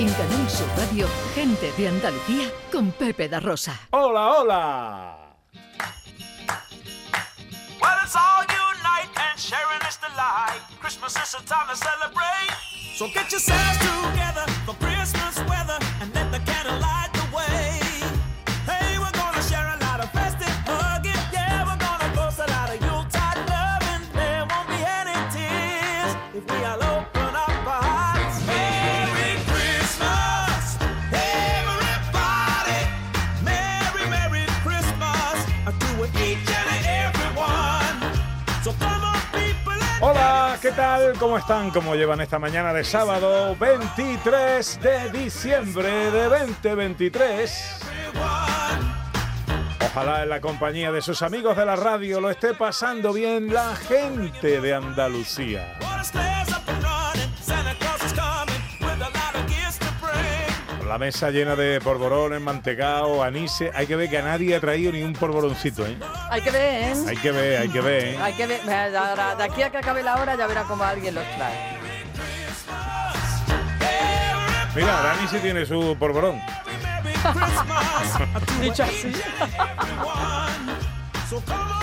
En 0.00 0.10
Canal 0.14 0.48
Sur 0.48 0.66
Radio, 0.78 1.06
gente 1.34 1.70
de 1.76 1.88
Andalucía 1.88 2.50
con 2.72 2.90
Pepe 2.90 3.28
da 3.28 3.38
Rosa. 3.38 3.78
Hola, 3.90 4.30
hola. 4.30 5.36
Well, 7.82 7.98
it's 8.02 8.16
all 8.16 8.46
unite 8.48 9.10
and 9.14 9.38
sharing 9.38 9.78
this 9.84 9.98
delight. 10.00 10.62
Christmas 10.80 11.12
is 11.16 11.34
a 11.34 11.44
time 11.44 11.68
to 11.68 11.76
celebrate. 11.76 12.50
So 12.96 13.08
get 13.08 13.30
yourselves 13.30 13.78
together 13.78 14.46
for 14.64 14.74
Christmas 14.76 15.36
weather 15.46 15.78
and 16.00 16.14
let 16.14 16.32
the 16.32 16.40
candle 16.50 16.80
light 16.80 17.10
the 17.12 17.36
way. 17.36 17.79
Tal? 40.80 41.12
¿Cómo 41.18 41.36
están? 41.36 41.70
¿Cómo 41.70 41.94
llevan 41.94 42.22
esta 42.22 42.38
mañana 42.38 42.72
de 42.72 42.84
sábado 42.84 43.54
23 43.54 44.80
de 44.80 45.10
diciembre 45.10 46.10
de 46.10 46.24
2023? 46.24 47.80
Ojalá 49.84 50.22
en 50.22 50.30
la 50.30 50.40
compañía 50.40 50.90
de 50.90 51.02
sus 51.02 51.20
amigos 51.20 51.54
de 51.58 51.66
la 51.66 51.76
radio 51.76 52.18
lo 52.18 52.30
esté 52.30 52.54
pasando 52.54 53.12
bien 53.12 53.52
la 53.52 53.76
gente 53.76 54.62
de 54.62 54.72
Andalucía. 54.72 55.76
La 60.90 60.98
mesa 60.98 61.30
llena 61.30 61.54
de 61.54 61.80
polvorones, 61.80 62.40
mantecao, 62.40 63.22
anise. 63.22 63.70
Hay 63.76 63.86
que 63.86 63.94
ver 63.94 64.10
que 64.10 64.18
a 64.18 64.22
nadie 64.22 64.56
ha 64.56 64.60
traído 64.60 64.90
ni 64.90 65.04
un 65.04 65.12
polvoroncito, 65.12 65.86
¿eh? 65.86 65.96
Hay 66.28 66.42
que 66.42 66.50
ver, 66.50 66.82
¿eh? 66.82 67.04
Hay 67.06 67.16
que 67.16 67.30
ver, 67.30 67.58
hay 67.60 67.68
que 67.68 67.80
ver, 67.80 68.04
¿eh? 68.06 68.18
Hay 68.20 68.32
que 68.32 68.46
ver. 68.48 68.60
De 68.64 69.44
aquí 69.44 69.62
a 69.62 69.70
que 69.70 69.78
acabe 69.78 70.02
la 70.02 70.16
hora 70.16 70.34
ya 70.34 70.48
verá 70.48 70.64
cómo 70.64 70.82
alguien 70.82 71.14
los 71.14 71.24
trae. 71.36 71.78
Mira, 74.74 75.00
Dani 75.00 75.28
sí 75.28 75.38
tiene 75.38 75.64
su 75.64 75.96
Christmas 75.96 76.34
Dicho 78.60 78.82
así. 78.82 79.12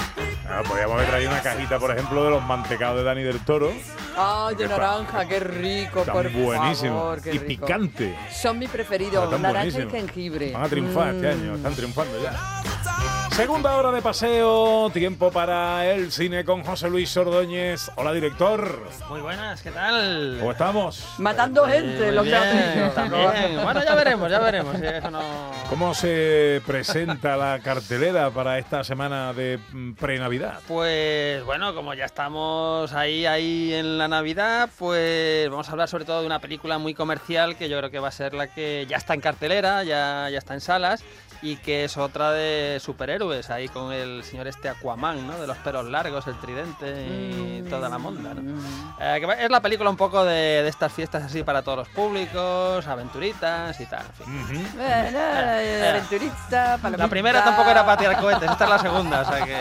Ah, 0.49 0.63
podríamos 0.65 0.95
haber 0.95 1.09
traído 1.09 1.29
una 1.31 1.41
cajita, 1.41 1.77
por 1.77 1.91
ejemplo, 1.91 2.23
de 2.23 2.29
los 2.31 2.43
mantecados 2.43 2.97
de 2.97 3.03
Dani 3.03 3.21
del 3.23 3.39
Toro. 3.43 3.71
Ay, 4.17 4.55
de 4.55 4.67
naranja, 4.67 5.27
qué 5.27 5.39
rico, 5.41 6.03
Tan 6.03 6.13
por 6.13 6.31
buenísimo. 6.31 6.97
favor, 6.99 7.21
qué 7.21 7.33
y 7.35 7.39
rico. 7.39 7.65
picante. 7.65 8.15
Son 8.31 8.57
mis 8.57 8.69
preferidos, 8.69 9.25
Están 9.25 9.41
naranja 9.41 9.67
y 9.67 9.89
jengibre. 9.89 10.51
Van 10.53 10.63
a 10.63 10.69
triunfar 10.69 11.15
este 11.15 11.27
Mm. 11.27 11.41
año, 11.41 11.55
están 11.55 11.73
triunfando 11.75 12.23
ya. 12.23 13.26
Segunda 13.37 13.77
hora 13.77 13.91
de 13.91 14.01
paseo, 14.01 14.89
tiempo 14.89 15.31
para 15.31 15.85
el 15.91 16.11
cine 16.11 16.43
con 16.43 16.63
José 16.63 16.89
Luis 16.89 17.15
Ordóñez. 17.15 17.91
Hola, 17.95 18.11
director. 18.11 18.89
Muy 19.09 19.21
buenas, 19.21 19.61
¿qué 19.61 19.69
tal? 19.69 20.37
¿Cómo 20.39 20.53
estamos? 20.53 21.05
Matando 21.19 21.67
Eh, 21.67 21.73
gente, 21.73 22.05
muy 22.05 22.11
los 22.13 22.23
bien. 22.25 23.61
Bueno, 23.63 23.83
ya 23.85 23.93
veremos, 23.93 24.31
ya 24.31 24.39
veremos. 24.39 24.75
si 24.79 24.85
eso 24.87 25.11
no... 25.11 25.21
¿Cómo 25.69 25.93
se 25.93 26.63
presenta 26.65 27.37
la 27.37 27.59
cartelera 27.59 28.31
para 28.31 28.57
esta 28.57 28.83
semana 28.83 29.33
de 29.33 29.59
mm, 29.71 29.93
pre-Navidad? 29.93 30.61
Pues 30.67 31.43
bueno, 31.43 31.75
como 31.75 31.93
ya 31.93 32.05
estamos 32.05 32.91
ahí, 32.93 33.27
ahí 33.27 33.71
en 33.71 33.99
la 33.99 34.07
Navidad, 34.07 34.67
pues 34.79 35.47
vamos 35.47 35.69
a 35.69 35.73
hablar 35.73 35.87
sobre 35.89 36.05
todo 36.05 36.21
de 36.21 36.25
una 36.25 36.39
película 36.39 36.79
muy 36.79 36.95
comercial 36.95 37.55
que 37.55 37.69
yo 37.69 37.77
creo 37.77 37.91
que 37.91 37.99
va 37.99 38.07
a 38.07 38.11
ser 38.11 38.33
la 38.33 38.47
que 38.47 38.87
ya 38.89 38.97
está 38.97 39.13
en 39.13 39.21
cartelera, 39.21 39.83
ya, 39.83 40.27
ya 40.31 40.39
está 40.39 40.55
en 40.55 40.61
salas 40.61 41.03
y 41.41 41.57
que 41.57 41.83
es 41.83 41.97
otra 41.97 42.31
de 42.31 42.79
superhéroes, 42.81 43.49
ahí 43.49 43.67
con 43.67 43.93
el 43.93 44.23
señor 44.23 44.47
este 44.47 44.69
Aquaman, 44.69 45.27
¿no? 45.27 45.37
De 45.39 45.45
los 45.47 45.57
pelos 45.57 45.85
largos, 45.85 46.25
el 46.27 46.35
tridente 46.39 47.05
y 47.07 47.63
toda 47.69 47.89
la 47.89 47.97
monda, 47.97 48.33
¿no? 48.33 48.59
Eh, 48.99 49.17
que 49.19 49.25
va- 49.25 49.35
es 49.35 49.49
la 49.49 49.61
película 49.61 49.89
un 49.89 49.97
poco 49.97 50.23
de, 50.25 50.63
de 50.63 50.67
estas 50.69 50.91
fiestas 50.91 51.23
así 51.23 51.43
para 51.43 51.61
todos 51.61 51.77
los 51.79 51.87
públicos, 51.89 52.85
aventuritas 52.87 53.79
y 53.79 53.85
tal. 53.85 54.03
en 54.25 54.45
fin. 54.47 54.61
Ujú. 54.65 54.77
Bueno, 54.77 55.19
eh, 55.19 55.89
aventurita, 55.91 56.77
palomita. 56.81 57.03
La 57.03 57.09
primera 57.09 57.43
tampoco 57.43 57.69
era 57.69 57.85
para 57.85 57.97
tirar 57.97 58.19
cohetes, 58.19 58.49
esta 58.49 58.63
es 58.63 58.69
la 58.69 58.79
segunda, 58.79 59.21
o 59.21 59.25
sea 59.25 59.45
que 59.45 59.57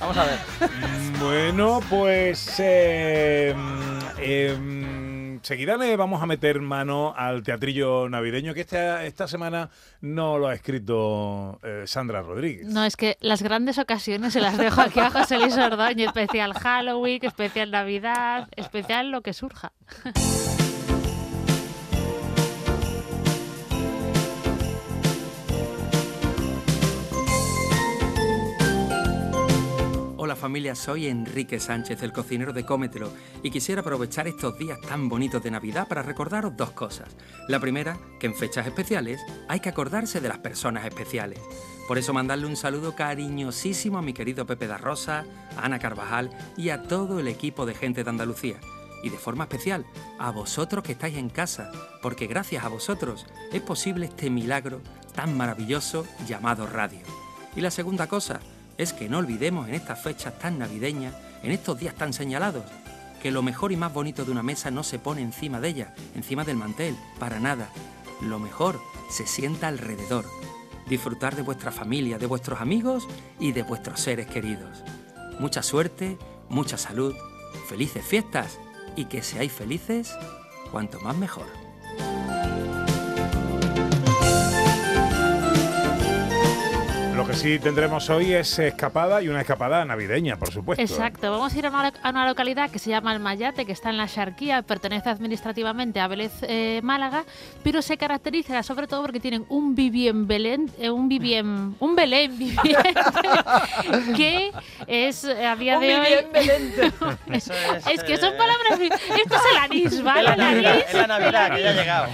vamos 0.00 0.16
a 0.16 0.24
ver. 0.24 0.38
Mm, 0.70 1.20
Bueno, 1.20 1.80
pues 1.90 2.38
eh, 5.40 5.44
mm, 5.44 5.44
eh, 5.44 5.44
mm, 5.44 5.44
seguida 5.44 5.76
le 5.76 5.96
vamos 5.96 6.22
a 6.22 6.26
meter 6.26 6.60
mano 6.60 7.14
al 7.16 7.42
teatrillo 7.42 8.08
navideño 8.08 8.54
que 8.54 8.60
esta, 8.60 9.04
esta 9.04 9.26
semana 9.28 9.70
no 10.00 10.38
lo 10.38 10.48
ha 10.48 10.54
escrito 10.54 11.58
eh, 11.62 11.84
Sandra 11.86 12.22
Rodríguez. 12.22 12.66
No, 12.66 12.84
es 12.84 12.96
que 12.96 13.16
las 13.20 13.42
grandes 13.42 13.78
ocasiones 13.78 14.32
se 14.32 14.40
las 14.40 14.58
dejo 14.58 14.80
aquí 14.80 15.00
a 15.00 15.10
José 15.10 15.38
Luis 15.38 15.56
Ordóñez. 15.56 16.08
Especial 16.08 16.54
Halloween, 16.54 17.24
especial 17.24 17.70
Navidad, 17.70 18.48
especial 18.56 19.10
lo 19.10 19.22
que 19.22 19.32
surja. 19.32 19.72
Hola 30.22 30.36
familia, 30.36 30.74
soy 30.74 31.06
Enrique 31.06 31.58
Sánchez, 31.58 32.02
el 32.02 32.12
cocinero 32.12 32.52
de 32.52 32.66
Cómetelo, 32.66 33.10
y 33.42 33.50
quisiera 33.50 33.80
aprovechar 33.80 34.28
estos 34.28 34.58
días 34.58 34.78
tan 34.82 35.08
bonitos 35.08 35.42
de 35.42 35.50
Navidad 35.50 35.88
para 35.88 36.02
recordaros 36.02 36.54
dos 36.58 36.72
cosas. 36.72 37.16
La 37.48 37.58
primera, 37.58 37.98
que 38.18 38.26
en 38.26 38.34
fechas 38.34 38.66
especiales 38.66 39.18
hay 39.48 39.60
que 39.60 39.70
acordarse 39.70 40.20
de 40.20 40.28
las 40.28 40.36
personas 40.36 40.84
especiales. 40.84 41.40
Por 41.88 41.96
eso 41.96 42.12
mandarle 42.12 42.44
un 42.44 42.58
saludo 42.58 42.94
cariñosísimo 42.94 43.96
a 43.96 44.02
mi 44.02 44.12
querido 44.12 44.44
Pepe 44.44 44.66
da 44.66 44.76
Rosa, 44.76 45.24
a 45.56 45.64
Ana 45.64 45.78
Carvajal 45.78 46.28
y 46.54 46.68
a 46.68 46.82
todo 46.82 47.18
el 47.18 47.26
equipo 47.26 47.64
de 47.64 47.72
gente 47.72 48.04
de 48.04 48.10
Andalucía. 48.10 48.56
Y 49.02 49.08
de 49.08 49.16
forma 49.16 49.44
especial 49.44 49.86
a 50.18 50.30
vosotros 50.32 50.84
que 50.84 50.92
estáis 50.92 51.16
en 51.16 51.30
casa, 51.30 51.72
porque 52.02 52.26
gracias 52.26 52.62
a 52.62 52.68
vosotros 52.68 53.24
es 53.54 53.62
posible 53.62 54.04
este 54.04 54.28
milagro 54.28 54.82
tan 55.14 55.34
maravilloso 55.34 56.04
llamado 56.28 56.66
radio. 56.66 57.00
Y 57.56 57.62
la 57.62 57.70
segunda 57.70 58.06
cosa 58.06 58.40
es 58.80 58.94
que 58.94 59.08
no 59.08 59.18
olvidemos 59.18 59.68
en 59.68 59.74
estas 59.74 60.00
fechas 60.00 60.38
tan 60.38 60.58
navideñas, 60.58 61.14
en 61.42 61.50
estos 61.50 61.78
días 61.78 61.94
tan 61.94 62.14
señalados, 62.14 62.64
que 63.22 63.30
lo 63.30 63.42
mejor 63.42 63.72
y 63.72 63.76
más 63.76 63.92
bonito 63.92 64.24
de 64.24 64.30
una 64.30 64.42
mesa 64.42 64.70
no 64.70 64.82
se 64.82 64.98
pone 64.98 65.20
encima 65.20 65.60
de 65.60 65.68
ella, 65.68 65.94
encima 66.14 66.44
del 66.44 66.56
mantel, 66.56 66.96
para 67.18 67.38
nada. 67.38 67.68
Lo 68.22 68.38
mejor 68.38 68.80
se 69.10 69.26
sienta 69.26 69.68
alrededor. 69.68 70.24
Disfrutar 70.88 71.36
de 71.36 71.42
vuestra 71.42 71.70
familia, 71.70 72.18
de 72.18 72.26
vuestros 72.26 72.60
amigos 72.60 73.06
y 73.38 73.52
de 73.52 73.62
vuestros 73.62 74.00
seres 74.00 74.26
queridos. 74.26 74.82
Mucha 75.38 75.62
suerte, 75.62 76.16
mucha 76.48 76.78
salud, 76.78 77.14
felices 77.68 78.04
fiestas 78.04 78.58
y 78.96 79.04
que 79.04 79.22
seáis 79.22 79.52
felices 79.52 80.14
cuanto 80.70 80.98
más 81.00 81.16
mejor. 81.16 81.59
Sí 87.40 87.58
tendremos 87.58 88.10
hoy 88.10 88.34
es 88.34 88.58
escapada 88.58 89.22
y 89.22 89.28
una 89.28 89.40
escapada 89.40 89.82
navideña, 89.86 90.36
por 90.36 90.52
supuesto. 90.52 90.82
Exacto, 90.82 91.30
vamos 91.30 91.54
a 91.54 91.58
ir 91.58 91.64
a 91.64 91.70
una, 91.70 91.92
a 92.02 92.10
una 92.10 92.28
localidad 92.28 92.70
que 92.70 92.78
se 92.78 92.90
llama 92.90 93.14
El 93.14 93.20
Mayate, 93.20 93.64
que 93.64 93.72
está 93.72 93.88
en 93.88 93.96
la 93.96 94.06
Xarquía, 94.08 94.60
pertenece 94.60 95.08
administrativamente 95.08 96.00
a 96.00 96.08
Vélez 96.08 96.32
eh, 96.42 96.80
Málaga, 96.82 97.24
pero 97.62 97.80
se 97.80 97.96
caracteriza 97.96 98.62
sobre 98.62 98.86
todo 98.86 99.00
porque 99.00 99.20
tienen 99.20 99.46
un 99.48 99.74
vivien 99.74 100.26
Belén, 100.26 100.70
eh, 100.78 100.90
un 100.90 101.08
vivien, 101.08 101.76
un 101.80 101.96
Belén 101.96 102.36
viviente, 102.36 102.94
que 104.14 104.52
es 104.86 105.24
eh, 105.24 105.46
a 105.46 105.56
día 105.56 105.76
Un 105.76 105.80
de 105.80 105.94
hoy... 105.94 106.06
Vivien 106.06 106.32
Belente. 106.32 106.92
Eso 107.32 107.54
es, 107.54 107.86
Es 107.86 108.04
que 108.04 108.14
eh, 108.14 108.18
son 108.18 108.36
palabras... 108.36 108.78
Esto 108.78 109.34
es 109.34 109.42
el 109.50 109.56
anís, 109.56 110.02
¿vale? 110.02 110.34
El 110.34 110.40
anís. 110.40 110.84
es 110.88 110.94
la 110.94 111.06
Navidad 111.06 111.54
que 111.54 111.62
ya 111.62 111.70
ha 111.70 111.72
llegado. 111.72 112.06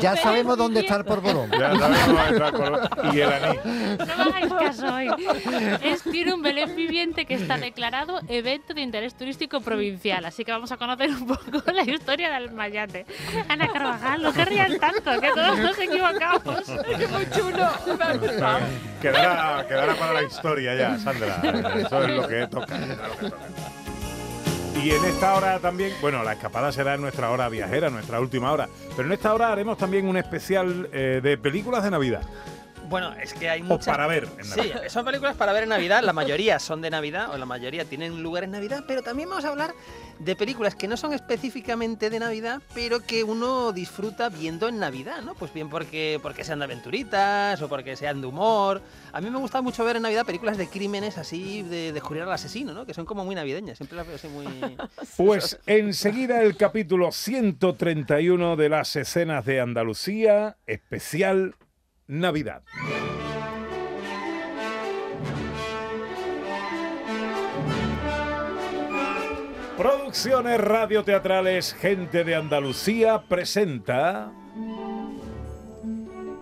Ya 0.00 0.16
sabemos 0.16 0.56
dónde 0.56 0.80
está 0.80 0.96
el 0.96 1.04
porborón. 1.04 1.50
Ya 1.50 1.76
sabemos 1.76 2.06
dónde 2.06 2.30
está 2.30 2.46
el 2.46 2.52
color. 2.52 2.90
Y 3.12 3.20
el 3.20 3.32
anís. 3.32 3.60
No 3.64 4.59
hoy. 4.82 5.08
Es, 5.82 6.02
tiene 6.02 6.34
un 6.34 6.42
Belén 6.42 6.74
viviente 6.76 7.24
que 7.26 7.34
está 7.34 7.56
declarado 7.58 8.20
evento 8.28 8.74
de 8.74 8.82
interés 8.82 9.14
turístico 9.14 9.60
provincial. 9.60 10.24
Así 10.24 10.44
que 10.44 10.52
vamos 10.52 10.72
a 10.72 10.76
conocer 10.76 11.10
un 11.10 11.26
poco 11.26 11.62
la 11.72 11.82
historia 11.82 12.30
del 12.30 12.52
Mayate. 12.52 13.06
Ana 13.48 13.68
Carvajal, 13.72 14.22
no 14.22 14.32
querrían 14.32 14.78
tanto, 14.78 15.20
que 15.20 15.28
todos 15.28 15.58
nos 15.58 15.78
equivocamos. 15.78 16.68
Muy 16.68 17.30
chulo. 17.30 17.68
Quedará, 19.00 19.66
quedará 19.66 19.94
para 19.94 20.12
la 20.12 20.22
historia 20.22 20.74
ya, 20.74 20.98
Sandra. 20.98 21.40
Eso 21.76 22.02
es 22.04 22.10
lo 22.10 22.28
que 22.28 22.46
toca. 22.46 22.76
eso 22.76 22.92
es 22.92 23.08
lo 23.08 23.16
que 23.18 23.30
toca. 23.30 23.46
Y 24.82 24.92
en 24.92 25.04
esta 25.04 25.34
hora 25.34 25.58
también, 25.58 25.92
bueno, 26.00 26.22
la 26.22 26.32
escapada 26.32 26.72
será 26.72 26.94
en 26.94 27.02
nuestra 27.02 27.30
hora 27.30 27.50
viajera, 27.50 27.90
nuestra 27.90 28.18
última 28.18 28.50
hora. 28.50 28.66
Pero 28.96 29.08
en 29.08 29.12
esta 29.12 29.34
hora 29.34 29.52
haremos 29.52 29.76
también 29.76 30.06
un 30.08 30.16
especial 30.16 30.88
eh, 30.92 31.20
de 31.22 31.36
películas 31.36 31.84
de 31.84 31.90
Navidad. 31.90 32.22
Bueno, 32.90 33.14
es 33.22 33.32
que 33.34 33.48
hay 33.48 33.60
O 33.62 33.64
muchas... 33.64 33.86
para 33.86 34.06
ver 34.08 34.28
en 34.36 34.44
Sí, 34.44 34.58
Navidad. 34.58 34.82
son 34.88 35.04
películas 35.04 35.36
para 35.36 35.52
ver 35.52 35.62
en 35.62 35.68
Navidad, 35.68 36.02
la 36.02 36.12
mayoría 36.12 36.58
son 36.58 36.82
de 36.82 36.90
Navidad, 36.90 37.30
o 37.32 37.38
la 37.38 37.46
mayoría 37.46 37.84
tienen 37.84 38.20
lugar 38.22 38.42
en 38.44 38.50
Navidad, 38.50 38.84
pero 38.86 39.00
también 39.02 39.28
vamos 39.28 39.44
a 39.44 39.48
hablar 39.48 39.72
de 40.18 40.34
películas 40.36 40.74
que 40.74 40.88
no 40.88 40.96
son 40.96 41.12
específicamente 41.12 42.10
de 42.10 42.18
Navidad, 42.18 42.60
pero 42.74 43.00
que 43.00 43.22
uno 43.24 43.72
disfruta 43.72 44.28
viendo 44.28 44.68
en 44.68 44.78
Navidad, 44.80 45.22
¿no? 45.22 45.34
Pues 45.34 45.52
bien 45.54 45.70
porque, 45.70 46.18
porque 46.20 46.42
sean 46.44 46.58
de 46.58 46.64
aventuritas 46.66 47.62
o 47.62 47.68
porque 47.68 47.94
sean 47.96 48.20
de 48.20 48.26
humor. 48.26 48.82
A 49.12 49.20
mí 49.20 49.30
me 49.30 49.38
gusta 49.38 49.62
mucho 49.62 49.84
ver 49.84 49.96
en 49.96 50.02
Navidad 50.02 50.26
películas 50.26 50.58
de 50.58 50.66
crímenes 50.68 51.16
así, 51.16 51.62
de 51.62 51.92
descubrir 51.92 52.24
al 52.24 52.32
asesino, 52.32 52.72
¿no? 52.74 52.84
Que 52.86 52.92
son 52.92 53.06
como 53.06 53.24
muy 53.24 53.36
navideñas, 53.36 53.78
siempre 53.78 53.96
las 53.96 54.06
veo 54.06 54.16
así 54.16 54.26
muy... 54.28 54.46
Pues 55.16 55.58
enseguida 55.66 56.42
el 56.42 56.56
capítulo 56.56 57.12
131 57.12 58.56
de 58.56 58.68
las 58.68 58.96
escenas 58.96 59.44
de 59.44 59.60
Andalucía, 59.60 60.56
especial 60.66 61.54
Navidad. 62.10 62.62
Producciones 69.76 70.60
radioteatrales 70.60 71.72
Gente 71.72 72.24
de 72.24 72.34
Andalucía 72.34 73.22
presenta 73.28 74.32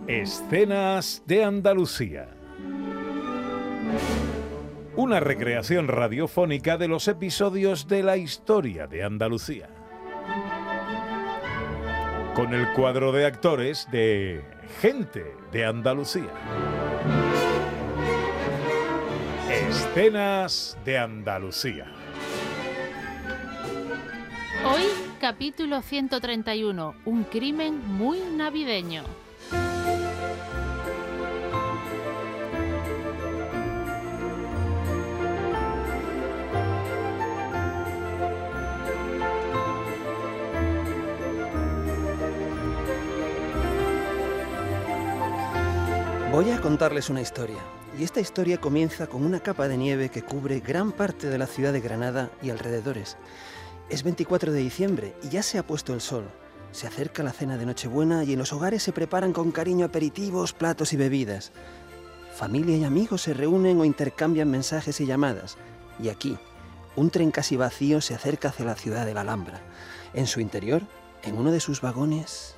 Escenas 0.06 1.22
de 1.26 1.44
Andalucía. 1.44 2.30
Una 4.96 5.20
recreación 5.20 5.86
radiofónica 5.86 6.78
de 6.78 6.88
los 6.88 7.08
episodios 7.08 7.86
de 7.88 8.02
la 8.02 8.16
historia 8.16 8.86
de 8.86 9.04
Andalucía. 9.04 9.68
Con 12.38 12.54
el 12.54 12.72
cuadro 12.72 13.10
de 13.10 13.26
actores 13.26 13.88
de 13.90 14.44
Gente 14.80 15.34
de 15.50 15.64
Andalucía. 15.64 16.30
Escenas 19.50 20.78
de 20.84 20.98
Andalucía. 20.98 21.86
Hoy, 24.64 24.84
capítulo 25.20 25.82
131, 25.82 26.94
un 27.06 27.24
crimen 27.24 27.84
muy 27.84 28.20
navideño. 28.20 29.02
Voy 46.38 46.52
a 46.52 46.60
contarles 46.60 47.10
una 47.10 47.20
historia, 47.20 47.58
y 47.98 48.04
esta 48.04 48.20
historia 48.20 48.60
comienza 48.60 49.08
con 49.08 49.24
una 49.24 49.40
capa 49.40 49.66
de 49.66 49.76
nieve 49.76 50.08
que 50.08 50.22
cubre 50.22 50.60
gran 50.60 50.92
parte 50.92 51.26
de 51.26 51.36
la 51.36 51.48
ciudad 51.48 51.72
de 51.72 51.80
Granada 51.80 52.30
y 52.40 52.50
alrededores. 52.50 53.16
Es 53.90 54.04
24 54.04 54.52
de 54.52 54.60
diciembre 54.60 55.16
y 55.24 55.30
ya 55.30 55.42
se 55.42 55.58
ha 55.58 55.66
puesto 55.66 55.94
el 55.94 56.00
sol. 56.00 56.30
Se 56.70 56.86
acerca 56.86 57.24
la 57.24 57.32
cena 57.32 57.56
de 57.56 57.66
Nochebuena 57.66 58.22
y 58.22 58.34
en 58.34 58.38
los 58.38 58.52
hogares 58.52 58.84
se 58.84 58.92
preparan 58.92 59.32
con 59.32 59.50
cariño 59.50 59.86
aperitivos, 59.86 60.52
platos 60.52 60.92
y 60.92 60.96
bebidas. 60.96 61.50
Familia 62.32 62.76
y 62.76 62.84
amigos 62.84 63.22
se 63.22 63.34
reúnen 63.34 63.80
o 63.80 63.84
intercambian 63.84 64.48
mensajes 64.48 65.00
y 65.00 65.06
llamadas. 65.06 65.56
Y 65.98 66.08
aquí, 66.08 66.38
un 66.94 67.10
tren 67.10 67.32
casi 67.32 67.56
vacío 67.56 68.00
se 68.00 68.14
acerca 68.14 68.50
hacia 68.50 68.64
la 68.64 68.76
ciudad 68.76 69.06
de 69.06 69.14
la 69.14 69.22
Alhambra. 69.22 69.60
En 70.14 70.28
su 70.28 70.38
interior, 70.38 70.82
en 71.24 71.36
uno 71.36 71.50
de 71.50 71.58
sus 71.58 71.80
vagones... 71.80 72.54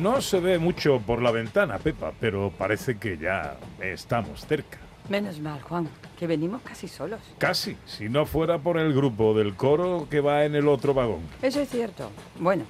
No 0.00 0.22
se 0.22 0.40
ve 0.40 0.58
mucho 0.58 0.98
por 1.00 1.20
la 1.20 1.30
ventana, 1.30 1.78
Pepa, 1.78 2.12
pero 2.18 2.50
parece 2.56 2.96
que 2.96 3.18
ya 3.18 3.58
estamos 3.82 4.46
cerca. 4.46 4.78
Menos 5.10 5.38
mal, 5.40 5.60
Juan, 5.60 5.90
que 6.18 6.26
venimos 6.26 6.62
casi 6.62 6.88
solos. 6.88 7.20
Casi, 7.36 7.76
si 7.84 8.08
no 8.08 8.24
fuera 8.24 8.58
por 8.58 8.78
el 8.78 8.94
grupo 8.94 9.34
del 9.34 9.56
coro 9.56 10.06
que 10.08 10.20
va 10.20 10.46
en 10.46 10.54
el 10.54 10.68
otro 10.68 10.94
vagón. 10.94 11.20
Eso 11.42 11.60
es 11.60 11.68
cierto. 11.68 12.10
Bueno, 12.38 12.64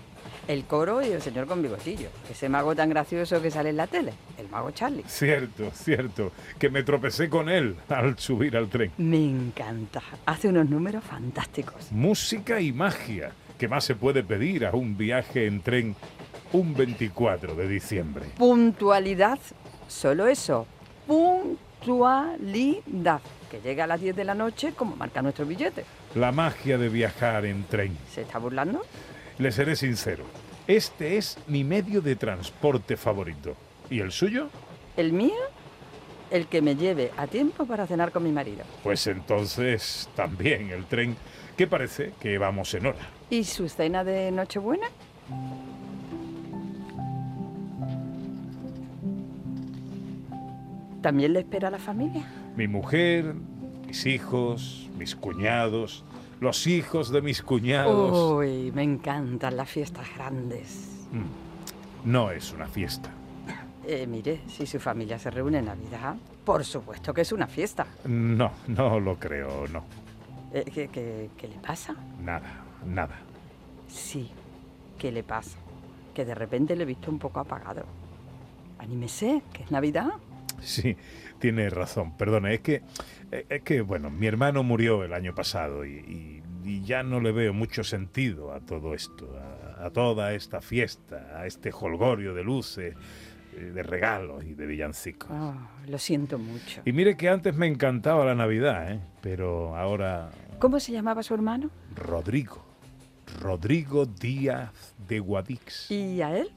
el 0.49 0.65
coro 0.65 1.03
y 1.03 1.11
el 1.11 1.23
señor 1.23 1.47
con 1.47 1.63
bigotillo. 1.63 2.09
Ese 2.29 2.49
mago 2.49 2.75
tan 2.75 2.91
gracioso 2.91 3.41
que 3.41 3.53
sale 3.53 3.71
en 3.71 3.77
la 3.77 3.87
tele. 3.87 4.13
El 4.37 4.49
mago 4.49 4.73
Charlie. 4.73 5.05
Cierto, 5.07 5.71
cierto, 5.73 6.33
que 6.59 6.69
me 6.69 6.83
tropecé 6.83 7.29
con 7.29 7.49
él 7.49 7.77
al 7.89 8.19
subir 8.19 8.57
al 8.57 8.69
tren. 8.69 8.91
Me 8.99 9.25
encanta. 9.25 10.03
Hace 10.27 10.49
unos 10.49 10.69
números 10.69 11.05
fantásticos. 11.05 11.93
Música 11.93 12.61
y 12.61 12.73
magia. 12.73 13.31
¿Qué 13.57 13.69
más 13.69 13.85
se 13.85 13.95
puede 13.95 14.25
pedir 14.25 14.67
a 14.67 14.73
un 14.73 14.97
viaje 14.97 15.47
en 15.47 15.61
tren 15.61 15.95
un 16.53 16.75
24 16.75 17.55
de 17.55 17.69
diciembre? 17.69 18.27
Puntualidad. 18.37 19.39
Solo 19.89 20.27
eso. 20.27 20.67
Puntualidad. 21.07 23.21
Que 23.51 23.61
llega 23.61 23.85
a 23.85 23.87
las 23.87 24.01
10 24.01 24.17
de 24.17 24.25
la 24.25 24.35
noche 24.35 24.73
como 24.73 24.97
marca 24.97 25.23
nuestro 25.23 25.47
billete. 25.47 25.85
La 26.15 26.33
magia 26.33 26.79
de 26.79 26.89
viajar 26.89 27.45
en 27.45 27.65
tren. 27.65 27.97
¿Se 28.13 28.23
está 28.23 28.39
burlando? 28.39 28.83
Le 29.39 29.53
seré 29.53 29.77
sincero. 29.77 30.25
Este 30.67 31.17
es 31.17 31.39
mi 31.47 31.65
medio 31.65 32.01
de 32.01 32.17
transporte 32.17 32.97
favorito. 32.97 33.55
¿Y 33.89 34.01
el 34.01 34.13
suyo? 34.13 34.49
El 34.97 35.13
mío, 35.13 35.41
el 36.31 36.47
que 36.47 36.63
me 36.63 36.77
lleve 36.77 37.11
a 37.17 37.27
tiempo 37.27 37.67
para 37.67 37.87
cenar 37.87 38.13
con 38.13 38.23
mi 38.23 38.31
marido. 38.31 38.65
Pues 38.85 39.07
entonces 39.07 40.09
también 40.15 40.71
el 40.71 40.85
tren, 40.87 41.17
que 41.57 41.67
parece 41.67 42.13
que 42.21 42.39
vamos 42.39 42.73
en 42.75 42.87
hora. 42.87 43.09
¿Y 43.31 43.45
su 43.45 43.69
cena 43.69 44.05
de 44.05 44.31
Nochebuena? 44.31 44.87
¿También 51.03 51.33
le 51.33 51.41
espera 51.41 51.69
a 51.69 51.71
la 51.71 51.79
familia? 51.79 52.25
Mi 52.57 52.69
mujer, 52.69 53.35
mis 53.87 54.05
hijos, 54.07 54.89
mis 54.99 55.17
cuñados, 55.17 56.05
los 56.41 56.67
hijos 56.67 57.11
de 57.11 57.23
mis 57.23 57.43
cuñados. 57.43 58.33
Uy, 58.33 58.71
me 58.73 58.83
encantan 58.83 59.57
las 59.57 59.69
fiestas 59.69 60.07
grandes. 60.17 61.07
Mm, 61.13 62.11
No 62.11 62.31
es 62.31 62.53
una 62.53 62.67
fiesta. 62.67 63.11
Eh, 63.87 64.07
mire, 64.07 64.41
si 64.47 64.67
su 64.67 64.79
familia 64.79 65.19
se 65.19 65.31
reúne 65.31 65.59
en 65.59 65.65
Navidad, 65.67 66.15
por 66.45 66.65
supuesto 66.65 67.13
que 67.15 67.23
es 67.23 67.33
una 67.33 67.47
fiesta. 67.47 67.87
No, 68.05 68.53
no 68.69 69.01
lo 69.01 69.17
creo, 69.17 69.67
no. 69.69 69.83
Eh, 70.53 70.65
¿qué, 70.73 70.89
qué- 70.89 71.31
qué 71.37 71.49
le 71.49 71.57
pasa? 71.57 71.95
Nada, 72.23 72.63
nada. 72.87 73.17
Sí, 73.89 74.31
¿qué 74.99 75.11
le 75.11 75.23
pasa? 75.23 75.57
Que 76.15 76.25
de 76.25 76.35
repente 76.35 76.77
le 76.77 76.83
he 76.83 76.87
visto 76.87 77.11
un 77.11 77.19
poco 77.19 77.41
apagado. 77.41 77.85
Anímese, 78.79 79.43
que 79.53 79.65
es 79.65 79.71
Navidad. 79.71 80.11
Sí, 80.67 80.97
tiene 81.39 81.71
razón. 81.71 82.17
Perdona, 82.17 82.53
es 82.53 82.61
que, 82.61 82.83
eh, 83.33 83.47
es 83.49 83.63
que, 83.63 83.81
bueno, 83.81 84.11
mi 84.11 84.27
hermano 84.27 84.63
murió 84.63 85.05
el 85.05 85.13
año 85.13 85.35
pasado 85.35 85.85
y, 85.85 85.91
y- 85.99 86.43
y 86.63 86.83
ya 86.85 87.03
no 87.03 87.21
le 87.21 87.33
veo 87.33 87.55
mucho 87.55 87.83
sentido 87.83 88.53
a 88.53 88.61
todo 88.61 88.95
esto, 88.95 89.35
a, 89.79 89.87
a 89.87 89.91
toda 89.91 90.35
esta 90.35 90.61
fiesta, 90.61 91.33
a 91.35 91.47
este 91.47 91.71
holgorio 91.73 92.35
de 92.35 92.45
luces, 92.45 92.95
eh, 93.57 93.61
de 93.75 93.83
regalos 93.83 94.45
y 94.45 94.53
de 94.53 94.67
villancicos. 94.67 95.31
Oh, 95.31 95.55
lo 95.89 95.99
siento 95.99 96.39
mucho. 96.39 96.83
Y 96.85 96.93
mire 96.93 97.17
que 97.17 97.31
antes 97.31 97.57
me 97.57 97.67
encantaba 97.67 98.27
la 98.27 98.35
Navidad, 98.35 98.93
¿eh? 98.93 99.01
pero 99.23 99.75
ahora 99.75 100.31
¿Cómo 100.59 100.79
se 100.79 100.93
llamaba 100.93 101.23
su 101.23 101.33
hermano? 101.33 101.71
Rodrigo, 101.97 102.63
Rodrigo 103.41 104.05
Díaz 104.05 104.95
de 105.09 105.19
Guadix. 105.19 105.91
¿Y 105.91 106.21
a 106.21 106.37
él? 106.37 106.51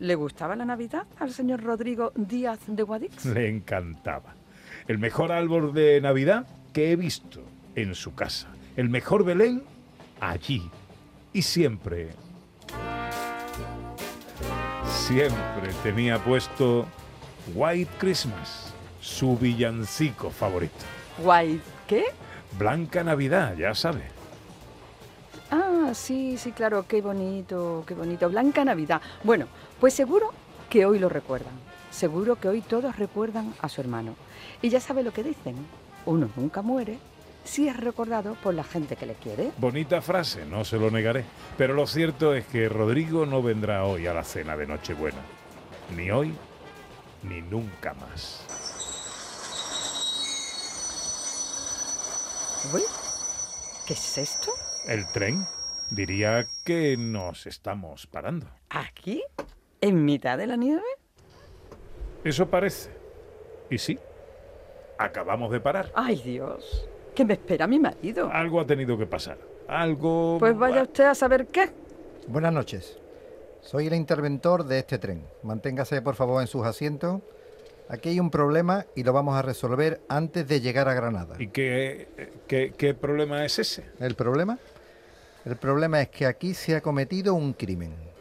¿Le 0.00 0.16
gustaba 0.16 0.56
la 0.56 0.64
Navidad 0.64 1.06
al 1.20 1.32
señor 1.32 1.62
Rodrigo 1.62 2.12
Díaz 2.16 2.58
de 2.66 2.82
Guadix? 2.82 3.24
Le 3.26 3.48
encantaba. 3.48 4.34
El 4.88 4.98
mejor 4.98 5.30
árbol 5.30 5.72
de 5.72 6.00
Navidad 6.00 6.46
que 6.72 6.90
he 6.90 6.96
visto 6.96 7.42
en 7.76 7.94
su 7.94 8.14
casa. 8.14 8.48
El 8.76 8.88
mejor 8.88 9.24
Belén 9.24 9.62
allí. 10.20 10.68
Y 11.32 11.42
siempre, 11.42 12.10
siempre 14.88 15.70
tenía 15.82 16.22
puesto 16.22 16.86
White 17.54 17.90
Christmas, 17.98 18.74
su 19.00 19.36
villancico 19.36 20.30
favorito. 20.30 20.84
Guay, 21.18 21.60
¿qué? 21.86 22.04
Blanca 22.58 23.04
Navidad, 23.04 23.56
ya 23.56 23.74
sabe. 23.74 24.02
Ah, 25.50 25.90
sí, 25.92 26.36
sí, 26.38 26.52
claro, 26.52 26.86
qué 26.88 27.00
bonito, 27.00 27.84
qué 27.86 27.94
bonito. 27.94 28.28
Blanca 28.28 28.64
Navidad. 28.64 29.00
Bueno, 29.22 29.46
pues 29.84 29.92
seguro 29.92 30.32
que 30.70 30.86
hoy 30.86 30.98
lo 30.98 31.10
recuerdan. 31.10 31.52
Seguro 31.90 32.36
que 32.36 32.48
hoy 32.48 32.62
todos 32.62 32.96
recuerdan 32.96 33.54
a 33.60 33.68
su 33.68 33.82
hermano. 33.82 34.16
Y 34.62 34.70
ya 34.70 34.80
sabe 34.80 35.02
lo 35.02 35.12
que 35.12 35.22
dicen. 35.22 35.56
Uno 36.06 36.30
nunca 36.36 36.62
muere 36.62 36.96
si 37.44 37.68
es 37.68 37.76
recordado 37.76 38.32
por 38.42 38.54
la 38.54 38.64
gente 38.64 38.96
que 38.96 39.04
le 39.04 39.12
quiere. 39.12 39.50
Bonita 39.58 40.00
frase, 40.00 40.46
no 40.46 40.64
se 40.64 40.78
lo 40.78 40.90
negaré. 40.90 41.26
Pero 41.58 41.74
lo 41.74 41.86
cierto 41.86 42.32
es 42.32 42.46
que 42.46 42.66
Rodrigo 42.70 43.26
no 43.26 43.42
vendrá 43.42 43.84
hoy 43.84 44.06
a 44.06 44.14
la 44.14 44.24
cena 44.24 44.56
de 44.56 44.66
Nochebuena. 44.66 45.20
Ni 45.94 46.10
hoy, 46.10 46.32
ni 47.22 47.42
nunca 47.42 47.92
más. 47.92 48.40
Uy, 52.72 52.84
¿qué 53.86 53.92
es 53.92 54.16
esto? 54.16 54.50
¿El 54.88 55.06
tren? 55.12 55.44
Diría 55.90 56.46
que 56.64 56.96
nos 56.96 57.46
estamos 57.46 58.06
parando. 58.06 58.46
¿Aquí? 58.70 59.22
¿En 59.84 60.02
mitad 60.02 60.38
de 60.38 60.46
la 60.46 60.56
nieve? 60.56 60.80
Eso 62.24 62.48
parece. 62.48 62.88
Y 63.68 63.76
sí, 63.76 63.98
acabamos 64.96 65.52
de 65.52 65.60
parar. 65.60 65.92
Ay, 65.94 66.22
Dios. 66.24 66.88
¿Qué 67.14 67.22
me 67.22 67.34
espera 67.34 67.66
mi 67.66 67.78
marido? 67.78 68.30
Algo 68.32 68.60
ha 68.60 68.66
tenido 68.66 68.96
que 68.96 69.04
pasar. 69.04 69.36
Algo... 69.68 70.38
Pues 70.40 70.56
vaya 70.56 70.84
usted 70.84 71.04
a 71.04 71.14
saber 71.14 71.48
qué. 71.48 71.68
Buenas 72.28 72.54
noches. 72.54 72.98
Soy 73.60 73.88
el 73.88 73.94
interventor 73.94 74.64
de 74.64 74.78
este 74.78 74.96
tren. 74.96 75.22
Manténgase 75.42 76.00
por 76.00 76.14
favor 76.14 76.40
en 76.40 76.46
sus 76.46 76.64
asientos. 76.64 77.20
Aquí 77.90 78.08
hay 78.08 78.20
un 78.20 78.30
problema 78.30 78.86
y 78.96 79.02
lo 79.02 79.12
vamos 79.12 79.36
a 79.36 79.42
resolver 79.42 80.00
antes 80.08 80.48
de 80.48 80.62
llegar 80.62 80.88
a 80.88 80.94
Granada. 80.94 81.36
¿Y 81.38 81.48
qué, 81.48 82.32
qué, 82.48 82.72
qué 82.74 82.94
problema 82.94 83.44
es 83.44 83.58
ese? 83.58 83.84
¿El 84.00 84.14
problema? 84.14 84.58
El 85.44 85.56
problema 85.56 86.00
es 86.00 86.08
que 86.08 86.24
aquí 86.24 86.54
se 86.54 86.74
ha 86.74 86.80
cometido 86.80 87.34
un 87.34 87.52
crimen. 87.52 88.13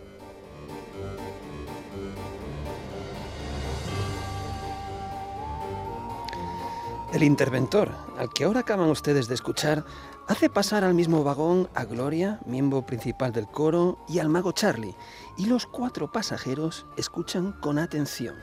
El 7.13 7.21
interventor, 7.21 7.91
al 8.17 8.29
que 8.33 8.43
ahora 8.43 8.61
acaban 8.61 8.89
ustedes 8.89 9.27
de 9.27 9.35
escuchar, 9.35 9.85
hace 10.27 10.49
pasar 10.49 10.83
al 10.83 10.95
mismo 10.95 11.23
vagón 11.23 11.69
a 11.75 11.85
Gloria, 11.85 12.39
miembro 12.47 12.87
principal 12.87 13.31
del 13.31 13.45
coro, 13.45 13.99
y 14.09 14.17
al 14.17 14.29
mago 14.29 14.51
Charlie, 14.51 14.95
y 15.37 15.45
los 15.45 15.67
cuatro 15.67 16.11
pasajeros 16.11 16.87
escuchan 16.97 17.51
con 17.51 17.77
atención. 17.77 18.33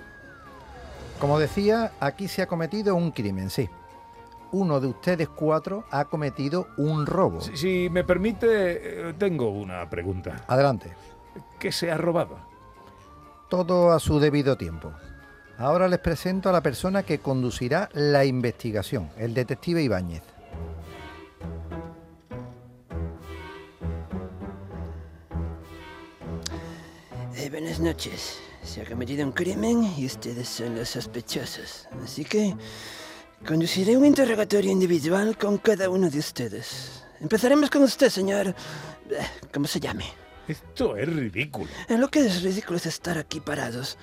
Como 1.18 1.40
decía, 1.40 1.94
aquí 1.98 2.28
se 2.28 2.42
ha 2.42 2.46
cometido 2.46 2.94
un 2.94 3.10
crimen, 3.10 3.50
sí. 3.50 3.68
Uno 4.52 4.78
de 4.78 4.86
ustedes 4.86 5.28
cuatro 5.28 5.84
ha 5.90 6.04
cometido 6.04 6.68
un 6.76 7.06
robo. 7.06 7.40
Si, 7.40 7.56
si 7.56 7.88
me 7.90 8.04
permite, 8.04 9.08
eh, 9.08 9.14
tengo 9.14 9.50
una 9.50 9.90
pregunta. 9.90 10.44
Adelante. 10.46 10.92
¿Qué 11.58 11.72
se 11.72 11.90
ha 11.90 11.96
robado? 11.96 12.38
Todo 13.48 13.90
a 13.90 13.98
su 13.98 14.20
debido 14.20 14.56
tiempo. 14.56 14.92
Ahora 15.60 15.86
les 15.88 15.98
presento 16.00 16.48
a 16.48 16.52
la 16.52 16.62
persona 16.62 17.02
que 17.02 17.18
conducirá 17.20 17.88
la 17.92 18.24
investigación, 18.24 19.10
el 19.18 19.34
detective 19.34 19.82
Ibáñez. 19.82 20.22
Eh, 27.36 27.48
buenas 27.50 27.80
noches. 27.80 28.38
Se 28.62 28.82
ha 28.82 28.84
cometido 28.84 29.24
un 29.24 29.32
crimen 29.32 29.84
y 29.96 30.06
ustedes 30.06 30.48
son 30.48 30.76
los 30.76 30.88
sospechosos. 30.90 31.88
Así 32.04 32.24
que 32.24 32.54
conduciré 33.46 33.96
un 33.96 34.04
interrogatorio 34.04 34.70
individual 34.70 35.36
con 35.38 35.58
cada 35.58 35.88
uno 35.88 36.10
de 36.10 36.18
ustedes. 36.18 37.04
Empezaremos 37.20 37.70
con 37.70 37.82
usted, 37.82 38.08
señor. 38.10 38.48
eh, 38.48 38.54
¿Cómo 39.52 39.66
se 39.66 39.80
llame? 39.80 40.04
Esto 40.48 40.96
es 40.96 41.08
ridículo. 41.08 41.70
Eh, 41.88 41.96
Lo 41.96 42.08
que 42.08 42.20
es 42.26 42.42
ridículo 42.42 42.76
es 42.76 42.86
estar 42.86 43.18
aquí 43.18 43.40
parados. 43.40 43.96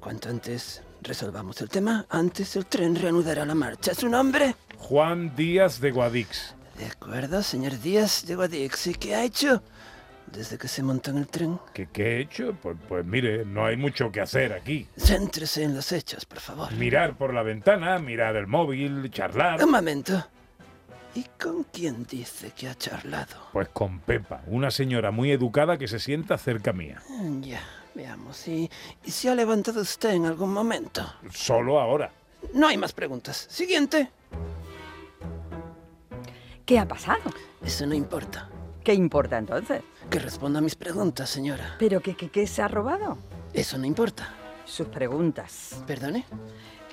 Cuanto 0.00 0.28
antes 0.28 0.82
resolvamos 1.02 1.60
el 1.60 1.68
tema, 1.68 2.06
antes 2.08 2.56
el 2.56 2.66
tren 2.66 2.96
reanudará 2.96 3.44
la 3.44 3.54
marcha. 3.54 3.94
¿Su 3.94 4.08
nombre? 4.08 4.54
Juan 4.78 5.34
Díaz 5.36 5.80
de 5.80 5.90
Guadix. 5.90 6.54
De 6.78 6.86
acuerdo, 6.86 7.42
señor 7.42 7.78
Díaz 7.80 8.24
de 8.26 8.36
Guadix. 8.36 8.86
¿Y 8.86 8.94
qué 8.94 9.14
ha 9.14 9.24
hecho 9.24 9.62
desde 10.32 10.58
que 10.58 10.68
se 10.68 10.82
montó 10.82 11.10
en 11.10 11.18
el 11.18 11.26
tren? 11.26 11.58
¿Qué, 11.74 11.88
qué 11.92 12.16
he 12.16 12.20
hecho? 12.20 12.56
Pues, 12.62 12.76
pues 12.88 13.04
mire, 13.04 13.44
no 13.44 13.66
hay 13.66 13.76
mucho 13.76 14.12
que 14.12 14.20
hacer 14.20 14.52
aquí. 14.52 14.86
Céntrese 14.96 15.64
en 15.64 15.74
los 15.74 15.90
hechos, 15.92 16.24
por 16.24 16.40
favor. 16.40 16.72
Mirar 16.74 17.16
por 17.16 17.34
la 17.34 17.42
ventana, 17.42 17.98
mirar 17.98 18.36
el 18.36 18.46
móvil, 18.46 19.10
charlar. 19.10 19.62
Un 19.64 19.70
momento. 19.70 20.24
¿Y 21.14 21.24
con 21.42 21.64
quién 21.64 22.06
dice 22.06 22.52
que 22.56 22.68
ha 22.68 22.74
charlado? 22.76 23.34
Pues 23.52 23.68
con 23.70 23.98
Pepa, 24.00 24.42
una 24.46 24.70
señora 24.70 25.10
muy 25.10 25.32
educada 25.32 25.76
que 25.78 25.88
se 25.88 25.98
sienta 25.98 26.38
cerca 26.38 26.72
mía. 26.72 27.02
Ya, 27.40 27.60
veamos. 27.98 28.46
¿Y, 28.46 28.70
¿Y 29.04 29.10
se 29.10 29.28
ha 29.28 29.34
levantado 29.34 29.80
usted 29.80 30.10
en 30.10 30.26
algún 30.26 30.52
momento? 30.52 31.04
Solo 31.34 31.80
ahora. 31.80 32.12
No 32.54 32.68
hay 32.68 32.76
más 32.76 32.92
preguntas. 32.92 33.48
Siguiente. 33.50 34.08
¿Qué 36.64 36.78
ha 36.78 36.86
pasado? 36.86 37.22
Eso 37.60 37.86
no 37.86 37.94
importa. 37.94 38.48
¿Qué 38.84 38.94
importa 38.94 39.36
entonces? 39.36 39.82
Que 40.08 40.20
responda 40.20 40.60
a 40.60 40.62
mis 40.62 40.76
preguntas, 40.76 41.28
señora. 41.28 41.74
¿Pero 41.80 42.00
qué, 42.00 42.14
qué, 42.14 42.30
qué 42.30 42.46
se 42.46 42.62
ha 42.62 42.68
robado? 42.68 43.18
Eso 43.52 43.76
no 43.78 43.84
importa. 43.84 44.32
Sus 44.64 44.86
preguntas. 44.86 45.82
¿Perdone? 45.86 46.24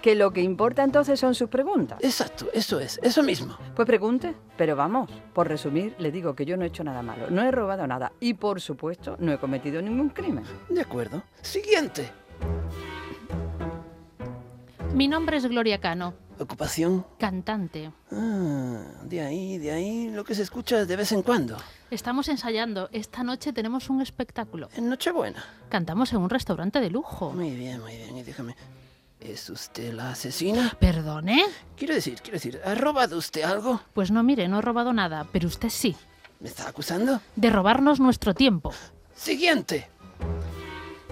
Que 0.05 0.13
lo 0.13 0.31
que 0.31 0.43
importa 0.43 0.83
entonces 0.83 1.19
son 1.19 1.33
sus 1.33 1.50
preguntas. 1.50 1.97
Exacto, 2.00 2.45
eso 2.53 2.79
es, 2.79 3.00
eso 3.01 3.24
mismo. 3.24 3.57
Pues 3.75 3.88
pregunte, 3.88 4.35
pero 4.55 4.75
vamos, 4.75 5.09
por 5.33 5.47
resumir, 5.47 5.95
le 5.97 6.12
digo 6.12 6.35
que 6.35 6.45
yo 6.45 6.57
no 6.57 6.63
he 6.63 6.67
hecho 6.67 6.83
nada 6.83 7.01
malo, 7.01 7.31
no 7.31 7.41
he 7.41 7.50
robado 7.50 7.88
nada 7.88 8.12
y 8.19 8.35
por 8.35 8.62
supuesto 8.62 9.15
no 9.17 9.33
he 9.33 9.39
cometido 9.39 9.81
ningún 9.81 10.09
crimen. 10.09 10.43
De 10.69 10.79
acuerdo. 10.79 11.24
Siguiente. 11.41 12.12
Mi 14.93 15.07
nombre 15.07 15.38
es 15.38 15.47
Gloria 15.47 15.81
Cano, 15.81 16.13
Ocupación. 16.38 17.03
cantante. 17.17 17.91
Ah, 18.12 18.83
de 19.05 19.21
ahí, 19.21 19.57
de 19.57 19.71
ahí, 19.71 20.09
lo 20.09 20.24
que 20.24 20.35
se 20.35 20.43
escucha 20.43 20.85
de 20.85 20.95
vez 20.95 21.13
en 21.13 21.24
cuando. 21.24 21.57
Estamos 21.89 22.29
ensayando. 22.29 22.89
Esta 22.91 23.24
noche 23.24 23.53
tenemos 23.53 23.89
un 23.89 24.03
espectáculo. 24.03 24.69
En 24.75 24.88
Nochebuena. 24.88 25.43
Cantamos 25.69 26.13
en 26.13 26.19
un 26.19 26.29
restaurante 26.29 26.79
de 26.79 26.91
lujo. 26.91 27.31
Muy 27.33 27.55
bien, 27.55 27.81
muy 27.81 27.97
bien. 27.97 28.17
Y 28.17 28.21
déjame. 28.21 28.55
¿Es 29.27 29.50
usted 29.50 29.91
la 29.91 30.12
asesina? 30.12 30.77
¿Perdone? 30.79 31.41
Quiero 31.75 31.96
decir, 31.96 32.22
quiero 32.22 32.36
decir, 32.36 32.62
¿ha 32.63 32.75
robado 32.75 33.17
usted 33.17 33.41
algo? 33.41 33.82
Pues 33.94 34.12
no, 34.12 34.22
mire, 34.22 34.48
no 34.48 34.60
he 34.60 34.62
robado 34.62 34.94
nada, 34.94 35.25
pero 35.32 35.48
usted 35.48 35.70
sí. 35.70 35.96
¿Me 36.39 36.48
está 36.48 36.70
acusando? 36.70 37.20
De 37.36 37.50
robarnos 37.50 38.00
nuestro 38.00 38.36
tiempo. 38.36 38.72
Siguiente. 39.15 39.89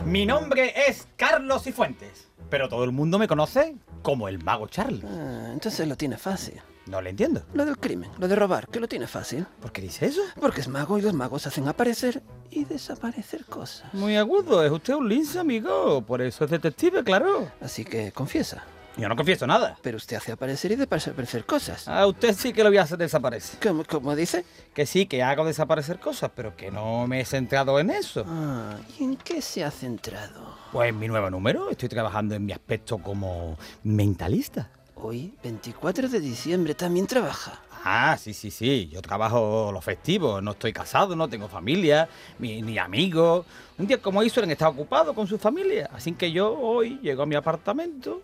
Mi 0.06 0.28
nombre 0.28 0.74
es 0.88 1.08
Carlos 1.16 1.64
Cifuentes, 1.64 2.28
pero 2.52 2.70
todo 2.70 2.84
el 2.84 2.92
mundo 2.92 3.18
me 3.18 3.28
conoce 3.28 3.76
como 4.04 4.28
el 4.28 4.44
mago 4.44 4.68
Charlie. 4.68 5.02
Ah, 5.04 5.50
entonces 5.52 5.88
lo 5.88 5.96
tiene 5.96 6.18
fácil. 6.18 6.62
No 6.86 7.02
le 7.02 7.12
entiendo. 7.12 7.44
Lo 7.54 7.66
del 7.66 7.78
crimen, 7.78 8.12
lo 8.20 8.28
de 8.28 8.36
robar, 8.36 8.68
que 8.68 8.82
lo 8.82 8.90
tiene 8.90 9.08
fácil. 9.08 9.48
¿Por 9.62 9.72
qué 9.72 9.82
dice 9.82 10.06
eso? 10.06 10.22
Porque 10.40 10.60
es 10.60 10.68
mago 10.68 10.98
y 10.98 11.02
los 11.02 11.14
magos 11.14 11.48
hacen 11.48 11.68
aparecer 11.70 12.22
y 12.52 12.66
desaparecer 12.66 13.46
cosas. 13.46 13.92
Muy 13.94 14.18
agudo, 14.18 14.64
es 14.64 14.72
usted 14.72 14.94
un 14.94 15.08
lince, 15.08 15.40
amigo. 15.40 16.02
Por 16.02 16.22
eso 16.22 16.44
es 16.44 16.52
detective, 16.52 17.04
claro. 17.04 17.50
Así 17.62 17.86
que 17.86 18.12
confiesa. 18.12 18.66
Yo 18.96 19.10
no 19.10 19.16
confieso 19.16 19.48
nada. 19.48 19.78
Pero 19.82 19.98
usted 19.98 20.18
hace 20.18 20.32
aparecer 20.32 20.72
y 20.72 20.76
desaparecer 20.76 21.46
cosas. 21.46 21.88
A 21.88 22.06
usted 22.06 22.36
sí 22.36 22.54
que 22.54 22.64
lo 22.64 22.70
voy 22.70 22.78
a 22.78 22.84
hacer 22.84 22.98
desaparecer. 22.98 23.60
¿Cómo, 23.62 23.84
cómo 23.86 24.16
dice? 24.16 24.46
Que 24.74 24.86
sí, 24.86 25.08
que 25.08 25.24
hago 25.24 25.46
desaparecer 25.46 26.00
cosas, 26.00 26.32
pero 26.36 26.56
que 26.56 26.70
no 26.70 27.08
me 27.08 27.22
he 27.22 27.26
centrado 27.26 27.80
en 27.80 27.90
eso. 27.90 28.24
Ah, 28.28 28.78
¿y 29.00 29.04
en 29.04 29.16
qué 29.16 29.42
se 29.42 29.64
ha 29.64 29.72
centrado? 29.72 30.56
Pues 30.72 30.90
en 30.90 31.00
mi 31.00 31.08
nuevo 31.08 31.30
número 31.30 31.70
estoy 31.72 31.90
trabajando 31.90 32.36
en 32.36 32.46
mi 32.46 32.54
aspecto 32.54 33.00
como 33.00 33.58
mentalista. 33.84 34.70
Hoy, 34.96 35.34
24 35.44 36.08
de 36.08 36.20
diciembre, 36.20 36.76
también 36.76 37.08
trabaja. 37.08 37.60
Ah, 37.84 38.16
sí, 38.18 38.34
sí, 38.34 38.50
sí. 38.50 38.88
Yo 38.92 39.02
trabajo 39.02 39.72
los 39.74 39.84
festivos. 39.84 40.42
No 40.42 40.52
estoy 40.52 40.72
casado, 40.72 41.16
no 41.16 41.28
tengo 41.28 41.50
familia, 41.50 42.08
ni, 42.40 42.62
ni 42.62 42.78
amigos. 42.78 43.46
Un 43.78 43.88
día 43.88 43.98
como 44.02 44.20
hoy 44.20 44.30
suelen 44.30 44.52
estar 44.52 44.70
ocupados 44.70 45.14
con 45.14 45.28
su 45.28 45.38
familia. 45.38 45.90
Así 45.92 46.14
que 46.14 46.32
yo 46.32 46.58
hoy 46.58 47.00
llego 47.02 47.24
a 47.24 47.26
mi 47.26 47.36
apartamento, 47.36 48.22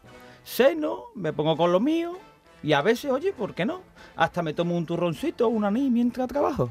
ceno, 0.50 1.06
me 1.16 1.32
pongo 1.32 1.56
con 1.56 1.72
lo 1.72 1.80
mío 1.80 2.18
y 2.64 2.74
a 2.74 2.82
veces, 2.82 3.12
oye, 3.12 3.32
¿por 3.34 3.54
qué 3.54 3.66
no? 3.66 3.82
Hasta 4.16 4.42
me 4.42 4.54
tomo 4.54 4.76
un 4.76 4.86
turroncito 4.86 5.46
o 5.48 5.50
un 5.50 5.64
anís 5.64 5.92
mientras 5.92 6.28
trabajo. 6.28 6.70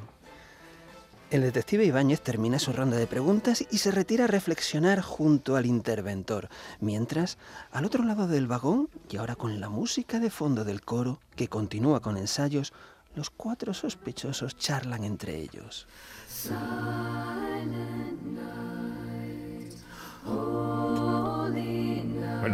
El 1.31 1.43
detective 1.43 1.85
Ibáñez 1.85 2.23
termina 2.23 2.59
su 2.59 2.73
ronda 2.73 2.97
de 2.97 3.07
preguntas 3.07 3.63
y 3.71 3.79
se 3.79 3.91
retira 3.91 4.25
a 4.25 4.29
reflexionar 4.29 5.03
junto 5.03 5.57
al 5.57 5.67
interventor, 5.67 6.49
mientras, 6.81 7.37
al 7.71 7.85
otro 7.85 8.03
lado 8.03 8.27
del 8.27 8.47
vagón, 8.47 8.89
y 9.11 9.19
ahora 9.19 9.37
con 9.37 9.61
la 9.61 9.69
música 9.69 10.21
de 10.21 10.31
fondo 10.31 10.65
del 10.65 10.81
coro, 10.81 11.21
que 11.37 11.49
continúa 11.49 12.01
con 12.01 12.17
ensayos, 12.17 12.73
los 13.15 13.29
cuatro 13.29 13.75
sospechosos 13.75 14.57
charlan 14.57 15.05
entre 15.05 15.37
ellos. 15.37 15.87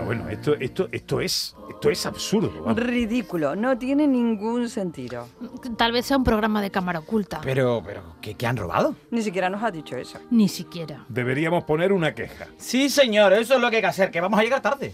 Bueno, 0.05 0.23
bueno, 0.23 0.29
esto, 0.29 0.55
esto, 0.55 0.89
esto 0.93 1.21
es, 1.21 1.57
esto 1.71 1.91
es 1.91 2.07
absurdo. 2.07 2.53
vamos. 2.63 2.77
Ridículo, 2.77 3.57
no 3.57 3.77
tiene 3.79 4.07
ningún 4.07 4.69
sentido. 4.69 5.29
Tal 5.77 5.93
vez 5.93 6.07
sea 6.07 6.17
un 6.17 6.25
programa 6.25 6.61
de 6.63 6.71
cámara 6.71 7.01
oculta. 7.01 7.41
Pero, 7.43 7.83
pero, 7.85 8.03
¿qué, 8.21 8.35
qué 8.35 8.47
han 8.47 8.57
robado? 8.57 8.95
Ni 9.11 9.23
siquiera 9.23 9.49
nos 9.49 9.63
ha 9.63 9.71
dicho 9.71 9.97
eso. 9.97 10.19
Ni 10.31 10.49
siquiera. 10.49 11.05
Deberíamos 11.09 11.65
poner 11.65 11.93
una 11.93 12.15
queja. 12.15 12.47
Sí, 12.57 12.89
señor, 12.89 13.33
eso 13.33 13.55
es 13.55 13.61
lo 13.61 13.71
que 13.71 13.77
hay 13.77 13.83
que 13.83 13.89
hacer, 13.89 14.11
que 14.11 14.21
vamos 14.21 14.39
a 14.39 14.43
llegar 14.43 14.61
tarde. 14.63 14.93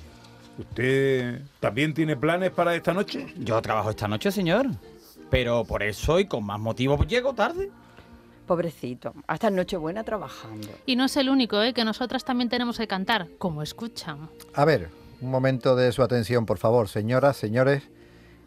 ¿Usted 0.58 1.40
también 1.58 1.94
tiene 1.94 2.16
planes 2.16 2.50
para 2.50 2.74
esta 2.74 2.92
noche? 2.92 3.26
Yo 3.38 3.60
trabajo 3.62 3.90
esta 3.90 4.06
noche, 4.08 4.30
señor. 4.30 4.66
Pero 5.30 5.64
por 5.64 5.82
eso 5.82 6.18
y 6.18 6.26
con 6.26 6.44
más 6.44 6.58
motivo 6.60 7.02
llego 7.04 7.32
tarde. 7.34 7.70
Pobrecito, 8.46 9.14
hasta 9.28 9.48
Nochebuena 9.48 10.02
trabajando. 10.02 10.68
Y 10.84 10.96
no 10.96 11.04
es 11.04 11.16
el 11.16 11.30
único, 11.30 11.62
¿eh? 11.62 11.72
que 11.72 11.84
nosotras 11.84 12.24
también 12.24 12.48
tenemos 12.48 12.78
que 12.78 12.88
cantar, 12.88 13.28
como 13.38 13.62
escuchan. 13.62 14.28
A 14.54 14.64
ver, 14.64 14.90
un 15.20 15.30
momento 15.30 15.76
de 15.76 15.92
su 15.92 16.02
atención, 16.02 16.46
por 16.46 16.58
favor, 16.58 16.88
señoras, 16.88 17.36
señores. 17.36 17.82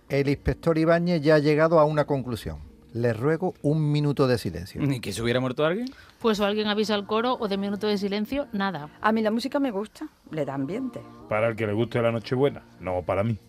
El 0.10 0.30
inspector 0.30 0.78
Ibáñez 0.78 1.22
ya 1.22 1.36
ha 1.36 1.40
llegado 1.40 1.80
a 1.80 1.86
una 1.86 2.06
conclusión. 2.06 2.60
Les 2.94 3.18
ruego 3.18 3.56
un 3.64 3.92
minuto 3.92 4.28
de 4.28 4.38
silencio. 4.38 4.80
¿Ni 4.82 5.00
que 5.00 5.14
se 5.14 5.24
hubiera 5.24 5.40
muerto 5.40 5.66
alguien? 5.66 5.88
Pues 6.20 6.40
o 6.40 6.46
alguien 6.46 6.68
avisa 6.68 6.94
al 6.94 7.08
coro 7.08 7.38
o 7.40 7.48
de 7.48 7.58
minuto 7.58 7.88
de 7.88 7.98
silencio, 7.98 8.48
nada. 8.52 8.90
A 9.02 9.12
mí 9.12 9.22
la 9.22 9.32
música 9.32 9.60
me 9.60 9.72
gusta, 9.72 10.08
le 10.30 10.46
da 10.46 10.54
ambiente. 10.54 11.02
Para 11.28 11.48
el 11.48 11.56
que 11.56 11.66
le 11.66 11.74
guste 11.74 12.02
la 12.02 12.12
Nochebuena, 12.12 12.62
no 12.80 13.02
para 13.02 13.24
mí. 13.24 13.40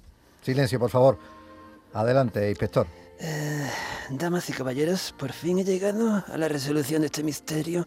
Silencio, 0.41 0.79
por 0.79 0.91
favor. 0.91 1.19
Adelante, 1.93 2.49
inspector. 2.49 2.87
Eh, 3.21 3.71
damas 4.11 4.49
y 4.49 4.53
caballeros, 4.55 5.15
por 5.19 5.33
fin 5.33 5.59
he 5.59 5.65
llegado 5.65 6.25
a 6.27 6.37
la 6.39 6.49
resolución 6.49 7.03
de 7.03 7.07
este 7.07 7.23
misterio 7.23 7.87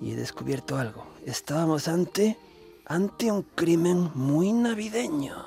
y 0.00 0.12
he 0.12 0.16
descubierto 0.16 0.76
algo. 0.78 1.06
Estábamos 1.24 1.88
ante 1.88 2.36
ante 2.86 3.30
un 3.30 3.42
crimen 3.42 4.10
muy 4.14 4.52
navideño. 4.52 5.44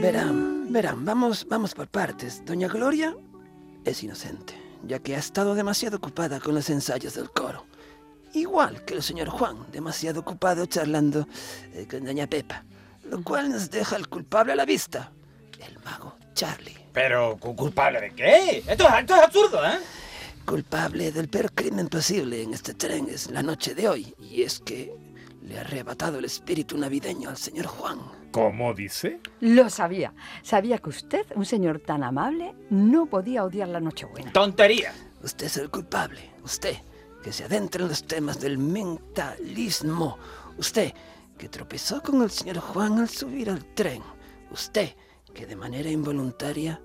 Verán, 0.00 0.72
verán, 0.72 1.04
vamos, 1.04 1.46
vamos 1.48 1.74
por 1.74 1.88
partes. 1.88 2.44
Doña 2.44 2.68
Gloria 2.68 3.16
es 3.84 4.02
inocente, 4.02 4.54
ya 4.84 4.98
que 4.98 5.14
ha 5.14 5.18
estado 5.18 5.54
demasiado 5.54 5.98
ocupada 5.98 6.40
con 6.40 6.54
los 6.54 6.68
ensayos 6.70 7.14
del 7.14 7.30
coro. 7.30 7.66
Igual 8.34 8.84
que 8.84 8.94
el 8.94 9.02
señor 9.02 9.28
Juan, 9.28 9.66
demasiado 9.72 10.20
ocupado 10.20 10.66
charlando 10.66 11.26
eh, 11.72 11.86
con 11.88 12.04
Doña 12.04 12.26
Pepa, 12.26 12.64
lo 13.08 13.22
cual 13.22 13.50
nos 13.50 13.70
deja 13.70 13.96
el 13.96 14.08
culpable 14.08 14.52
a 14.52 14.56
la 14.56 14.66
vista, 14.66 15.12
el 15.60 15.78
mago 15.84 16.14
Charlie. 16.34 16.77
Pero, 16.98 17.36
¿cu- 17.38 17.54
¿culpable 17.54 18.00
de 18.00 18.10
qué? 18.10 18.58
Esto 18.66 18.88
es, 18.88 18.94
esto 18.98 19.14
es 19.14 19.22
absurdo, 19.22 19.64
¿eh? 19.64 19.78
Culpable 20.44 21.12
del 21.12 21.28
peor 21.28 21.52
crimen 21.52 21.86
posible 21.86 22.42
en 22.42 22.54
este 22.54 22.74
tren 22.74 23.06
es 23.08 23.30
la 23.30 23.40
noche 23.40 23.72
de 23.76 23.88
hoy, 23.88 24.12
y 24.18 24.42
es 24.42 24.58
que 24.58 24.92
le 25.42 25.58
ha 25.58 25.60
arrebatado 25.60 26.18
el 26.18 26.24
espíritu 26.24 26.76
navideño 26.76 27.30
al 27.30 27.36
señor 27.36 27.66
Juan. 27.66 28.00
¿Cómo 28.32 28.74
dice? 28.74 29.20
Lo 29.38 29.70
sabía. 29.70 30.12
Sabía 30.42 30.78
que 30.78 30.88
usted, 30.90 31.24
un 31.36 31.44
señor 31.44 31.78
tan 31.78 32.02
amable, 32.02 32.52
no 32.68 33.06
podía 33.06 33.44
odiar 33.44 33.68
la 33.68 33.78
Nochebuena. 33.78 34.32
Tontería. 34.32 34.92
Usted 35.22 35.46
es 35.46 35.56
el 35.56 35.70
culpable, 35.70 36.20
usted 36.42 36.74
que 37.22 37.32
se 37.32 37.44
adentra 37.44 37.82
en 37.82 37.88
los 37.90 38.02
temas 38.04 38.40
del 38.40 38.58
mentalismo, 38.58 40.18
usted 40.56 40.92
que 41.38 41.48
tropezó 41.48 42.02
con 42.02 42.22
el 42.22 42.30
señor 42.30 42.58
Juan 42.58 42.98
al 42.98 43.08
subir 43.08 43.50
al 43.50 43.64
tren, 43.74 44.02
usted 44.50 44.90
que 45.32 45.46
de 45.46 45.54
manera 45.54 45.88
involuntaria 45.90 46.80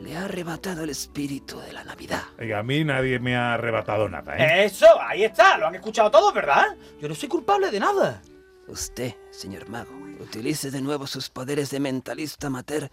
le 0.00 0.16
ha 0.16 0.24
arrebatado 0.24 0.84
el 0.84 0.90
espíritu 0.90 1.58
de 1.60 1.72
la 1.72 1.84
Navidad. 1.84 2.22
Oiga, 2.38 2.58
a 2.58 2.62
mí 2.62 2.84
nadie 2.84 3.18
me 3.18 3.36
ha 3.36 3.54
arrebatado 3.54 4.08
nada, 4.08 4.36
¿eh? 4.36 4.64
Eso, 4.64 4.86
ahí 5.00 5.24
está, 5.24 5.58
lo 5.58 5.66
han 5.66 5.74
escuchado 5.74 6.10
todos, 6.10 6.32
¿verdad? 6.34 6.76
Yo 7.00 7.08
no 7.08 7.14
soy 7.14 7.28
culpable 7.28 7.70
de 7.70 7.80
nada. 7.80 8.20
Usted, 8.68 9.14
señor 9.30 9.68
mago, 9.68 9.92
utilice 10.20 10.70
de 10.70 10.80
nuevo 10.80 11.06
sus 11.06 11.30
poderes 11.30 11.70
de 11.70 11.80
mentalista 11.80 12.48
amateur 12.48 12.90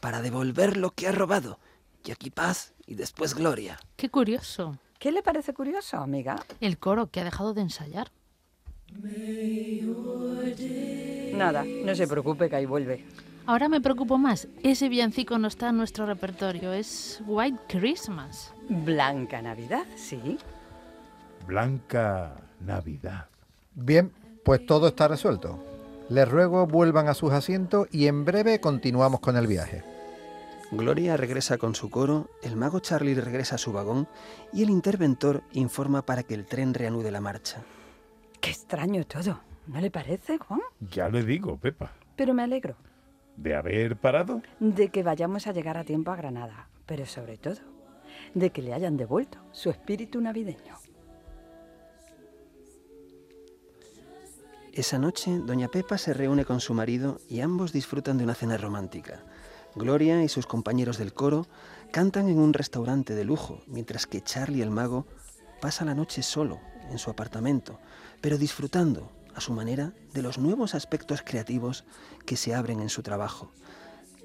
para 0.00 0.22
devolver 0.22 0.76
lo 0.76 0.92
que 0.92 1.08
ha 1.08 1.12
robado. 1.12 1.58
Y 2.04 2.12
aquí 2.12 2.30
paz 2.30 2.74
y 2.86 2.94
después 2.94 3.34
gloria. 3.34 3.78
Qué 3.96 4.08
curioso. 4.08 4.78
¿Qué 4.98 5.12
le 5.12 5.22
parece 5.22 5.52
curioso, 5.52 5.98
amiga? 5.98 6.36
El 6.60 6.78
coro 6.78 7.10
que 7.10 7.20
ha 7.20 7.24
dejado 7.24 7.52
de 7.52 7.62
ensayar. 7.62 8.10
Nada, 11.34 11.64
no 11.64 11.94
se 11.94 12.06
preocupe 12.06 12.48
que 12.48 12.56
ahí 12.56 12.66
vuelve. 12.66 13.04
Ahora 13.48 13.68
me 13.68 13.80
preocupo 13.80 14.18
más. 14.18 14.48
Ese 14.64 14.88
villancico 14.88 15.38
no 15.38 15.46
está 15.46 15.68
en 15.68 15.76
nuestro 15.76 16.04
repertorio. 16.04 16.72
Es 16.72 17.22
White 17.26 17.60
Christmas. 17.68 18.52
Blanca 18.68 19.40
Navidad, 19.40 19.84
sí. 19.94 20.38
Blanca 21.46 22.34
Navidad. 22.60 23.26
Bien, 23.76 24.10
pues 24.44 24.66
todo 24.66 24.88
está 24.88 25.06
resuelto. 25.06 25.62
Les 26.08 26.28
ruego 26.28 26.66
vuelvan 26.66 27.06
a 27.06 27.14
sus 27.14 27.32
asientos 27.32 27.86
y 27.92 28.08
en 28.08 28.24
breve 28.24 28.60
continuamos 28.60 29.20
con 29.20 29.36
el 29.36 29.46
viaje. 29.46 29.84
Gloria 30.72 31.16
regresa 31.16 31.56
con 31.56 31.76
su 31.76 31.88
coro, 31.88 32.28
el 32.42 32.56
mago 32.56 32.80
Charlie 32.80 33.14
regresa 33.14 33.54
a 33.54 33.58
su 33.58 33.72
vagón 33.72 34.08
y 34.52 34.64
el 34.64 34.70
interventor 34.70 35.44
informa 35.52 36.02
para 36.02 36.24
que 36.24 36.34
el 36.34 36.46
tren 36.46 36.74
reanude 36.74 37.12
la 37.12 37.20
marcha. 37.20 37.62
Qué 38.40 38.50
extraño 38.50 39.04
todo. 39.04 39.38
¿No 39.68 39.80
le 39.80 39.92
parece, 39.92 40.38
Juan? 40.38 40.60
Ya 40.90 41.08
le 41.08 41.22
digo, 41.22 41.56
Pepa. 41.56 41.92
Pero 42.16 42.34
me 42.34 42.42
alegro 42.42 42.74
¿De 43.36 43.54
haber 43.54 43.96
parado? 43.96 44.42
de 44.60 44.88
que 44.88 45.02
vayamos 45.02 45.46
a 45.46 45.52
llegar 45.52 45.76
a 45.76 45.84
tiempo 45.84 46.10
a 46.10 46.16
Granada, 46.16 46.68
pero 46.86 47.06
sobre 47.06 47.36
todo 47.36 47.60
de 48.34 48.50
que 48.50 48.62
le 48.62 48.72
hayan 48.74 48.96
devuelto 48.96 49.38
su 49.52 49.70
espíritu 49.70 50.20
navideño. 50.20 50.74
Esa 54.72 54.98
noche, 54.98 55.38
doña 55.38 55.68
Pepa 55.68 55.96
se 55.96 56.12
reúne 56.12 56.44
con 56.44 56.60
su 56.60 56.74
marido 56.74 57.18
y 57.30 57.40
ambos 57.40 57.72
disfrutan 57.72 58.18
de 58.18 58.24
una 58.24 58.34
cena 58.34 58.58
romántica. 58.58 59.24
Gloria 59.74 60.22
y 60.22 60.28
sus 60.28 60.46
compañeros 60.46 60.98
del 60.98 61.14
coro 61.14 61.46
cantan 61.92 62.28
en 62.28 62.38
un 62.38 62.52
restaurante 62.52 63.14
de 63.14 63.24
lujo, 63.24 63.62
mientras 63.66 64.06
que 64.06 64.20
Charlie 64.20 64.62
el 64.62 64.70
mago 64.70 65.06
pasa 65.62 65.86
la 65.86 65.94
noche 65.94 66.22
solo 66.22 66.60
en 66.90 66.98
su 66.98 67.10
apartamento, 67.10 67.80
pero 68.20 68.36
disfrutando 68.36 69.10
a 69.36 69.40
su 69.40 69.52
manera 69.52 69.92
de 70.14 70.22
los 70.22 70.38
nuevos 70.38 70.74
aspectos 70.74 71.22
creativos 71.22 71.84
que 72.24 72.36
se 72.36 72.54
abren 72.54 72.80
en 72.80 72.88
su 72.88 73.02
trabajo. 73.02 73.52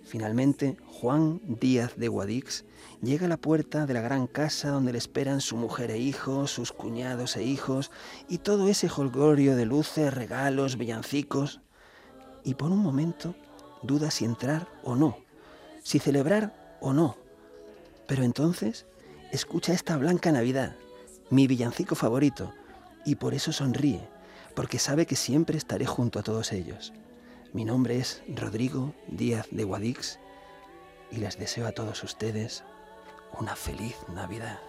Finalmente, 0.04 0.78
Juan 0.88 1.42
Díaz 1.44 1.96
de 1.98 2.08
Guadix 2.08 2.66
llega 3.02 3.26
a 3.26 3.30
la 3.30 3.38
puerta 3.38 3.86
de 3.86 3.94
la 3.94 4.02
gran 4.02 4.26
casa 4.26 4.70
donde 4.70 4.94
le 4.94 4.98
esperan 4.98 5.42
su 5.42 5.58
mujer 5.58 5.92
e 5.92 5.98
hijos, 5.98 6.52
sus 6.52 6.72
cuñados 6.72 7.36
e 7.36 7.44
hijos, 7.44 7.92
y 8.28 8.40
todo 8.40 8.68
ese 8.68 8.90
jolgorio 8.90 9.56
de 9.56 9.66
luces, 9.66 10.14
regalos, 10.14 10.78
villancicos. 10.78 11.62
Y 12.44 12.56
por 12.56 12.72
un 12.72 12.80
momento 12.80 13.36
duda 13.84 14.12
si 14.12 14.26
entrar 14.26 14.68
o 14.84 14.96
no, 14.96 15.18
si 15.84 16.00
celebrar 16.00 16.78
o 16.82 16.94
no. 16.94 17.18
Pero 18.08 18.24
entonces 18.24 18.86
escucha 19.32 19.74
esta 19.74 19.98
blanca 19.98 20.32
Navidad, 20.32 20.76
mi 21.30 21.48
villancico 21.48 21.96
favorito, 21.96 22.54
y 23.06 23.16
por 23.16 23.34
eso 23.34 23.54
sonríe, 23.54 24.08
porque 24.52 24.80
sabe 24.80 25.06
que 25.06 25.16
siempre 25.16 25.58
estaré 25.58 25.86
junto 25.86 26.20
a 26.20 26.24
todos 26.24 26.52
ellos. 26.52 26.94
Mi 27.54 27.66
nombre 27.66 27.98
es 27.98 28.24
Rodrigo 28.28 28.94
Díaz 29.08 29.48
de 29.52 29.64
Guadix 29.64 30.20
y 31.12 31.18
les 31.18 31.38
deseo 31.38 31.68
a 31.68 31.72
todos 31.72 32.04
ustedes 32.04 32.64
una 33.40 33.56
feliz 33.56 33.96
Navidad. 34.14 34.60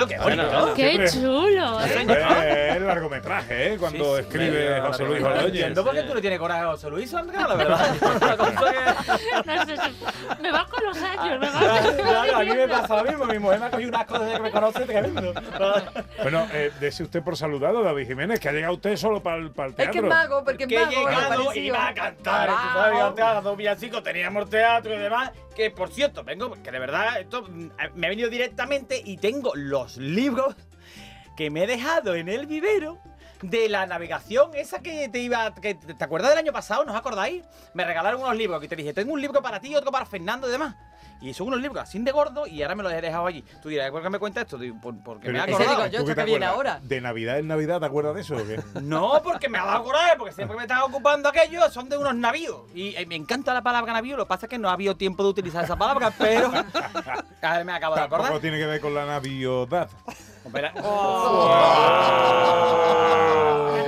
Bonito, 0.00 0.08
qué 0.08 0.18
Bueno, 0.22 0.42
bonito. 0.50 0.74
¡Qué 0.74 0.88
Siempre- 0.90 1.10
chulo! 1.10 1.80
¿eh? 1.82 2.69
El 2.90 2.94
largometraje, 2.96 3.72
¿eh? 3.74 3.76
Cuando 3.78 4.16
Sí, 4.16 4.20
escribe 4.22 4.74
sí, 4.76 4.80
José 4.86 5.04
Luis 5.04 5.22
Ordóñez. 5.22 5.44
entiendo 5.46 5.84
por 5.84 5.94
qué 5.94 6.02
tú 6.02 6.14
no 6.14 6.20
tienes 6.20 6.38
coraje 6.38 6.60
a 6.62 6.66
José 6.66 6.90
Luis, 6.90 7.10
Sandra, 7.10 7.48
la 7.48 7.54
verdad. 7.54 7.90
Que- 7.98 8.00
No 9.46 9.66
sé 9.66 9.76
Me 10.42 10.52
va 10.52 10.66
con 10.66 10.84
los 10.84 10.96
años, 11.02 11.40
me 11.40 11.50
va 11.50 11.80
Claro, 11.96 12.36
a 12.36 12.40
mí 12.44 12.50
me 12.54 12.68
pasa 12.68 12.96
lo 12.96 13.04
mismo. 13.04 13.24
Mi 13.26 13.38
mujer 13.38 13.60
me 13.60 13.66
ha 13.66 13.70
cogido 13.70 13.88
unas 13.90 14.04
cosas 14.06 14.22
desde 14.26 14.36
que 14.36 14.42
me 14.42 14.50
conoce 14.50 14.80
tremendo. 14.86 15.34
Bueno, 16.22 16.46
eh, 16.52 16.70
dese 16.80 17.02
usted 17.02 17.22
por 17.22 17.36
saludado, 17.36 17.82
David 17.82 18.06
Jiménez, 18.06 18.40
que 18.40 18.48
ha 18.48 18.52
llegado 18.52 18.74
usted 18.74 18.96
solo 18.96 19.22
para 19.22 19.36
el, 19.38 19.46
Es 19.46 19.52
que 19.54 19.72
teatro. 19.74 20.00
es 20.02 20.08
mago, 20.08 20.44
porque 20.44 20.64
es 20.64 20.68
que 20.68 20.76
he 20.76 20.78
mago. 20.86 20.90
me 20.90 20.96
llegado 21.10 21.54
y 21.54 21.58
iba 21.60 21.88
a 21.88 21.94
cantar. 21.94 22.48
Tú 22.48 23.16
sabes, 23.16 23.44
dos 23.44 23.56
villancicos, 23.56 24.02
teníamos 24.02 24.48
teatro 24.50 24.94
y 24.94 24.98
demás. 24.98 25.30
Que 25.54 25.70
por 25.70 25.90
cierto, 25.90 26.24
vengo, 26.24 26.52
que 26.62 26.70
de 26.70 26.78
verdad, 26.78 27.20
esto 27.20 27.42
mm, 27.42 27.70
me 27.94 28.06
he 28.06 28.10
venido 28.10 28.28
directamente 28.30 29.00
y 29.04 29.16
tengo 29.18 29.52
los 29.54 29.96
libros 29.96 30.54
que 31.40 31.48
me 31.48 31.64
he 31.64 31.66
dejado 31.66 32.14
en 32.16 32.28
el 32.28 32.44
vivero 32.44 32.98
de 33.40 33.70
la 33.70 33.86
navegación 33.86 34.50
esa 34.54 34.80
que 34.80 35.08
te 35.08 35.20
iba. 35.20 35.54
Que, 35.54 35.74
¿Te 35.74 36.04
acuerdas 36.04 36.28
del 36.32 36.38
año 36.40 36.52
pasado? 36.52 36.84
¿No 36.84 36.92
os 36.92 36.98
acordáis? 36.98 37.42
Me 37.72 37.82
regalaron 37.82 38.20
unos 38.20 38.36
libros 38.36 38.60
que 38.60 38.68
te 38.68 38.76
dije, 38.76 38.92
tengo 38.92 39.14
un 39.14 39.22
libro 39.22 39.40
para 39.40 39.58
ti 39.58 39.68
y 39.68 39.74
otro 39.74 39.90
para 39.90 40.04
Fernando 40.04 40.46
y 40.48 40.50
demás. 40.50 40.74
Y 41.22 41.32
son 41.32 41.46
unos 41.46 41.62
libros 41.62 41.82
así 41.82 41.98
de 41.98 42.12
gordo 42.12 42.46
y 42.46 42.62
ahora 42.62 42.74
me 42.74 42.82
los 42.82 42.92
he 42.92 43.00
dejado 43.00 43.26
allí. 43.26 43.42
Tú 43.62 43.70
dirás, 43.70 43.90
¿por 43.90 44.02
qué 44.02 44.10
me 44.10 44.18
cuentas 44.18 44.42
esto? 44.42 44.58
Digo, 44.58 44.78
por- 44.82 45.02
porque 45.02 45.28
Pero 45.28 45.38
me 45.38 45.44
he 45.44 45.46
¿tú- 45.46 45.52
Ese 45.54 45.62
acordado. 45.62 45.84
digo 45.88 45.92
yo, 45.92 46.00
tú 46.00 46.06
qué 46.08 46.14
te 46.14 46.24
viene 46.24 46.44
acuerdas? 46.44 46.74
ahora. 46.76 46.86
De 46.86 47.00
Navidad 47.00 47.38
en 47.38 47.48
Navidad, 47.48 47.80
¿te 47.80 47.86
acuerdas 47.86 48.14
de 48.16 48.20
eso 48.20 48.36
o 48.36 48.46
qué? 48.46 48.60
No, 48.82 49.22
porque 49.24 49.48
me 49.48 49.56
ha 49.56 49.64
dado 49.64 49.82
coraje, 49.84 50.16
porque 50.18 50.34
siempre 50.34 50.58
me 50.58 50.64
están 50.64 50.82
ocupando 50.82 51.30
aquello, 51.30 51.70
son 51.70 51.88
de 51.88 51.96
unos 51.96 52.14
navíos. 52.16 52.64
Y 52.74 52.94
eh, 52.96 53.06
me 53.06 53.14
encanta 53.16 53.54
la 53.54 53.62
palabra 53.62 53.94
navío, 53.94 54.18
lo 54.18 54.24
que 54.26 54.28
pasa 54.28 54.44
es 54.44 54.50
que 54.50 54.58
no 54.58 54.68
ha 54.68 54.74
habido 54.74 54.94
tiempo 54.98 55.22
de 55.22 55.30
utilizar 55.30 55.64
esa 55.64 55.76
palabra, 55.76 56.12
pero. 56.18 56.50
A 57.42 57.56
ver, 57.56 57.64
me 57.64 57.72
acabo 57.72 57.94
de 57.94 58.02
Tampoco 58.02 58.22
acordar. 58.24 58.40
tiene 58.42 58.58
que 58.58 58.66
ver 58.66 58.80
con 58.82 58.92
la 58.94 59.06
naviodad. 59.06 59.88
Espera. 60.44 60.72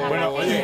Bueno, 0.09 0.31
oye, 0.35 0.62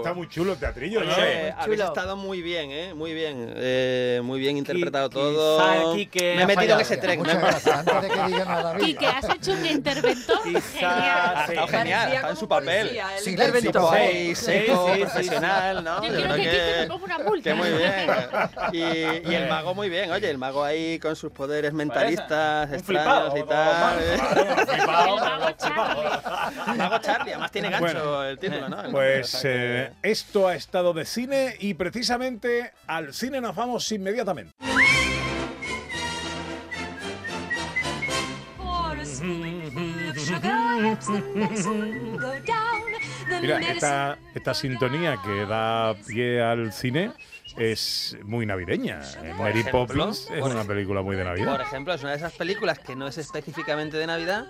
está 0.00 0.14
muy 0.14 0.28
chulo 0.28 0.52
el 0.52 0.58
teatrillo, 0.58 1.04
¿no? 1.04 1.12
Oye, 1.14 1.52
habéis 1.56 1.80
chulo. 1.80 1.84
estado 1.86 2.16
muy 2.16 2.42
bien, 2.42 2.70
¿eh? 2.70 2.94
Muy 2.94 3.12
bien. 3.14 3.52
Eh, 3.56 4.20
muy 4.24 4.38
bien 4.40 4.56
interpretado 4.56 5.08
Qui- 5.08 5.12
todo. 5.14 5.94
quizá 5.94 5.96
Quique 5.96 6.34
me 6.34 6.40
he 6.40 6.42
ha 6.42 6.46
metido 6.46 6.62
en 6.62 6.68
fallado. 6.68 6.80
ese 6.80 6.96
tren. 6.96 7.22
me 7.22 7.30
he- 7.30 7.34
Muchas 7.34 7.42
gracias. 7.42 7.76
Antes 7.78 8.02
de 8.02 8.08
que 8.08 8.22
diga 8.26 8.44
nada, 8.44 8.62
David. 8.72 8.84
Quique, 8.84 9.06
has 9.06 9.28
hecho 9.28 9.52
un 9.52 9.66
interventor 9.66 10.38
genial. 10.42 11.32
Ha 11.36 11.44
estado 11.46 11.66
genial, 11.68 12.12
estado 12.12 12.30
en 12.32 12.36
su 12.36 12.48
papel. 12.48 13.00
Silencio, 13.22 13.60
Tipo 13.60 13.72
por 13.72 13.82
favor. 13.82 13.96
seis, 13.98 14.38
seco, 14.38 14.86
Sí, 14.86 14.92
sí, 14.92 14.94
sí, 14.94 15.00
profesional, 15.04 15.84
¿no? 15.84 16.02
Yo 16.02 16.08
Yo 16.08 16.14
quiero 16.14 16.34
creo 16.34 16.36
que 16.36 16.42
Quique 16.50 16.76
me 16.80 16.86
ponga 16.86 17.04
una 17.16 17.18
multa. 17.18 17.50
que 17.50 17.54
muy 17.54 17.68
bien. 17.70 18.10
Y, 18.72 18.78
y 19.30 19.34
el 19.34 19.48
mago 19.48 19.74
muy 19.74 19.88
bien, 19.88 20.10
oye, 20.10 20.30
el 20.30 20.38
mago 20.38 20.62
ahí 20.64 20.98
con 20.98 21.16
sus 21.16 21.32
poderes 21.32 21.72
mentalistas 21.72 22.68
Un 22.68 22.74
extraños 22.76 23.32
flipado, 23.32 23.36
y 23.36 23.42
tal. 23.44 23.98
¿eh? 24.00 24.18
El 24.80 24.86
mago 24.86 25.50
Charlie. 25.58 26.76
Mago 26.78 26.98
Charlie, 26.98 27.30
además 27.32 27.50
tiene 27.50 27.70
gancho 27.70 27.84
Bueno, 27.84 28.24
el 28.24 28.38
título, 28.38 28.68
¿no? 28.68 28.82
Pues 28.90 29.34
O 29.34 29.38
esto 30.02 30.48
ha 30.48 30.54
estado 30.54 30.92
de 30.92 31.04
cine 31.04 31.56
y 31.60 31.74
precisamente 31.74 32.72
al 32.86 33.12
cine 33.14 33.40
nos 33.40 33.54
vamos 33.54 33.90
inmediatamente. 33.92 34.52
Mira, 43.40 43.58
esta, 43.60 44.18
esta 44.34 44.54
sintonía 44.54 45.18
que 45.24 45.46
da 45.46 45.94
pie 46.06 46.42
al 46.42 46.72
cine 46.72 47.12
es 47.56 48.16
muy 48.24 48.46
navideña. 48.46 49.00
Eh, 49.22 49.34
Mary 49.38 49.64
Poppins 49.64 50.28
es 50.30 50.40
por 50.40 50.50
una 50.50 50.64
película 50.64 51.02
muy 51.02 51.16
de 51.16 51.24
Por 51.24 51.32
Navidad. 51.32 51.60
ejemplo, 51.60 51.94
es 51.94 52.02
una 52.02 52.10
de 52.10 52.16
esas 52.18 52.32
películas 52.32 52.78
que 52.78 52.96
no 52.96 53.06
es 53.08 53.18
específicamente 53.18 53.96
de 53.96 54.06
Navidad, 54.06 54.46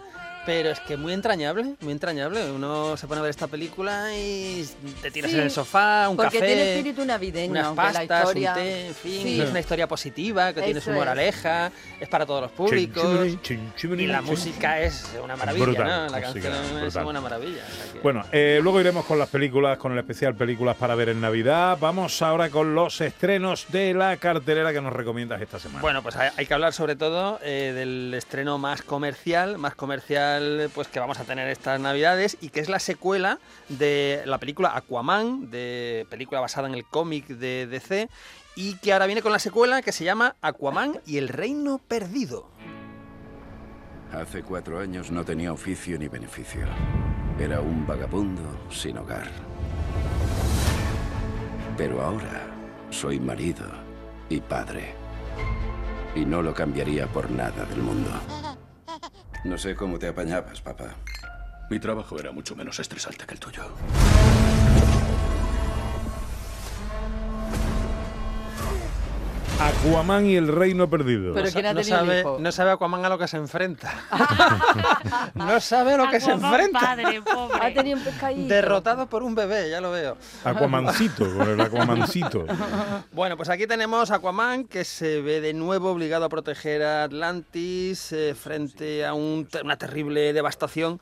pero 0.47 0.71
es 0.71 0.81
que 0.81 0.97
muy 0.97 1.13
entrañable, 1.13 1.75
muy 1.81 1.93
entrañable. 1.93 2.51
Uno 2.51 2.97
se 2.97 3.07
pone 3.07 3.19
a 3.21 3.23
ver 3.23 3.31
esta 3.31 3.47
película 3.47 4.09
y 4.17 4.67
te 5.03 5.11
tiras 5.11 5.31
Sí, 5.31 5.37
en 5.37 5.43
el 5.45 5.51
sofá, 5.51 6.09
un 6.09 6.17
Porque 6.17 6.39
café, 6.39 6.47
tiene 6.47 6.71
espíritu 6.77 7.05
navideño, 7.05 7.51
unas 7.53 7.65
aunque 7.67 7.83
la 7.83 7.93
pastas, 7.93 8.21
historia... 8.21 8.51
un 8.53 8.59
té, 8.59 8.87
en 8.89 8.95
fin, 8.95 9.23
Sí. 9.23 9.41
es 9.41 9.51
una 9.51 9.61
historia 9.61 9.87
positiva 9.87 10.53
que 10.53 10.63
tiene 10.63 10.81
su 10.81 10.91
Eso 10.91 10.93
es. 10.93 10.97
moraleja, 10.97 11.73
es 12.01 12.09
para 12.09 12.25
todos 12.27 12.43
los 12.43 12.51
públicos. 12.53 13.03
Chin, 13.03 13.41
chimini, 13.43 13.73
chin, 13.77 14.01
Y 14.01 14.07
la 14.07 14.19
chin. 14.21 14.27
música 14.29 14.81
es 14.81 15.07
una 15.23 15.37
maravilla, 15.37 15.65
Brutal, 15.67 15.85
¿no? 15.87 16.09
La 16.19 16.27
música 16.29 16.51
canción 16.51 16.85
es 16.87 16.95
una 16.97 17.21
maravilla. 17.21 17.63
o 17.69 17.75
sea 17.85 17.93
que- 17.93 17.99
Bueno, 18.01 18.25
eh, 18.33 18.61
luego 18.63 18.81
iremos 18.81 19.05
con 19.05 19.19
las 19.19 19.29
películas, 19.29 19.79
con 19.79 19.93
el 19.93 19.99
especial 19.99 20.35
películas 20.35 20.77
para 20.77 20.95
ver 20.95 21.11
en 21.11 21.21
Navidad. 21.21 21.77
Vamos 21.81 22.23
ahora 22.23 22.49
con 22.51 22.75
los 22.75 23.01
estrenos 23.01 23.67
de 23.69 23.93
la 23.95 24.17
cartelera 24.17 24.73
que 24.73 24.81
nos 24.81 24.93
recomiendas 24.93 25.41
esta 25.43 25.59
semana. 25.59 25.83
Bueno, 25.83 26.03
pues 26.03 26.17
hay, 26.17 26.31
hay 26.37 26.47
que 26.47 26.55
hablar 26.55 26.73
sobre 26.73 26.97
todo 26.97 27.39
eh, 27.43 27.73
del 27.75 28.15
estreno 28.15 28.57
más 28.59 28.83
comercial, 28.83 29.59
más 29.59 29.75
comercial 29.75 30.30
pues 30.75 30.89
que 30.89 31.01
vamos 31.01 31.19
a 31.19 31.25
tener 31.25 31.49
estas 31.49 31.81
navidades 31.81 32.37
y 32.41 32.51
que 32.51 32.61
es 32.61 32.69
la 32.69 32.79
secuela 32.79 33.39
de 33.69 34.23
la 34.27 34.39
película 34.39 34.77
Aquaman, 34.77 35.51
de 35.51 36.07
película 36.11 36.41
basada 36.41 36.69
en 36.69 36.75
el 36.75 36.85
cómic 36.85 37.27
de 37.27 37.67
DC 37.67 38.09
y 38.57 38.77
que 38.77 38.93
ahora 38.93 39.07
viene 39.07 39.23
con 39.23 39.33
la 39.33 39.39
secuela 39.39 39.83
que 39.83 39.93
se 39.93 40.05
llama 40.05 40.37
Aquaman 40.43 41.01
y 41.07 41.19
el 41.19 41.29
Reino 41.29 41.79
Perdido. 41.79 42.49
Hace 44.13 44.43
cuatro 44.43 44.81
años 44.81 45.11
no 45.11 45.25
tenía 45.25 45.53
oficio 45.53 45.97
ni 45.99 46.09
beneficio. 46.09 46.67
Era 47.39 47.61
un 47.61 47.87
vagabundo 47.87 48.43
sin 48.69 48.99
hogar. 48.99 49.29
Pero 51.77 52.03
ahora 52.03 52.43
soy 52.91 53.21
marido 53.21 53.65
y 54.29 54.41
padre. 54.41 54.95
Y 56.15 56.25
no 56.25 56.43
lo 56.43 56.53
cambiaría 56.53 57.07
por 57.07 57.31
nada 57.31 57.65
del 57.67 57.83
mundo. 57.83 58.11
No 59.45 59.57
sé 59.57 59.75
cómo 59.75 59.99
te 59.99 60.09
apañabas, 60.09 60.61
papá. 60.61 60.95
Mi 61.71 61.79
trabajo 61.79 62.19
era 62.19 62.33
mucho 62.33 62.55
menos 62.57 62.79
estresante 62.79 63.25
que 63.27 63.35
el 63.35 63.41
tuyo. 63.41 63.63
Aquaman 69.61 70.25
y 70.25 70.37
el 70.37 70.49
Reino 70.49 70.89
Perdido. 70.89 71.35
Pero 71.35 71.47
no, 71.47 71.53
¿quién 71.53 71.67
ha 71.67 71.75
no 71.75 71.85
sabe, 71.85 72.21
hijo? 72.21 72.39
no 72.41 72.51
sabe 72.51 72.71
Aquaman 72.71 73.05
a 73.05 73.11
lo 73.11 73.19
que 73.19 73.29
se 73.29 73.37
enfrenta. 73.37 73.93
no 75.35 75.61
sabe 75.61 75.93
a 75.93 75.97
lo 75.99 76.09
que 76.09 76.19
se 76.19 76.31
enfrenta. 76.31 76.81
padre, 76.81 77.21
pobre. 77.21 77.59
Ha 77.61 77.75
tenido 77.75 77.99
un. 77.99 78.49
Derrotado 78.49 79.07
por 79.07 79.23
un 79.23 79.35
bebé, 79.35 79.69
ya 79.69 79.83
lo 79.83 79.91
veo. 79.91 80.17
Aquamancito, 80.45 81.31
con 81.37 81.49
el 81.49 81.61
Aquamancito. 81.61 82.47
Bueno, 83.13 83.37
pues 83.37 83.49
aquí 83.49 83.67
tenemos 83.67 84.11
a 84.11 84.17
Aquaman 84.17 84.65
que 84.65 84.85
se 84.85 85.21
ve 85.21 85.41
de 85.41 85.53
nuevo 85.53 85.91
obligado 85.91 86.25
a 86.25 86.29
proteger 86.29 86.83
a 86.83 87.05
Atlantis 87.05 88.13
eh, 88.13 88.35
frente 88.35 89.05
a 89.05 89.15
un 89.15 89.47
una 89.63 89.77
terrible 89.77 90.33
devastación 90.33 91.01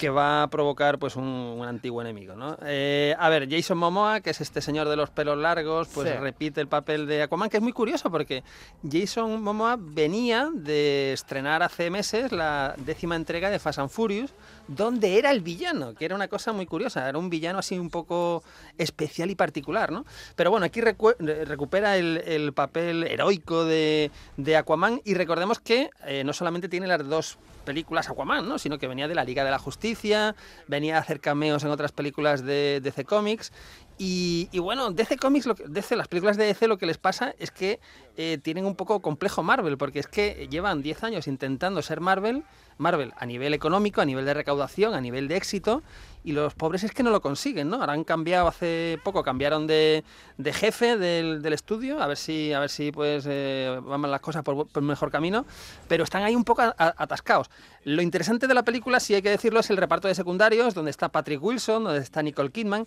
que 0.00 0.08
va 0.08 0.42
a 0.44 0.48
provocar 0.48 0.98
pues 0.98 1.14
un, 1.14 1.24
un 1.24 1.66
antiguo 1.66 2.00
enemigo, 2.00 2.34
¿no? 2.34 2.56
Eh, 2.64 3.14
a 3.18 3.28
ver, 3.28 3.46
Jason 3.50 3.76
Momoa, 3.76 4.20
que 4.22 4.30
es 4.30 4.40
este 4.40 4.62
señor 4.62 4.88
de 4.88 4.96
los 4.96 5.10
pelos 5.10 5.36
largos, 5.36 5.88
pues 5.92 6.08
Sí. 6.08 6.14
repite 6.16 6.58
el 6.62 6.68
papel 6.68 7.06
de 7.06 7.22
Aquaman, 7.24 7.50
que 7.50 7.58
es 7.58 7.62
muy 7.62 7.72
curioso 7.74 8.10
porque 8.10 8.42
Jason 8.90 9.42
Momoa 9.42 9.76
venía 9.78 10.48
de 10.54 11.12
estrenar 11.12 11.62
hace 11.62 11.90
meses 11.90 12.32
la 12.32 12.74
décima 12.78 13.14
entrega 13.14 13.50
de 13.50 13.58
Fast 13.58 13.78
and 13.78 13.90
Furious, 13.90 14.32
donde 14.70 15.18
era 15.18 15.32
el 15.32 15.40
villano, 15.40 15.94
que 15.94 16.04
era 16.04 16.14
una 16.14 16.28
cosa 16.28 16.52
muy 16.52 16.64
curiosa, 16.64 17.08
era 17.08 17.18
un 17.18 17.28
villano 17.28 17.58
así 17.58 17.78
un 17.78 17.90
poco 17.90 18.42
especial 18.78 19.30
y 19.30 19.34
particular, 19.34 19.90
¿no? 19.90 20.06
Pero 20.36 20.50
bueno, 20.50 20.64
aquí 20.64 20.80
recupera 20.80 21.96
el, 21.96 22.18
el 22.24 22.52
papel 22.52 23.04
heroico 23.04 23.64
de, 23.64 24.10
de 24.36 24.56
Aquaman 24.56 25.00
y 25.04 25.14
recordemos 25.14 25.58
que 25.58 25.90
eh, 26.06 26.22
no 26.24 26.32
solamente 26.32 26.68
tiene 26.68 26.86
las 26.86 27.06
dos 27.06 27.36
películas 27.64 28.08
Aquaman, 28.08 28.48
¿no? 28.48 28.58
sino 28.58 28.78
que 28.78 28.86
venía 28.88 29.06
de 29.06 29.14
la 29.14 29.24
Liga 29.24 29.44
de 29.44 29.50
la 29.50 29.58
Justicia, 29.58 30.34
venía 30.66 30.96
a 30.96 31.00
hacer 31.00 31.20
cameos 31.20 31.62
en 31.62 31.70
otras 31.70 31.92
películas 31.92 32.42
de 32.42 32.80
DC 32.82 33.04
Comics 33.04 33.52
y, 33.98 34.48
y 34.50 34.60
bueno, 34.60 34.90
DC 34.92 35.18
Comics, 35.18 35.46
lo 35.46 35.54
que- 35.54 35.64
DC, 35.68 35.94
las 35.94 36.08
películas 36.08 36.36
de 36.38 36.46
DC 36.46 36.68
lo 36.68 36.78
que 36.78 36.86
les 36.86 36.96
pasa 36.96 37.34
es 37.38 37.50
que 37.50 37.78
eh, 38.16 38.38
tienen 38.42 38.64
un 38.64 38.76
poco 38.76 39.00
complejo 39.02 39.42
Marvel, 39.42 39.76
porque 39.76 39.98
es 39.98 40.06
que 40.06 40.48
llevan 40.50 40.80
10 40.80 41.04
años 41.04 41.26
intentando 41.28 41.82
ser 41.82 42.00
Marvel, 42.00 42.44
Marvel 42.80 43.12
a 43.16 43.26
nivel 43.26 43.54
económico, 43.54 44.00
a 44.00 44.04
nivel 44.04 44.24
de 44.24 44.34
recaudación, 44.34 44.94
a 44.94 45.00
nivel 45.00 45.28
de 45.28 45.36
éxito, 45.36 45.82
y 46.24 46.32
los 46.32 46.54
pobres 46.54 46.84
es 46.84 46.92
que 46.92 47.02
no 47.02 47.10
lo 47.10 47.20
consiguen, 47.20 47.68
¿no? 47.70 47.76
Ahora 47.80 47.92
han 47.94 48.04
cambiado 48.04 48.48
hace 48.48 48.98
poco, 49.02 49.22
cambiaron 49.22 49.66
de, 49.66 50.04
de 50.38 50.52
jefe 50.52 50.96
del, 50.96 51.40
del 51.42 51.52
estudio, 51.52 52.02
a 52.02 52.06
ver 52.06 52.16
si, 52.16 52.52
a 52.52 52.60
ver 52.60 52.68
si 52.70 52.92
pues 52.92 53.24
eh, 53.28 53.78
van 53.82 54.10
las 54.10 54.20
cosas 54.20 54.42
por, 54.42 54.68
por 54.68 54.82
mejor 54.82 55.10
camino, 55.10 55.46
pero 55.88 56.04
están 56.04 56.22
ahí 56.22 56.34
un 56.36 56.44
poco 56.44 56.62
a- 56.62 56.74
a- 56.76 56.94
atascados. 56.96 57.48
Lo 57.84 58.02
interesante 58.02 58.46
de 58.46 58.52
la 58.54 58.62
película, 58.62 59.00
si 59.00 59.14
hay 59.14 59.22
que 59.22 59.30
decirlo, 59.30 59.60
es 59.60 59.70
el 59.70 59.78
reparto 59.78 60.08
de 60.08 60.14
secundarios, 60.14 60.74
donde 60.74 60.90
está 60.90 61.08
Patrick 61.08 61.42
Wilson, 61.42 61.84
donde 61.84 62.00
está 62.00 62.22
Nicole 62.22 62.50
Kidman, 62.50 62.86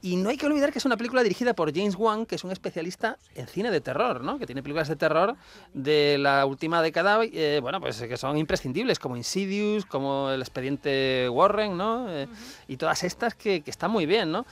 y 0.00 0.16
no 0.16 0.30
hay 0.30 0.38
que 0.38 0.46
olvidar 0.46 0.72
que 0.72 0.78
es 0.78 0.84
una 0.86 0.96
película 0.96 1.22
dirigida 1.22 1.52
por 1.54 1.74
James 1.74 1.94
Wan, 1.96 2.24
que 2.24 2.36
es 2.36 2.44
un 2.44 2.50
especialista 2.50 3.18
en 3.34 3.46
cine 3.46 3.70
de 3.70 3.80
terror, 3.82 4.22
¿no? 4.22 4.38
Que 4.38 4.46
tiene 4.46 4.62
películas 4.62 4.88
de 4.88 4.96
terror 4.96 5.36
de 5.74 6.16
la 6.18 6.46
última 6.46 6.80
década, 6.80 7.18
eh, 7.24 7.58
bueno, 7.60 7.80
pues 7.80 8.00
que 8.00 8.16
son 8.16 8.38
imprescindibles, 8.38 8.98
como 8.98 9.16
Insidious, 9.16 9.84
como 9.84 10.30
El 10.30 10.40
expediente 10.40 11.28
Warren, 11.30 11.76
¿no? 11.76 12.06
Eh, 12.08 12.26
Y 12.70 12.76
todas 12.76 13.02
estas 13.04 13.34
que, 13.34 13.62
que 13.62 13.70
están 13.70 13.90
muy 13.90 14.06
bien, 14.06 14.30
¿no? 14.32 14.46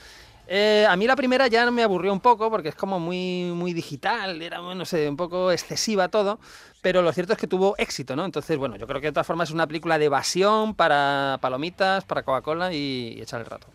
Eh, 0.50 0.86
a 0.88 0.96
mí 0.96 1.06
la 1.06 1.14
primera 1.14 1.46
ya 1.46 1.70
me 1.70 1.82
aburrió 1.82 2.10
un 2.12 2.20
poco 2.20 2.50
porque 2.50 2.70
es 2.70 2.74
como 2.74 2.98
muy, 2.98 3.52
muy 3.54 3.74
digital, 3.74 4.40
era, 4.40 4.58
no 4.60 4.84
sé, 4.86 5.06
un 5.08 5.16
poco 5.16 5.52
excesiva 5.52 6.08
todo, 6.08 6.40
pero 6.80 7.02
lo 7.02 7.12
cierto 7.12 7.34
es 7.34 7.38
que 7.38 7.46
tuvo 7.46 7.74
éxito, 7.76 8.16
¿no? 8.16 8.24
Entonces, 8.24 8.56
bueno, 8.56 8.76
yo 8.76 8.86
creo 8.86 9.00
que 9.00 9.08
de 9.08 9.12
todas 9.12 9.26
formas 9.26 9.50
es 9.50 9.54
una 9.54 9.66
película 9.66 9.98
de 9.98 10.06
evasión 10.06 10.74
para 10.74 11.38
palomitas, 11.42 12.04
para 12.04 12.22
Coca-Cola 12.22 12.72
y, 12.72 13.14
y 13.18 13.20
echar 13.20 13.40
el 13.40 13.46
rato. 13.46 13.66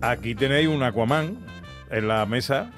aquí 0.00 0.34
tenéis 0.34 0.68
un 0.68 0.82
Aquaman 0.82 1.36
en 1.90 2.08
la 2.08 2.26
mesa. 2.26 2.70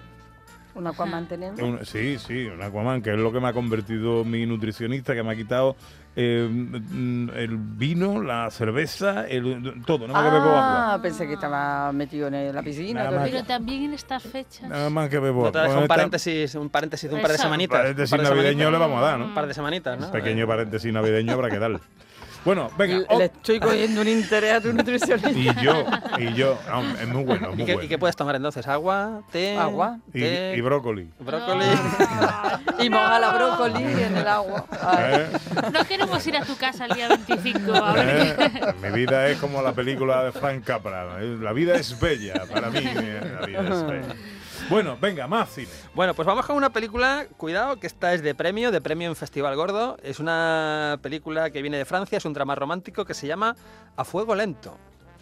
Un 0.75 0.87
Aquaman 0.87 1.27
tenemos. 1.29 1.61
Un- 1.61 1.85
sí, 1.85 2.19
sí, 2.19 2.47
un 2.47 2.63
Aquaman, 2.63 3.03
que 3.03 3.11
es 3.11 3.19
lo 3.19 3.33
que 3.33 3.41
me 3.41 3.49
ha 3.49 3.53
convertido 3.53 4.25
mi 4.25 4.47
nutricionista, 4.47 5.15
que 5.15 5.23
me 5.23 5.33
ha 5.33 5.37
quitado 5.37 5.77
eh, 6.15 6.47
mm, 6.51 7.31
el 7.31 7.57
vino, 7.57 8.23
la 8.23 8.51
cerveza, 8.51 9.27
el, 9.27 9.83
todo. 9.87 10.07
No 10.07 10.15
me 10.15 10.23
bebo 10.31 10.51
agua. 10.51 10.95
Ah, 10.95 10.99
pensé 11.03 11.27
que 11.27 11.35
estaba 11.35 11.91
metido 11.93 12.29
en 12.29 12.55
la 12.55 12.63
piscina. 12.63 13.05
Nada 13.05 13.17
más 13.17 13.25
Pero 13.29 13.39
día. 13.39 13.47
también 13.47 13.85
en 13.85 13.95
estas 13.95 14.23
fechas. 14.23 14.69
Nada 14.69 14.91
más 14.91 15.09
que 15.09 15.19
bebo 15.19 15.43
No 15.43 15.49
agua. 15.49 15.63
deja 15.63 15.73
un 15.75 15.83
Esta- 15.83 15.89
paréntesis, 15.95 16.55
un 16.55 16.69
paréntesis 16.69 17.09
de 17.09 17.17
un 17.17 17.23
par 17.23 17.33
de 17.33 17.39
semanitas. 17.39 17.79
Paréntesis 17.81 18.13
un 18.13 18.19
par 18.19 18.27
de 18.27 18.31
navideño 18.35 18.59
semanitas. 18.59 18.73
le 18.73 18.79
vamos 18.79 18.99
a 18.99 19.07
dar, 19.07 19.19
¿no? 19.19 19.25
Un 19.27 19.35
par 19.35 19.47
de 19.47 19.55
semanitas, 19.55 19.99
¿no? 19.99 20.11
Pequeño 20.11 20.47
paréntesis 20.47 20.93
navideño 20.93 21.33
habrá 21.33 21.49
que 21.49 21.59
darle. 21.59 21.79
Bueno, 22.45 22.71
venga. 22.77 22.99
Le- 22.99 23.07
oh, 23.09 23.19
Le 23.19 23.25
estoy 23.27 23.61
cogiendo 23.61 24.01
un 24.01 24.09
interés 24.09 24.55
a 24.55 24.61
tu 24.61 24.73
nutricionista. 24.73 25.31
y 25.31 25.65
yo, 25.65 25.85
y 26.19 26.35
yo, 26.35 26.59
no, 26.69 26.81
es 26.99 27.07
muy 27.09 27.23
bueno, 27.25 27.49
es 27.51 27.55
¿Y 27.55 27.57
muy 27.59 27.67
qué, 27.67 27.73
bueno. 27.75 27.87
y 27.87 27.89
qué 27.89 27.99
puedes 27.99 28.17
tomar 28.17 28.35
entonces? 28.35 28.67
¿Agua? 28.67 29.23
¿Té? 29.31 29.57
Agua. 29.57 29.99
Y, 30.13 30.21
té, 30.21 30.55
y 30.57 30.61
brócoli. 30.61 31.09
brócoli. 31.21 31.65
Y 32.81 32.91
moja 32.91 33.19
la 33.21 33.31
brócoli 33.33 33.83
en 33.85 34.17
el 34.17 34.27
agua. 34.27 34.67
Ay. 34.83 35.05
¿eh? 35.15 35.27
No 35.73 35.85
queremos 35.85 36.27
ir 36.27 36.37
a 36.37 36.45
tu 36.45 36.57
casa 36.57 36.87
el 36.87 36.95
día 36.95 37.09
25 37.09 37.75
a 37.75 37.93
ver 37.93 38.37
¿Eh? 38.41 38.75
Mi 38.83 38.91
vida 38.91 39.29
es 39.29 39.39
como 39.39 39.63
la 39.63 39.73
película 39.73 40.25
de 40.25 40.33
Frank 40.33 40.65
Capra. 40.65 41.21
La 41.21 41.53
vida 41.53 41.75
es 41.77 41.99
bella. 42.01 42.43
Para 42.53 42.71
mí, 42.71 42.81
eh, 42.83 43.21
la 43.41 43.47
vida 43.47 43.61
es 43.61 43.87
bella. 43.87 44.15
Bueno, 44.69 44.97
venga, 45.01 45.27
más 45.27 45.51
cine. 45.51 45.69
Bueno, 45.95 46.15
pues 46.15 46.27
vamos 46.27 46.47
con 46.47 46.57
una 46.57 46.71
película, 46.71 47.27
cuidado, 47.37 47.79
que 47.79 47.87
esta 47.87 48.15
es 48.15 48.23
de 48.23 48.35
premio, 48.35 48.71
de 48.71 48.81
premio 48.81 49.09
en 49.09 49.17
Festival 49.17 49.55
Gordo. 49.57 49.97
Es 50.03 50.19
una 50.19 50.99
película 51.03 51.51
que 51.51 51.63
viene 51.63 51.79
de 51.79 51.85
Francia, 51.85 52.19
es 52.19 52.25
un 52.25 52.33
drama 52.33 52.55
romántico 52.55 53.05
que 53.05 53.15
se 53.15 53.27
llama 53.27 53.57
A 53.97 54.05
Fuego 54.05 54.35
Lento. 54.35 54.77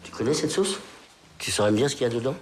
Tu 0.05 0.11
connais 0.17 0.35
cette 0.35 0.51
sauce 0.51 0.79
Tu 1.39 1.51
saurais 1.51 1.73
me 1.73 1.79
dire 1.79 1.89
ce 1.89 1.97
qu'il 1.97 2.07
y 2.07 2.11
a 2.11 2.15
dedans 2.15 2.37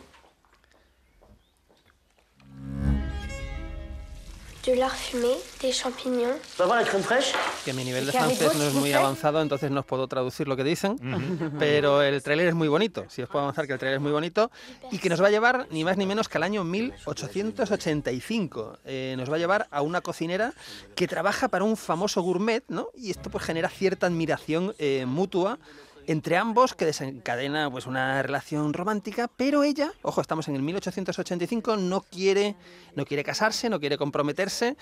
De 4.64 4.74
lard 4.74 4.94
fumé, 4.94 5.36
des 5.60 5.72
champignons. 5.72 6.36
La 6.58 6.84
crème 6.84 7.02
fraîche 7.02 7.32
Que 7.64 7.72
mi 7.72 7.84
nivel 7.84 8.06
de 8.06 8.12
¿Qué 8.12 8.18
francés 8.18 8.54
no 8.56 8.64
es 8.64 8.74
muy 8.74 8.92
avanzado, 8.92 9.40
entonces 9.40 9.70
no 9.70 9.80
os 9.80 9.86
puedo 9.86 10.06
traducir 10.08 10.48
lo 10.48 10.56
que 10.56 10.64
dicen, 10.64 10.98
pero 11.58 12.02
el 12.02 12.22
tráiler 12.22 12.48
es 12.48 12.54
muy 12.54 12.68
bonito, 12.68 13.04
si 13.08 13.22
os 13.22 13.28
puedo 13.28 13.44
avanzar 13.44 13.66
que 13.66 13.74
el 13.74 13.78
tráiler 13.78 13.98
es 13.98 14.02
muy 14.02 14.12
bonito, 14.12 14.50
y 14.90 14.98
que 14.98 15.08
nos 15.08 15.22
va 15.22 15.28
a 15.28 15.30
llevar 15.30 15.66
ni 15.70 15.84
más 15.84 15.96
ni 15.96 16.06
menos 16.06 16.28
que 16.28 16.38
al 16.38 16.42
año 16.42 16.64
1885. 16.64 18.78
Eh, 18.84 19.14
nos 19.16 19.30
va 19.30 19.36
a 19.36 19.38
llevar 19.38 19.68
a 19.70 19.82
una 19.82 20.00
cocinera 20.00 20.52
que 20.94 21.06
trabaja 21.06 21.48
para 21.48 21.64
un 21.64 21.76
famoso 21.76 22.22
gourmet, 22.22 22.64
¿no? 22.68 22.88
Y 22.96 23.10
esto 23.10 23.30
pues 23.30 23.44
genera 23.44 23.68
cierta 23.68 24.06
admiración 24.06 24.74
eh, 24.78 25.04
mutua 25.06 25.58
entre 26.08 26.38
ambos 26.38 26.74
que 26.74 26.86
desencadena 26.86 27.70
pues 27.70 27.86
una 27.86 28.22
relación 28.22 28.72
romántica, 28.72 29.28
pero 29.28 29.62
ella, 29.62 29.92
ojo, 30.00 30.22
estamos 30.22 30.48
en 30.48 30.56
el 30.56 30.62
1885, 30.62 31.76
no 31.76 32.00
quiere, 32.00 32.56
no 32.96 33.04
quiere 33.04 33.22
casarse, 33.22 33.68
no 33.68 33.78
quiere 33.78 33.98
comprometerse, 33.98 34.78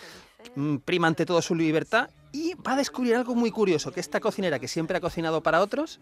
mm, 0.55 0.77
prima 0.77 1.09
ante 1.09 1.27
todo 1.27 1.43
su 1.43 1.57
libertad 1.57 2.11
y 2.31 2.55
va 2.55 2.75
a 2.75 2.77
descubrir 2.77 3.17
algo 3.17 3.35
muy 3.35 3.51
curioso, 3.51 3.91
que 3.91 3.99
esta 3.99 4.21
cocinera 4.21 4.61
que 4.61 4.69
siempre 4.69 4.99
ha 4.99 5.01
cocinado 5.01 5.43
para 5.43 5.61
otros, 5.61 5.99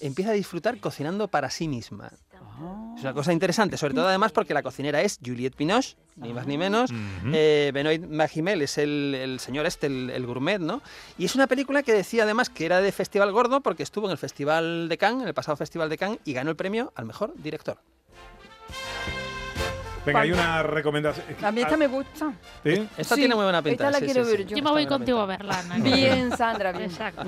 empieza 0.00 0.32
a 0.32 0.34
disfrutar 0.34 0.78
cocinando 0.78 1.28
para 1.28 1.48
sí 1.48 1.68
misma. 1.68 2.12
Es 2.96 3.02
una 3.02 3.12
cosa 3.12 3.32
interesante, 3.32 3.76
sobre 3.76 3.94
todo 3.94 4.08
además 4.08 4.32
porque 4.32 4.54
la 4.54 4.62
cocinera 4.62 5.02
es 5.02 5.18
Juliette 5.24 5.56
Binoche, 5.56 5.96
ni 6.16 6.32
más 6.32 6.46
ni 6.46 6.56
menos. 6.56 6.90
Eh, 7.32 7.70
Benoit 7.74 8.06
Magimel 8.06 8.62
es 8.62 8.78
el, 8.78 9.14
el 9.14 9.40
señor 9.40 9.66
este, 9.66 9.86
el, 9.86 10.10
el 10.10 10.26
gourmet, 10.26 10.58
¿no? 10.58 10.80
Y 11.18 11.26
es 11.26 11.34
una 11.34 11.46
película 11.46 11.82
que 11.82 11.92
decía 11.92 12.22
además 12.22 12.48
que 12.48 12.64
era 12.64 12.80
de 12.80 12.92
Festival 12.92 13.32
Gordo 13.32 13.60
porque 13.60 13.82
estuvo 13.82 14.06
en 14.06 14.12
el 14.12 14.18
Festival 14.18 14.88
de 14.88 14.98
Cannes, 14.98 15.22
en 15.22 15.28
el 15.28 15.34
pasado 15.34 15.56
Festival 15.56 15.90
de 15.90 15.98
Cannes, 15.98 16.18
y 16.24 16.32
ganó 16.32 16.50
el 16.50 16.56
premio 16.56 16.92
al 16.94 17.04
mejor 17.04 17.34
director. 17.36 17.78
Venga, 20.06 20.20
hay 20.20 20.32
una 20.32 20.62
recomendación. 20.62 21.26
A 21.42 21.50
mí 21.52 21.60
esta 21.60 21.76
me 21.76 21.86
gusta. 21.88 22.32
¿Sí? 22.64 22.88
Esta 22.96 23.14
Sí, 23.14 23.20
tiene 23.22 23.34
muy 23.34 23.44
buena 23.44 23.60
pinta. 23.60 23.84
esta 23.88 23.90
la 23.90 23.98
sí, 23.98 24.04
quiero 24.06 24.24
sí, 24.24 24.30
ver 24.30 24.40
sí. 24.40 24.46
yo. 24.50 24.56
Yo 24.56 24.62
me 24.64 24.70
voy 24.70 24.86
contigo 24.86 25.20
a 25.20 25.26
verla, 25.26 25.58
Ana. 25.58 25.76
Bien, 25.78 26.36
Sandra, 26.36 26.72
bien. 26.72 26.90
Exacto. 26.90 27.24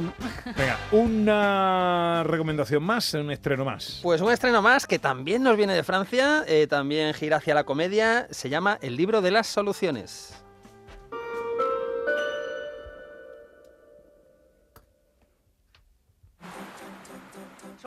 Venga, 0.56 0.78
una 0.92 2.22
recomendación 2.24 2.82
más, 2.82 3.12
un 3.14 3.30
estreno 3.30 3.64
más. 3.64 4.00
Pues 4.02 4.20
un 4.20 4.32
estreno 4.32 4.62
más 4.62 4.86
que 4.86 4.98
también 4.98 5.42
nos 5.42 5.56
viene 5.56 5.74
de 5.74 5.82
Francia, 5.82 6.44
eh, 6.46 6.66
también 6.68 7.12
gira 7.14 7.36
hacia 7.38 7.54
la 7.54 7.64
comedia, 7.64 8.26
se 8.30 8.48
llama 8.48 8.78
El 8.80 8.96
libro 8.96 9.20
de 9.20 9.30
las 9.30 9.46
soluciones. 9.46 10.34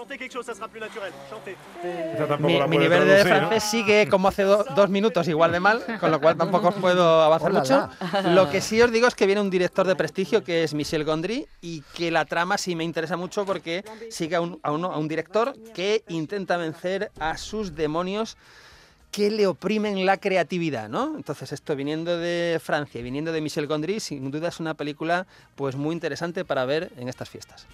Chantez 0.02 0.18
quelque 0.18 0.34
chose, 0.34 0.46
ça 0.48 0.56
sera 0.56 0.68
plus 0.68 0.80
naturel. 0.82 1.14
Chantez. 1.30 1.56
Tampoco 2.18 2.42
Mi, 2.48 2.60
mi 2.68 2.78
nivel 2.80 3.06
de 3.08 3.24
traducir, 3.24 3.32
¿no? 3.34 3.38
francés 3.50 3.64
sigue 3.70 4.10
como 4.10 4.30
hace 4.30 4.42
do- 4.42 4.66
dos 4.76 4.90
minutos 4.90 5.28
igual 5.28 5.52
de 5.52 5.60
mal, 5.60 5.84
con 6.00 6.10
lo 6.10 6.20
cual 6.20 6.36
tampoco 6.36 6.70
os 6.70 6.76
puedo 6.76 7.22
avanzar 7.22 7.54
mucho. 7.54 7.88
Lo 8.32 8.50
que 8.50 8.62
sí 8.62 8.82
os 8.82 8.92
digo 8.92 9.06
es 9.08 9.14
que 9.14 9.28
viene 9.28 9.42
un 9.42 9.52
director 9.52 9.86
de 9.86 9.96
prestigio 9.96 10.44
que 10.44 10.64
es 10.64 10.74
Michel 10.74 11.04
Gondry 11.04 11.46
y 11.62 11.82
que 11.94 12.10
la 12.10 12.26
trama 12.26 12.58
sí 12.58 12.76
me 12.76 12.84
interesa 12.84 13.16
mucho 13.16 13.46
porque 13.46 13.84
sigue 14.10 14.36
a 14.38 14.42
un, 14.42 14.60
a 14.64 14.72
uno- 14.72 14.92
a 14.92 14.98
un 14.98 15.08
director 15.08 15.54
que 15.76 16.04
intenta 16.08 16.58
vencer 16.58 17.12
a 17.20 17.38
sus 17.38 17.76
demonios 17.76 18.38
que 19.12 19.30
le 19.30 19.46
oprimen 19.46 20.04
la 20.08 20.18
creatividad, 20.18 20.90
¿no? 20.90 21.14
Entonces 21.16 21.52
esto 21.52 21.76
viniendo 21.76 22.18
de 22.18 22.60
Francia 22.64 23.00
y 23.00 23.04
viniendo 23.04 23.32
de 23.32 23.42
Michel 23.42 23.68
Gondry, 23.68 24.00
sin 24.00 24.32
duda 24.32 24.48
es 24.48 24.60
una 24.60 24.74
película 24.74 25.28
pues 25.54 25.76
muy 25.76 25.94
interesante 25.94 26.44
para 26.44 26.66
ver 26.66 26.92
en 26.98 27.08
estas 27.08 27.30
fiestas. 27.30 27.68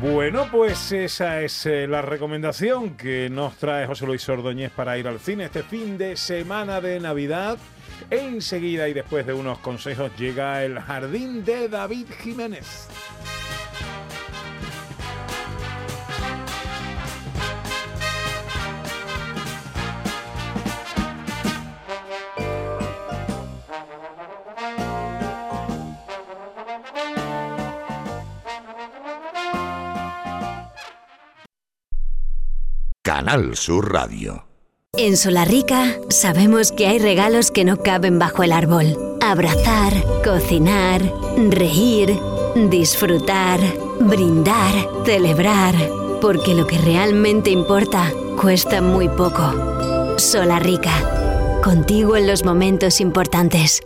Bueno, 0.00 0.46
pues 0.50 0.92
esa 0.92 1.40
es 1.40 1.64
eh, 1.64 1.86
la 1.86 2.02
recomendación 2.02 2.96
que 2.98 3.30
nos 3.30 3.56
trae 3.56 3.86
José 3.86 4.04
Luis 4.04 4.28
Ordóñez 4.28 4.70
para 4.70 4.98
ir 4.98 5.08
al 5.08 5.18
cine 5.18 5.46
este 5.46 5.62
fin 5.62 5.96
de 5.96 6.16
semana 6.16 6.82
de 6.82 7.00
Navidad. 7.00 7.56
Enseguida 8.10 8.88
y 8.88 8.92
después 8.92 9.26
de 9.26 9.32
unos 9.32 9.58
consejos 9.58 10.10
llega 10.18 10.62
el 10.64 10.78
jardín 10.80 11.46
de 11.46 11.70
David 11.70 12.08
Jiménez. 12.22 12.88
Canal 33.16 33.56
Sur 33.56 33.94
Radio. 33.94 34.44
En 34.92 35.16
Solarrica 35.16 35.94
sabemos 36.10 36.70
que 36.70 36.86
hay 36.86 36.98
regalos 36.98 37.50
que 37.50 37.64
no 37.64 37.78
caben 37.78 38.18
bajo 38.18 38.42
el 38.42 38.52
árbol. 38.52 39.16
Abrazar, 39.22 39.94
cocinar, 40.22 41.00
reír, 41.48 42.14
disfrutar, 42.68 43.58
brindar, 44.00 44.74
celebrar. 45.06 45.74
Porque 46.20 46.54
lo 46.54 46.66
que 46.66 46.76
realmente 46.76 47.48
importa 47.48 48.12
cuesta 48.38 48.82
muy 48.82 49.08
poco. 49.08 50.18
Solarrica. 50.18 50.92
Contigo 51.64 52.18
en 52.18 52.26
los 52.26 52.44
momentos 52.44 53.00
importantes. 53.00 53.80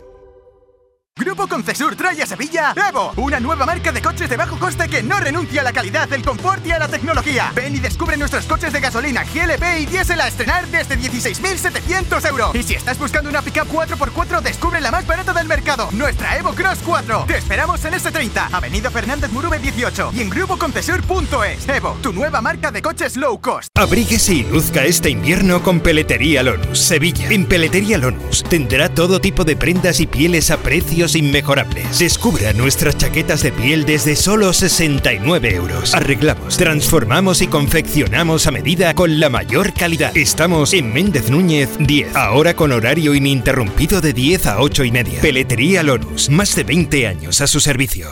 Grupo 1.21 1.47
Concesur 1.47 1.95
trae 1.95 2.19
a 2.23 2.25
Sevilla 2.25 2.73
Evo, 2.89 3.13
una 3.17 3.39
nueva 3.39 3.63
marca 3.63 3.91
de 3.91 4.01
coches 4.01 4.27
de 4.27 4.37
bajo 4.37 4.57
coste 4.57 4.89
que 4.89 5.03
no 5.03 5.19
renuncia 5.19 5.61
a 5.61 5.63
la 5.63 5.71
calidad, 5.71 6.11
el 6.11 6.23
confort 6.23 6.65
y 6.65 6.71
a 6.71 6.79
la 6.79 6.87
tecnología. 6.87 7.51
Ven 7.53 7.75
y 7.75 7.79
descubre 7.79 8.17
nuestros 8.17 8.45
coches 8.45 8.73
de 8.73 8.79
gasolina 8.79 9.23
GLP 9.23 9.81
y 9.81 9.85
diésel 9.85 10.19
a 10.19 10.27
estrenar 10.27 10.65
desde 10.69 10.97
16.700 10.97 12.27
euros. 12.27 12.55
Y 12.55 12.63
si 12.63 12.73
estás 12.73 12.97
buscando 12.97 13.29
una 13.29 13.43
pickup 13.43 13.71
4x4, 13.71 14.41
descubre 14.41 14.81
la 14.81 14.89
más 14.89 15.05
barata 15.05 15.31
del 15.31 15.47
mercado, 15.47 15.89
nuestra 15.91 16.37
Evo 16.37 16.55
Cross 16.55 16.79
4. 16.83 17.25
Te 17.27 17.37
esperamos 17.37 17.85
en 17.85 17.93
S30, 17.93 18.49
Avenida 18.51 18.89
Fernández 18.89 19.31
Murube 19.31 19.59
18 19.59 20.13
y 20.15 20.21
en 20.21 20.29
grupoconcesur.es. 20.31 21.69
Evo, 21.69 21.97
tu 22.01 22.13
nueva 22.13 22.41
marca 22.41 22.71
de 22.71 22.81
coches 22.81 23.15
low 23.15 23.39
cost. 23.39 23.69
Abríguese 23.77 24.33
y 24.33 24.43
luzca 24.43 24.85
este 24.85 25.11
invierno 25.11 25.61
con 25.61 25.81
Peletería 25.81 26.41
Lonus, 26.41 26.79
Sevilla. 26.79 27.27
En 27.29 27.45
Peletería 27.45 27.99
Lonus 27.99 28.43
tendrá 28.43 28.89
todo 28.89 29.21
tipo 29.21 29.43
de 29.43 29.55
prendas 29.55 29.99
y 29.99 30.07
pieles 30.07 30.49
a 30.49 30.57
precios 30.57 31.10
inmejorables. 31.15 31.99
Descubra 31.99 32.53
nuestras 32.53 32.97
chaquetas 32.97 33.43
de 33.43 33.51
piel 33.51 33.85
desde 33.85 34.15
solo 34.15 34.53
69 34.53 35.55
euros. 35.55 35.93
Arreglamos, 35.93 36.57
transformamos 36.57 37.41
y 37.41 37.47
confeccionamos 37.47 38.47
a 38.47 38.51
medida 38.51 38.93
con 38.93 39.19
la 39.19 39.29
mayor 39.29 39.73
calidad. 39.73 40.15
Estamos 40.15 40.73
en 40.73 40.93
Méndez 40.93 41.29
Núñez 41.29 41.69
10, 41.79 42.15
ahora 42.15 42.55
con 42.55 42.71
horario 42.71 43.15
ininterrumpido 43.15 44.01
de 44.01 44.13
10 44.13 44.45
a 44.47 44.61
8 44.61 44.83
y 44.85 44.91
media. 44.91 45.21
Peletería 45.21 45.83
Lonus, 45.83 46.29
más 46.29 46.55
de 46.55 46.63
20 46.63 47.07
años 47.07 47.41
a 47.41 47.47
su 47.47 47.59
servicio. 47.59 48.09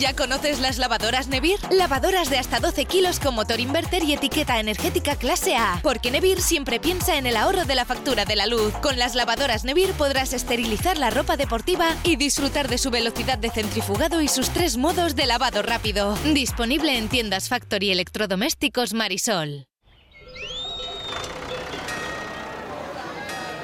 ¿Ya 0.00 0.16
conoces 0.16 0.60
las 0.60 0.78
lavadoras 0.78 1.28
Nevir? 1.28 1.58
Lavadoras 1.70 2.30
de 2.30 2.38
hasta 2.38 2.58
12 2.58 2.86
kilos 2.86 3.20
con 3.20 3.34
motor 3.34 3.60
inverter 3.60 4.02
y 4.02 4.14
etiqueta 4.14 4.58
energética 4.58 5.14
clase 5.14 5.56
A. 5.56 5.78
Porque 5.82 6.10
Nevir 6.10 6.40
siempre 6.40 6.80
piensa 6.80 7.18
en 7.18 7.26
el 7.26 7.36
ahorro 7.36 7.66
de 7.66 7.74
la 7.74 7.84
factura 7.84 8.24
de 8.24 8.34
la 8.34 8.46
luz. 8.46 8.72
Con 8.80 8.98
las 8.98 9.14
lavadoras 9.14 9.64
Nevir 9.64 9.92
podrás 9.92 10.32
esterilizar 10.32 10.96
la 10.96 11.10
ropa 11.10 11.36
deportiva 11.36 11.94
y 12.02 12.16
disfrutar 12.16 12.68
de 12.68 12.78
su 12.78 12.90
velocidad 12.90 13.36
de 13.36 13.50
centrifugado 13.50 14.22
y 14.22 14.28
sus 14.28 14.48
tres 14.48 14.78
modos 14.78 15.16
de 15.16 15.26
lavado 15.26 15.60
rápido. 15.60 16.16
Disponible 16.32 16.96
en 16.96 17.10
tiendas 17.10 17.50
Factory 17.50 17.90
Electrodomésticos 17.90 18.94
Marisol. 18.94 19.66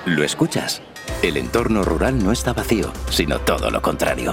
¿Lo 0.05 0.22
escuchas? 0.22 0.83
El 1.22 1.38
entorno 1.38 1.83
rural 1.83 2.22
no 2.22 2.31
está 2.31 2.53
vacío, 2.53 2.92
sino 3.09 3.38
todo 3.38 3.70
lo 3.70 3.81
contrario. 3.81 4.33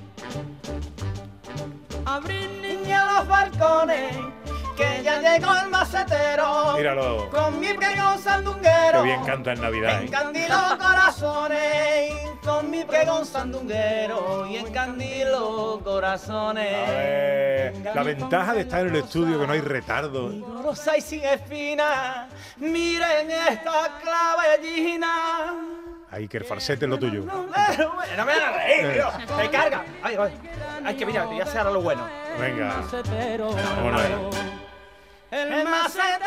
Abrir 2.11 2.49
niña 2.61 3.05
los 3.05 3.27
balcones, 3.29 4.17
que 4.75 5.01
ya 5.01 5.21
llegó 5.21 5.55
el 5.63 5.69
macetero. 5.69 6.73
Míralo. 6.75 7.29
Con 7.29 7.57
mi 7.57 7.73
pregón 7.73 8.19
sandunguero. 8.19 9.01
Qué 9.01 9.03
bien 9.03 9.23
canta 9.23 9.53
en 9.53 9.61
Navidad, 9.61 10.01
¿eh? 10.01 10.05
Encandilo 10.07 10.57
corazones, 10.77 12.13
con 12.43 12.69
mi 12.69 12.83
pregón 12.83 13.25
sandunguero 13.25 14.45
y 14.45 14.57
encandilo 14.57 15.79
corazones. 15.85 16.89
A 16.89 16.91
ver, 16.91 17.91
la 17.95 18.03
ventaja 18.03 18.53
de 18.55 18.61
estar 18.61 18.81
en 18.81 18.87
el 18.87 18.95
estudio 18.97 19.39
que 19.39 19.47
no 19.47 19.53
hay 19.53 19.61
retardo. 19.61 20.33
Y 20.33 21.01
sin 21.01 21.23
espina, 21.23 22.27
miren 22.57 23.31
esta 23.31 23.99
clavellina. 24.01 25.53
Ay, 26.11 26.27
que 26.27 26.37
el 26.37 26.43
falsete 26.43 26.85
es 26.85 26.89
lo 26.89 26.99
tuyo. 26.99 27.23
No 27.23 28.25
me 28.25 28.33
hagas 28.33 28.55
reír, 28.55 28.93
tío. 28.93 29.37
Se 29.37 29.49
carga. 29.49 29.85
Ay, 30.03 30.17
ay. 30.19 30.33
Ay, 30.83 30.95
que 30.97 31.05
mira, 31.05 31.25
ya 31.37 31.45
sea 31.45 31.61
ahora 31.61 31.73
lo 31.73 31.81
bueno. 31.81 32.05
Venga. 32.37 32.77
Macetero. 32.81 33.53
Vámonos. 33.53 34.01
El 35.31 35.63
macete. 35.63 36.25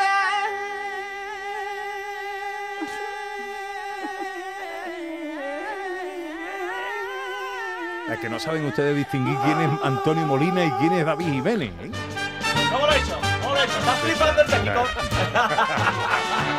Es 8.10 8.18
que 8.20 8.28
no 8.28 8.38
saben 8.38 8.64
ustedes 8.66 8.96
distinguir 8.96 9.36
quién 9.44 9.60
es 9.60 9.70
Antonio 9.82 10.24
Molina 10.24 10.64
y 10.64 10.70
quién 10.72 10.92
es 10.92 11.04
David 11.04 11.26
Jiménez. 11.26 11.70
¿eh? 11.82 11.90
¿Cómo 12.72 12.86
lo 12.86 12.92
he 12.92 12.98
hecho? 12.98 13.18
¿Cómo 13.42 13.54
lo 13.54 13.60
he 13.60 13.64
hecho? 13.64 13.78
¿Estás 13.78 13.98
flipando 13.98 14.42
el 14.42 14.50
técnico? 14.50 14.84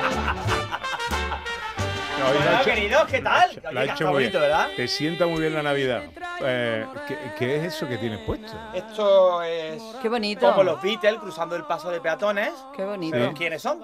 Bueno, 2.17 2.55
hecho- 2.61 2.63
queridos, 2.65 3.03
¿qué 3.05 3.21
tal? 3.21 3.61
Lo 3.71 3.79
ha 3.79 3.83
hecho 3.83 4.03
muy 4.05 4.13
bonito, 4.13 4.39
bien. 4.39 4.41
¿verdad? 4.41 4.67
Te 4.75 4.87
sienta 4.87 5.25
muy 5.27 5.41
bien 5.41 5.53
la 5.53 5.63
Navidad. 5.63 6.03
Eh, 6.41 6.85
¿qué, 7.07 7.17
qué 7.37 7.55
es 7.57 7.73
eso 7.75 7.87
que 7.87 7.97
tienes 7.97 8.19
puesto? 8.19 8.51
Esto 8.73 9.41
es 9.43 9.81
Qué 10.01 10.09
bonito. 10.09 10.49
como 10.49 10.63
los 10.63 10.81
Beatles 10.81 11.15
cruzando 11.19 11.55
el 11.55 11.63
paso 11.63 11.89
de 11.91 11.99
peatones. 12.01 12.51
Qué 12.75 12.83
bonito. 12.83 13.15
¿Pero 13.17 13.33
quiénes 13.33 13.61
son? 13.61 13.79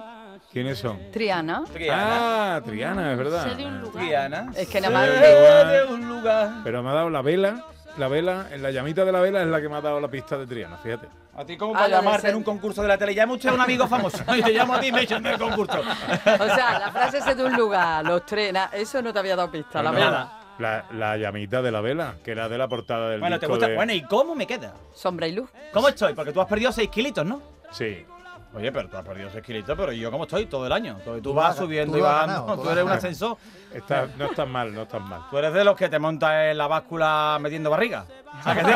¿Quiénes 0.52 0.80
son? 0.80 1.12
Triana. 1.12 1.64
Triana. 1.72 2.56
Ah, 2.56 2.62
Triana, 2.66 3.12
es 3.14 3.18
verdad. 3.18 3.48
Triana. 3.94 4.52
Es 4.56 4.68
que 4.68 4.80
Sé 4.80 4.82
nada 4.82 4.94
más. 4.94 5.08
de 5.08 5.16
un 5.16 5.22
Sé 5.24 5.32
lugar. 5.34 5.68
de 5.88 5.94
un 5.94 6.08
lugar. 6.10 6.50
Pero 6.64 6.84
me 6.84 6.90
ha 6.90 6.94
dado 6.94 7.10
la 7.10 7.22
vela, 7.22 7.66
la 7.98 8.08
vela, 8.08 8.48
en 8.52 8.62
la 8.62 8.72
llamita 8.72 9.04
de 9.06 9.12
la 9.12 9.20
vela 9.22 9.42
es 9.42 9.48
la 9.48 9.62
que 9.62 9.70
me 9.70 9.76
ha 9.78 9.82
dado 9.82 10.00
la 10.00 10.08
pista 10.08 10.38
de 10.38 10.48
Triana, 10.48 10.78
fíjate. 10.78 11.08
¿A 11.36 11.46
ti 11.46 11.56
cómo 11.58 11.74
Ah, 11.76 11.80
para 11.84 11.88
llamarte 11.90 12.30
en 12.30 12.36
un 12.36 12.44
concurso 12.44 12.82
de 12.82 12.88
la 12.90 12.98
tele? 12.98 13.16
Llama 13.16 13.34
usted 13.34 13.50
a 13.50 13.54
un 13.54 13.62
amigo 13.62 13.88
famoso 13.88 14.18
y 14.36 14.42
te 14.42 14.52
llamo 14.52 14.74
a 14.74 14.80
ti 14.80 14.88
y 14.88 14.92
me 14.92 15.02
echan 15.04 15.24
del 15.24 15.38
concurso. 15.38 15.80
O 15.80 16.46
sea, 16.46 16.80
la 16.80 16.92
frase 16.92 17.20
es 17.20 17.38
de 17.38 17.44
un 17.44 17.54
lugar, 17.56 18.04
los 18.06 18.26
tres, 18.26 18.52
na- 18.54 18.70
eso 18.74 19.02
no 19.02 19.14
te 19.14 19.20
había 19.20 19.36
dado 19.36 19.50
pista, 19.52 19.82
la. 19.82 19.92
Nada. 19.92 20.38
La, 20.60 20.86
la 20.92 21.18
llamita 21.18 21.62
de 21.62 21.72
la 21.72 21.82
vela, 21.82 22.16
que 22.24 22.32
era 22.32 22.48
de 22.48 22.58
la 22.58 22.68
portada 22.68 23.10
del 23.10 23.20
Bueno, 23.20 23.40
¿te 23.40 23.48
gusta? 23.48 23.68
de- 23.68 23.76
Bueno, 23.76 23.94
¿y 23.94 24.04
cómo 24.04 24.36
me 24.36 24.46
queda? 24.46 24.74
Sombra 24.94 25.26
y 25.28 25.32
luz. 25.32 25.50
¿Cómo 25.74 25.88
estoy? 25.88 26.14
Porque 26.14 26.32
tú 26.34 26.42
has 26.42 26.48
perdido 26.48 26.72
6 26.72 26.90
kilitos, 26.90 27.26
¿no? 27.26 27.42
Sí. 27.72 28.06
Oye, 28.54 28.70
pero 28.72 28.90
tú 28.90 28.98
has 28.98 29.06
perdido 29.06 29.30
6 29.32 29.44
kilitos, 29.46 29.78
pero 29.78 29.94
¿y 29.94 30.00
yo 30.00 30.12
cómo 30.12 30.26
estoy 30.26 30.46
todo 30.46 30.66
el 30.68 30.74
año? 30.74 30.98
Tú, 31.06 31.14
tú 31.16 31.22
Tú 31.22 31.34
vas 31.34 31.56
subiendo 31.56 31.98
tú 31.98 32.04
y 32.04 32.08
andando, 32.08 32.56
tú 32.56 32.64
tú 32.64 32.70
eres 32.70 32.84
un 32.84 32.92
ascensor. 32.92 33.38
Está- 33.74 34.08
no 34.18 34.26
estás 34.26 34.46
mal, 34.48 34.74
no 34.74 34.82
estás 34.82 35.00
mal. 35.02 35.22
Tú 35.30 35.38
eres 35.38 35.54
de 35.54 35.64
los 35.64 35.78
que 35.78 35.88
te 35.88 35.98
montas 36.00 36.34
en 36.52 36.58
la 36.58 36.68
báscula 36.68 37.38
metiendo 37.40 37.70
barriga. 37.70 38.04
¿A 38.44 38.54
que 38.56 38.66
sí? 38.66 38.72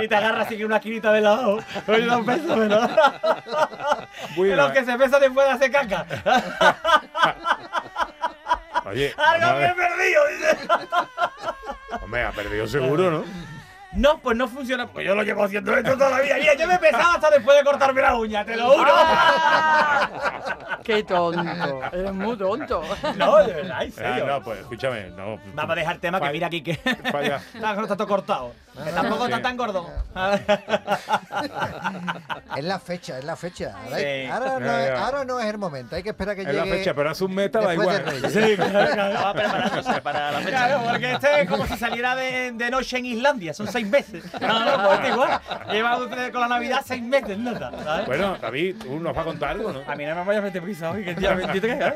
y 0.04 0.08
te 0.08 0.14
agarras 0.16 0.46
así 0.46 0.56
que 0.56 0.64
una 0.64 0.76
esquinita 0.76 1.12
de 1.12 1.20
lado. 1.20 1.58
Oye, 1.86 2.06
no 2.06 2.24
peso, 2.24 2.56
¿no? 2.56 2.88
Muy 4.36 4.48
De 4.48 4.56
los 4.56 4.72
que 4.72 4.84
se 4.86 4.96
pesa 4.96 5.18
después 5.18 5.46
de 5.46 5.52
hacer 5.52 5.70
caca. 5.70 6.06
Oye, 8.86 9.14
¡Algo 9.16 9.58
bien 9.58 9.76
ver. 9.76 9.78
perdido! 9.88 10.22
dice. 10.28 10.58
hombre, 12.02 12.24
ha 12.24 12.32
perdido 12.32 12.66
seguro, 12.66 13.10
¿no? 13.10 13.24
No, 13.94 14.18
pues 14.18 14.36
no 14.36 14.48
funciona. 14.48 14.86
Pues 14.86 15.06
yo 15.06 15.14
lo 15.14 15.22
llevo 15.22 15.44
haciendo 15.44 15.76
esto 15.76 15.92
toda 15.92 16.10
la 16.10 16.20
vida. 16.20 16.36
Mira, 16.38 16.54
yo 16.54 16.66
me 16.66 16.74
he 16.74 16.78
pesado 16.78 17.12
hasta 17.12 17.30
después 17.30 17.58
de 17.58 17.64
cortarme 17.64 18.00
la 18.00 18.14
uña, 18.16 18.44
te 18.44 18.56
lo 18.56 18.70
juro. 18.70 18.92
Qué 20.84 21.02
tonto. 21.04 21.80
Eres 21.92 22.12
muy 22.12 22.36
tonto. 22.36 22.82
No, 23.16 23.38
de 23.38 23.52
verdad, 23.52 23.82
en 23.82 23.92
Ah, 24.04 24.18
no, 24.26 24.42
pues 24.42 24.60
escúchame, 24.60 25.10
no. 25.10 25.38
Vamos 25.54 25.72
a 25.72 25.74
dejar 25.74 25.98
tema 25.98 26.20
que 26.20 26.30
mira 26.30 26.46
aquí 26.46 26.62
que 26.62 26.74
Falla. 26.76 27.36
está, 27.36 27.74
no 27.74 27.82
está 27.82 27.96
todo 27.96 28.08
cortado. 28.08 28.52
Que 28.84 28.90
tampoco 28.92 29.24
está 29.26 29.36
Sí. 29.36 29.42
tan 29.42 29.56
gordo. 29.56 29.90
Es 32.56 32.64
la 32.64 32.78
fecha, 32.78 33.18
es 33.18 33.24
la 33.24 33.36
fecha. 33.36 33.74
Ahora, 33.84 33.98
Sí. 33.98 34.26
ahora 34.30 34.58
no, 34.60 34.78
es, 34.78 34.86
ya. 34.88 35.04
ahora 35.06 35.24
no 35.24 35.40
es 35.40 35.46
el 35.46 35.58
momento, 35.58 35.96
hay 35.96 36.02
que 36.02 36.10
esperar 36.10 36.34
que 36.36 36.42
Es 36.42 36.48
llegue. 36.48 36.58
la 36.58 36.64
fecha, 36.66 36.94
pero 36.94 37.10
hace 37.10 37.24
un 37.24 37.34
mes 37.34 37.46
estaba 37.52 37.70
después 37.72 38.00
igual. 38.00 38.30
Sí, 38.30 38.54
va 38.56 39.32
preparándose 39.32 40.00
para 40.02 40.30
la 40.32 40.38
fecha. 40.38 40.50
Claro, 40.50 40.82
porque 40.90 41.12
este 41.12 41.42
es 41.42 41.48
como 41.48 41.66
si 41.66 41.76
saliera 41.76 42.14
de, 42.14 42.52
de 42.52 42.70
noche 42.70 42.98
en 42.98 43.06
Islandia, 43.06 43.54
son 43.54 43.68
seis 43.68 43.86
meses. 43.86 44.22
No, 44.40 44.64
no, 44.64 44.84
pues 44.84 44.98
este 44.98 45.08
igual. 45.08 45.40
Lleva 45.70 45.96
usted 45.98 46.32
con 46.32 46.40
la 46.42 46.48
Navidad 46.48 46.80
seis 46.84 47.02
meses, 47.02 47.38
nada. 47.38 47.72
¿sabes? 47.84 48.06
Bueno, 48.06 48.36
David, 48.40 48.76
tú 48.82 48.98
nos 49.00 49.14
vas 49.14 49.22
a 49.22 49.24
contar 49.26 49.50
algo, 49.50 49.72
¿no? 49.72 49.80
A 49.90 49.94
mí 49.96 50.04
no 50.04 50.14
me 50.14 50.24
vaya 50.24 50.38
a 50.40 50.42
meter 50.42 50.62
prisa 50.62 50.90
hoy, 50.90 51.04
que 51.04 51.10
el 51.10 51.16
día 51.16 51.34
23, 51.34 51.80
¿eh? 51.80 51.94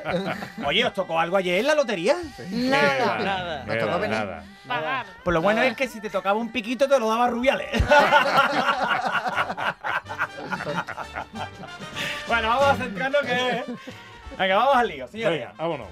Oye, 0.64 0.84
¿os 0.84 0.94
tocó 0.94 1.18
algo 1.20 1.36
ayer 1.36 1.60
en 1.60 1.66
la 1.66 1.74
lotería? 1.74 2.16
Nada. 2.50 3.18
Nada. 3.18 3.64
Eh, 3.68 3.78
tocó 3.78 3.98
venir. 3.98 4.16
nada. 4.18 4.42
Pagar. 4.66 5.06
Pues 5.22 5.32
lo 5.34 5.42
bueno 5.42 5.62
es 5.62 5.76
que 5.76 5.86
si 5.86 6.00
te 6.00 6.10
tocaba 6.10 6.38
un 6.40 6.50
piquito 6.66 6.88
te 6.88 6.98
lo 6.98 7.08
daba 7.08 7.28
Rubiales. 7.28 7.70
bueno, 12.26 12.48
vamos 12.48 12.64
a 12.66 12.74
centrarnos 12.74 13.22
que... 13.22 13.64
Venga, 14.36 14.56
vamos 14.56 14.76
al 14.76 14.88
lío, 14.88 15.06
señoría. 15.06 15.38
Venga, 15.38 15.52
vámonos. 15.56 15.86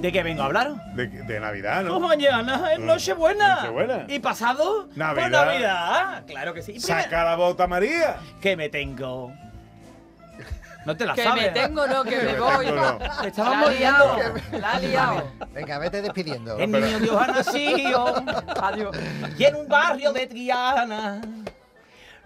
¿De 0.00 0.12
qué 0.12 0.22
vengo 0.22 0.42
a 0.42 0.46
hablar? 0.46 0.74
De, 0.94 1.08
de 1.08 1.40
Navidad, 1.40 1.82
¿no? 1.82 1.98
Pues 1.98 2.08
mañana 2.08 2.72
es 2.72 2.78
Nochebuena. 2.78 3.56
Nochebuena. 3.56 4.04
¿Y 4.08 4.18
pasado? 4.20 4.88
Navidad. 4.94 5.14
Pues 5.14 5.30
Navidad. 5.32 6.24
Claro 6.26 6.54
que 6.54 6.62
sí. 6.62 6.72
Primero- 6.74 7.02
Saca 7.02 7.24
la 7.24 7.34
bota 7.36 7.66
María. 7.66 8.16
que 8.40 8.56
me 8.56 8.68
tengo. 8.68 9.32
No 10.86 10.96
te 10.96 11.06
la 11.06 11.14
Que 11.14 11.22
sabes. 11.24 11.42
me 11.54 11.60
tengo, 11.60 11.86
no, 11.86 12.04
que 12.04 12.16
me 12.16 12.38
voy. 12.38 12.66
no. 12.72 12.98
Te 13.22 13.28
estabas 13.28 13.52
La 13.60 13.66
ha 13.68 13.70
liado. 13.72 14.08
moliendo. 14.16 14.58
La 14.58 14.72
ha 14.72 14.78
liado. 14.80 15.30
Venga, 15.52 15.78
vete 15.78 16.02
despidiendo. 16.02 16.58
El 16.58 16.70
niño 16.72 16.98
Dios 17.00 17.16
ha 17.22 17.26
nacido. 17.28 18.24
Adiós. 18.62 18.96
Y 19.38 19.44
en 19.44 19.56
un 19.56 19.68
barrio 19.68 20.12
de 20.12 20.26
Triana, 20.26 21.20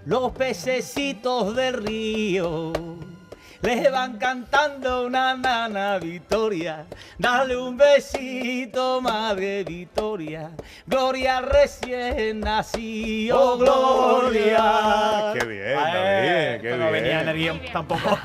los 0.04 0.32
pececitos 0.32 1.54
del 1.54 1.74
río 1.84 2.72
les 3.62 3.90
van 3.90 4.16
cantando 4.18 5.06
una 5.06 5.34
nana 5.34 5.98
Victoria. 5.98 6.86
Dale 7.18 7.56
un 7.56 7.76
besito, 7.76 9.00
madre 9.00 9.64
Victoria. 9.64 10.50
Gloria 10.86 11.40
recién 11.40 12.40
nacido, 12.40 13.54
Oh, 13.54 13.58
Gloria. 13.58 15.32
Qué 15.38 15.44
bien, 15.46 15.74
David, 15.76 16.60
qué 16.62 16.76
no 16.78 16.90
venía 16.90 17.20
en 17.22 17.28
el 17.28 17.34
bien. 17.36 17.58
guion 17.58 17.72
tampoco. 17.72 18.18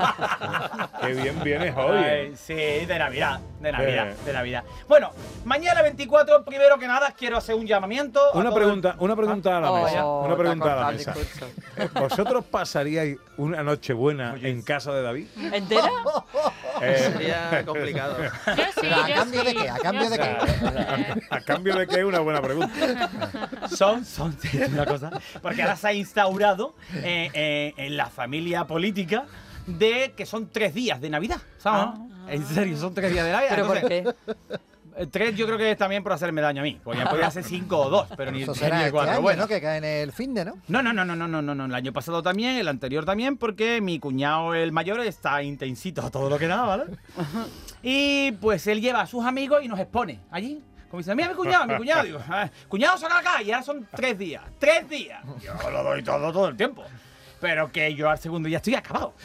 Qué 1.01 1.13
bien 1.13 1.43
vienes 1.43 1.75
hoy. 1.75 2.33
sí, 2.35 2.53
de 2.85 2.99
Navidad, 2.99 3.39
de 3.63 3.71
Navidad, 3.71 4.09
Eh. 4.11 4.15
de 4.25 4.33
Navidad. 4.33 4.63
Bueno, 4.87 5.11
mañana 5.45 5.81
24, 5.81 6.43
primero 6.43 6.77
que 6.77 6.85
nada, 6.87 7.13
quiero 7.17 7.37
hacer 7.37 7.55
un 7.55 7.65
llamamiento. 7.65 8.19
a 8.33 8.37
Una 8.37 8.49
el- 8.49 8.55
pregunta, 8.55 8.95
una 8.99 9.15
pregunta 9.15 9.57
a 9.57 9.61
la 9.61 9.71
Oh, 9.71 9.83
mesa. 9.83 10.05
Una 10.05 10.27
te 10.27 10.33
ha 10.33 10.37
pregunta 10.37 10.73
a 10.73 10.75
la 10.75 10.91
mesa. 10.91 11.13
¿Vosotros 11.99 12.45
pasaríais 12.45 13.17
una 13.37 13.63
noche 13.63 13.93
buena 13.93 14.35
en 14.41 14.61
casa 14.61 14.91
de 14.93 15.01
David? 15.01 15.27
¿Entera? 15.51 15.89
Eh, 16.81 17.11
Sería 17.13 17.63
complicado. 17.65 18.17
Yo 18.21 18.29
sí, 18.53 18.81
¿Pero 18.81 18.95
a 18.95 19.07
cambio 19.07 19.39
sí, 19.41 19.45
de 19.47 19.53
qué? 19.55 19.69
¿A 19.69 19.77
yo 19.77 19.83
cambio 19.83 20.09
de 20.09 20.15
sí. 20.15 20.21
qué? 20.21 21.21
¿A 21.29 21.41
cambio 21.41 21.75
de 21.77 21.87
qué? 21.87 21.99
Es 21.99 22.03
una 22.03 22.19
buena 22.19 22.41
pregunta. 22.41 23.09
Son, 23.73 24.03
son, 24.03 24.35
es 24.43 24.69
una 24.69 24.85
cosa. 24.85 25.11
Porque 25.41 25.61
ahora 25.61 25.75
se 25.77 25.87
ha 25.87 25.93
instaurado 25.93 26.73
eh, 26.95 27.29
eh, 27.33 27.73
en 27.77 27.95
la 27.95 28.07
familia 28.07 28.65
política 28.65 29.25
de 29.67 30.13
que 30.17 30.25
son 30.25 30.49
tres 30.49 30.73
días 30.73 30.99
de 30.99 31.09
Navidad. 31.09 31.37
¿Sabes? 31.59 31.99
En 32.29 32.45
serio, 32.45 32.77
son 32.77 32.93
tres 32.93 33.11
días 33.11 33.25
de 33.25 33.31
Navidad. 33.31 33.51
¿Pero 33.55 33.67
por 33.67 33.77
Entonces, 33.77 34.15
qué? 34.27 34.43
eh, 35.03 35.07
Tres 35.11 35.35
yo 35.35 35.45
creo 35.45 35.57
que 35.57 35.71
es 35.71 35.77
también 35.77 36.03
por 36.03 36.13
hacerme 36.13 36.41
daño 36.41 36.61
a 36.61 36.63
mí. 36.63 36.79
Porque 36.83 37.05
podía 37.05 37.29
ser 37.31 37.43
cinco 37.43 37.77
o 37.79 37.89
dos, 37.89 38.07
pero 38.15 38.31
ni, 38.31 38.43
Eso 38.43 38.51
ni 38.53 38.57
será 38.59 38.75
el 38.77 38.81
este 38.83 38.91
cuatro. 38.91 39.11
año, 39.13 39.21
Bueno, 39.21 39.41
¿no? 39.43 39.47
Que 39.47 39.59
cae 39.61 39.77
en 39.77 39.83
el 39.85 40.11
fin 40.11 40.33
de, 40.33 40.45
¿no? 40.45 40.57
No, 40.67 40.83
no, 40.83 40.93
no, 40.93 41.03
no, 41.05 41.15
no, 41.15 41.27
no, 41.27 41.41
no, 41.41 41.53
no. 41.55 41.65
El 41.65 41.73
año 41.75 41.93
pasado 41.93 42.21
también, 42.23 42.57
el 42.57 42.67
anterior 42.67 43.03
también, 43.05 43.37
porque 43.37 43.81
mi 43.81 43.99
cuñado, 43.99 44.53
el 44.53 44.71
mayor, 44.71 44.99
está 45.01 45.41
intensito 45.43 46.01
a 46.05 46.11
todo 46.11 46.29
lo 46.29 46.37
que 46.39 46.47
da, 46.47 46.61
¿vale? 46.63 46.83
Y 47.81 48.31
pues 48.33 48.65
él 48.67 48.79
lleva 48.81 49.01
a 49.01 49.07
sus 49.07 49.25
amigos 49.25 49.61
y 49.63 49.67
nos 49.67 49.79
expone 49.79 50.19
allí. 50.31 50.61
Como 50.89 50.99
dice, 50.99 51.15
mira 51.15 51.29
mi 51.29 51.33
cuñado, 51.35 51.65
mi 51.65 51.75
cuñado. 51.75 52.03
Digo, 52.03 52.19
"Ah, 52.29 52.49
cuñado, 52.69 52.97
saca 52.97 53.19
acá. 53.19 53.41
Y 53.41 53.51
ahora 53.51 53.63
son 53.65 53.87
tres 53.95 54.17
días. 54.17 54.43
¡Tres 54.59 54.87
días! 54.87 55.21
Yo 55.41 55.69
lo 55.71 55.83
doy 55.83 56.03
todo, 56.03 56.31
todo 56.31 56.47
el 56.49 56.55
tiempo. 56.55 56.83
Pero 57.41 57.71
que 57.71 57.93
yo 57.95 58.09
al 58.09 58.19
segundo 58.19 58.47
día 58.47 58.57
estoy 58.57 58.75
acabado. 58.75 59.15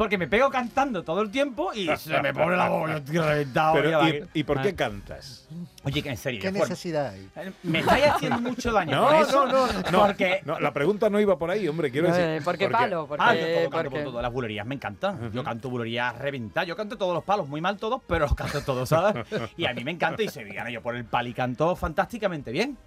Porque 0.00 0.16
me 0.16 0.28
pego 0.28 0.48
cantando 0.48 1.02
todo 1.04 1.20
el 1.20 1.30
tiempo 1.30 1.74
y 1.74 1.86
se 1.98 2.22
me 2.22 2.32
pone 2.32 2.56
la 2.56 2.70
voz. 2.70 2.88
Yo 2.90 2.96
estoy 2.96 3.18
reventado. 3.18 3.74
Pero, 3.74 4.08
¿y, 4.08 4.24
¿Y 4.32 4.44
por 4.44 4.62
qué 4.62 4.70
Ah. 4.70 4.74
cantas? 4.74 5.46
Oye, 5.84 6.02
que 6.02 6.08
en 6.08 6.16
serio. 6.16 6.40
¿Qué 6.40 6.50
necesidad 6.50 7.08
hay? 7.12 7.28
Eh, 7.36 7.52
Me 7.64 7.80
estáis 7.80 8.06
haciendo 8.06 8.40
mucho 8.40 8.72
daño. 8.72 8.96
No, 8.96 9.06
con 9.08 9.16
eso, 9.16 9.46
no, 9.46 9.66
no, 9.70 9.90
no. 9.90 10.06
Porque 10.06 10.40
No, 10.46 10.58
la 10.58 10.72
pregunta 10.72 11.10
no 11.10 11.20
iba 11.20 11.36
por 11.38 11.50
ahí, 11.50 11.68
hombre. 11.68 11.90
Quiero 11.90 12.06
decir. 12.08 12.24
Eh, 12.24 12.40
¿por 12.42 12.56
qué 12.56 12.70
palo? 12.70 13.06
Porque, 13.06 13.22
Ah, 13.22 13.34
yo 13.34 13.40
todo 13.46 13.54
canto 13.56 13.70
porque- 13.70 13.90
por 13.90 14.02
todo. 14.12 14.22
Las 14.22 14.32
bulerías 14.32 14.66
me 14.66 14.74
encantan. 14.76 15.32
Yo 15.34 15.44
canto 15.44 15.68
bulerías 15.68 16.16
reventar. 16.16 16.64
Yo 16.64 16.74
canto 16.76 16.96
todos 16.96 17.12
los 17.12 17.22
palos, 17.24 17.46
muy 17.46 17.60
mal 17.60 17.76
todos, 17.76 18.00
pero 18.06 18.20
los 18.20 18.34
canto 18.34 18.62
todos, 18.62 18.88
¿sabes? 18.88 19.26
y 19.58 19.66
a 19.66 19.74
mí 19.74 19.84
me 19.84 19.90
encanta 19.90 20.22
y 20.22 20.28
se 20.30 20.44
gana 20.44 20.70
yo 20.70 20.80
por 20.80 20.96
el 20.96 21.04
pal 21.04 21.28
y 21.28 21.34
canto 21.34 21.76
fantásticamente 21.76 22.52
bien. 22.52 22.78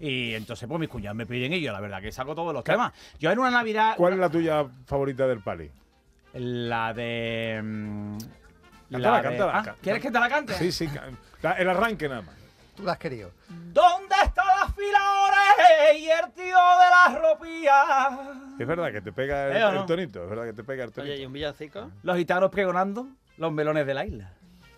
Y 0.00 0.32
entonces, 0.32 0.66
pues 0.66 0.80
mis 0.80 0.88
cuñados 0.88 1.16
me 1.18 1.26
piden 1.26 1.52
y 1.52 1.60
yo, 1.60 1.70
la 1.70 1.80
verdad, 1.80 2.00
que 2.00 2.10
saco 2.12 2.34
todos 2.34 2.54
los 2.54 2.64
temas. 2.64 2.94
Yo 3.20 3.30
en 3.30 3.38
una 3.40 3.50
Navidad. 3.50 3.92
¿Cuál 3.98 4.14
es 4.14 4.18
la 4.20 4.30
tuya 4.30 4.64
favorita 4.86 5.26
del 5.26 5.40
pali? 5.40 5.70
La 6.38 6.92
de. 6.92 7.60
mm, 7.62 8.18
Cántala, 8.90 9.16
de- 9.16 9.22
cántala, 9.22 9.52
Ah, 9.66 9.74
¿Quieres 9.82 10.02
que 10.02 10.10
te 10.10 10.20
la 10.20 10.28
cante? 10.28 10.54
Sí, 10.54 10.70
sí. 10.70 10.88
El 11.58 11.68
arranque 11.68 12.08
nada 12.08 12.22
más. 12.22 12.34
Tú 12.76 12.82
la 12.84 12.92
has 12.92 12.98
querido. 12.98 13.30
¿Dónde 13.48 14.14
están 14.22 14.46
las 14.46 14.74
filores 14.74 15.98
y 15.98 16.08
el 16.10 16.30
tío 16.32 16.44
de 16.44 16.90
las 16.90 17.20
ropías? 17.20 18.18
Es 18.58 18.66
verdad 18.66 18.92
que 18.92 19.00
te 19.00 19.12
pega 19.12 19.46
el, 19.46 19.56
¿Eh 19.56 19.80
el 19.80 19.86
tonito. 19.86 20.22
Es 20.24 20.28
verdad 20.30 20.44
que 20.44 20.52
te 20.52 20.62
pega 20.62 20.84
el 20.84 20.92
tonito. 20.92 21.12
Oye, 21.12 21.22
¿y 21.22 21.26
un 21.26 21.32
villancico? 21.32 21.90
Los 22.02 22.16
gitanos 22.18 22.50
pregonando 22.50 23.06
los 23.38 23.50
melones 23.52 23.86
de 23.86 23.94
la 23.94 24.04
isla. 24.04 24.30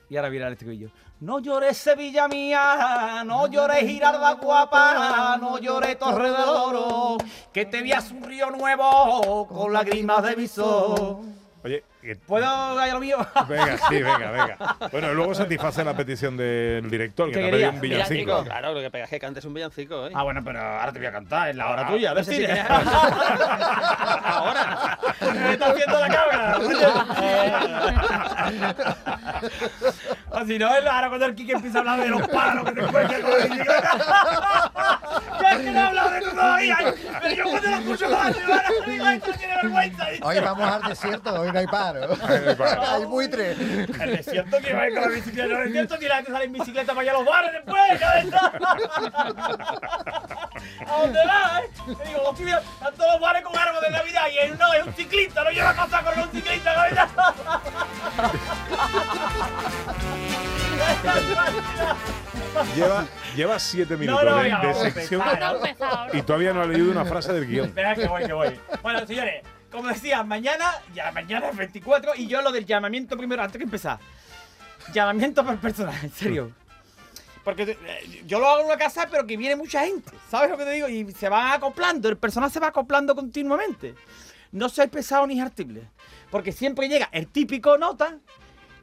Y 0.09 0.16
ahora 0.16 0.28
viene 0.30 0.46
el 0.46 0.52
estribillo. 0.52 0.90
No 1.20 1.40
llores 1.40 1.76
Sevilla 1.76 2.28
mía, 2.28 3.22
no 3.26 3.48
llores 3.48 3.80
Giralda 3.80 4.32
guapa, 4.34 5.36
no 5.40 5.59
llores 5.59 5.98
Torre 5.98 6.30
del 6.30 6.48
Oro, 6.48 7.18
que 7.52 7.66
te 7.66 7.82
vías 7.82 8.11
un 8.12 8.22
río 8.22 8.50
nuevo 8.50 9.46
con 9.48 9.72
lágrimas 9.72 10.22
de 10.22 10.34
visor. 10.36 11.18
Oye, 11.68 11.84
¿Puedo 12.26 12.74
gallo 12.74 12.94
lo 12.94 13.00
mío? 13.00 13.18
venga, 13.48 13.76
sí, 13.88 14.02
venga, 14.02 14.30
venga. 14.30 14.56
Bueno, 14.90 15.12
luego 15.12 15.34
satisface 15.34 15.84
la 15.84 15.94
petición 15.94 16.34
del 16.36 16.88
director, 16.88 17.28
que 17.28 17.34
¿Qué 17.34 17.44
te 17.44 17.50
pedido 17.50 17.70
un 17.70 17.80
villancico. 17.80 18.44
Claro, 18.44 18.72
lo 18.72 18.80
que 18.80 18.90
pega 18.90 19.04
es 19.04 19.10
que 19.10 19.20
cantes 19.20 19.44
un 19.44 19.52
villancico, 19.52 20.06
¿eh? 20.06 20.12
Ah, 20.14 20.22
bueno, 20.22 20.42
pero 20.42 20.60
ahora 20.60 20.92
te 20.92 20.98
voy 20.98 21.08
a 21.08 21.12
cantar, 21.12 21.50
es 21.50 21.56
la 21.56 21.68
hora 21.70 21.86
tuya. 21.86 22.14
no 22.14 22.24
sé 22.24 22.34
si 22.34 22.46
Ahora. 24.24 24.98
Me 25.20 25.52
está 25.52 25.66
haciendo 25.66 26.00
la 26.00 26.08
cabra. 26.08 26.58
o 30.31 30.45
si 30.47 30.59
no, 30.59 30.74
es 30.74 30.87
ahora 30.87 31.09
cuando 31.09 31.26
el 31.26 31.35
Kike 31.35 31.53
empieza 31.53 31.79
a 31.79 31.81
hablar 31.81 32.01
de 32.01 32.09
los 32.09 32.29
palos 32.29 32.64
que 32.64 32.72
te 32.72 32.81
encuentras 32.81 33.20
con 33.20 33.33
bicicleta. 33.35 34.72
Ya 35.41 35.53
es 35.53 35.59
que 35.59 35.70
no 35.70 35.79
he 35.79 35.83
hablado 35.83 36.11
de 36.11 36.20
tú 36.20 36.31
todavía. 36.31 36.76
Pero 37.22 37.35
yo 37.35 37.45
cuando 37.45 37.70
lo 37.70 37.76
escucho 37.76 38.11
más, 38.11 38.37
me 38.37 38.47
van 38.47 38.59
a 38.59 38.62
salir 38.68 39.03
más, 39.03 39.14
esto 39.14 39.33
tiene 39.33 39.55
vergüenza. 39.62 40.07
Hoy 40.22 40.41
vamos 40.41 40.72
al 40.72 40.83
desierto, 40.83 41.41
hoy 41.41 41.53
no 41.53 41.59
hay 41.59 41.66
paro. 41.66 42.16
hay 42.89 43.05
buitre. 43.05 43.53
El 43.53 44.16
desierto 44.16 44.59
que 44.59 44.72
va 44.72 44.83
a 44.83 44.89
ir 44.89 44.95
con 44.95 45.03
la 45.03 45.09
bicicleta, 45.09 45.62
el 45.62 45.64
desierto 45.64 45.99
que 45.99 46.09
la 46.09 46.16
gente 46.16 46.33
sale 46.33 46.45
en 46.45 46.53
bicicleta 46.53 46.93
para 46.95 47.01
allá 47.03 47.11
a 47.12 47.14
los 47.14 47.24
bares 47.24 47.53
después, 47.53 48.01
cabeza. 48.01 48.53
¿A 50.87 51.01
dónde 51.01 51.20
va, 51.26 51.61
eh? 51.62 51.70
Te 51.87 52.09
digo, 52.09 52.22
hostia, 52.22 52.45
mira, 52.45 52.59
están 52.59 52.95
todos 52.95 53.12
los 53.12 53.20
bares 53.20 53.43
con 53.43 53.57
árboles 53.57 53.91
de 53.91 53.97
Navidad 53.97 54.22
y 54.33 54.39
él 54.39 54.59
no, 54.59 54.72
es 54.72 54.87
un 54.87 54.95
ciclista, 54.95 55.45
no 55.45 55.51
lleva 55.51 55.74
cosa 55.74 56.03
con 56.03 56.18
un 56.18 56.31
ciclista, 56.31 56.74
cabeza. 56.74 57.09
Lleva, 62.74 63.07
lleva 63.37 63.59
siete 63.59 63.97
minutos 63.97 64.24
no, 64.24 64.37
de, 64.37 64.51
de 64.51 64.91
sección 64.91 65.22
y 66.12 66.22
todavía 66.22 66.53
no 66.53 66.62
ha 66.62 66.66
leído 66.66 66.91
una 66.91 67.05
frase 67.05 67.33
del 67.33 67.47
guion. 67.47 67.66
Espera 67.66 67.95
que 67.95 68.07
voy, 68.07 68.24
que 68.24 68.33
voy. 68.33 68.61
Bueno, 68.83 69.07
señores, 69.07 69.45
como 69.70 69.89
decía, 69.89 70.22
mañana, 70.22 70.72
ya 70.95 71.12
mañana 71.12 71.49
es 71.51 71.57
24 71.57 72.12
y 72.16 72.26
yo 72.26 72.43
lo 72.43 72.51
del 72.51 72.64
llamamiento 72.66 73.16
primero, 73.16 73.43
antes 73.43 73.59
que 73.59 73.64
empezar. 73.64 73.99
Llamamiento 74.93 75.45
por 75.45 75.59
personal, 75.59 75.95
en 76.03 76.12
serio. 76.12 76.53
Porque 77.45 77.62
eh, 77.62 78.22
yo 78.26 78.41
lo 78.41 78.49
hago 78.49 78.61
en 78.61 78.66
una 78.66 78.76
casa, 78.76 79.07
pero 79.11 79.26
que 79.26 79.37
viene 79.37 79.57
mucha 79.57 79.85
gente. 79.85 80.11
¿Sabes 80.31 80.51
lo 80.51 80.57
que 80.57 80.64
te 80.64 80.70
digo? 80.72 80.89
Y 80.89 81.11
se 81.12 81.29
va 81.29 81.55
acoplando, 81.55 82.09
el 82.09 82.16
personal 82.16 82.51
se 82.51 82.61
va 82.61 82.68
acoplando 82.68 83.14
continuamente. 83.14 83.95
No 84.53 84.68
soy 84.68 84.89
pesado 84.89 85.26
ni 85.26 85.41
hartible. 85.41 85.83
Porque 86.31 86.53
siempre 86.53 86.89
llega 86.89 87.09
el 87.12 87.26
típico 87.29 87.79
nota 87.79 88.18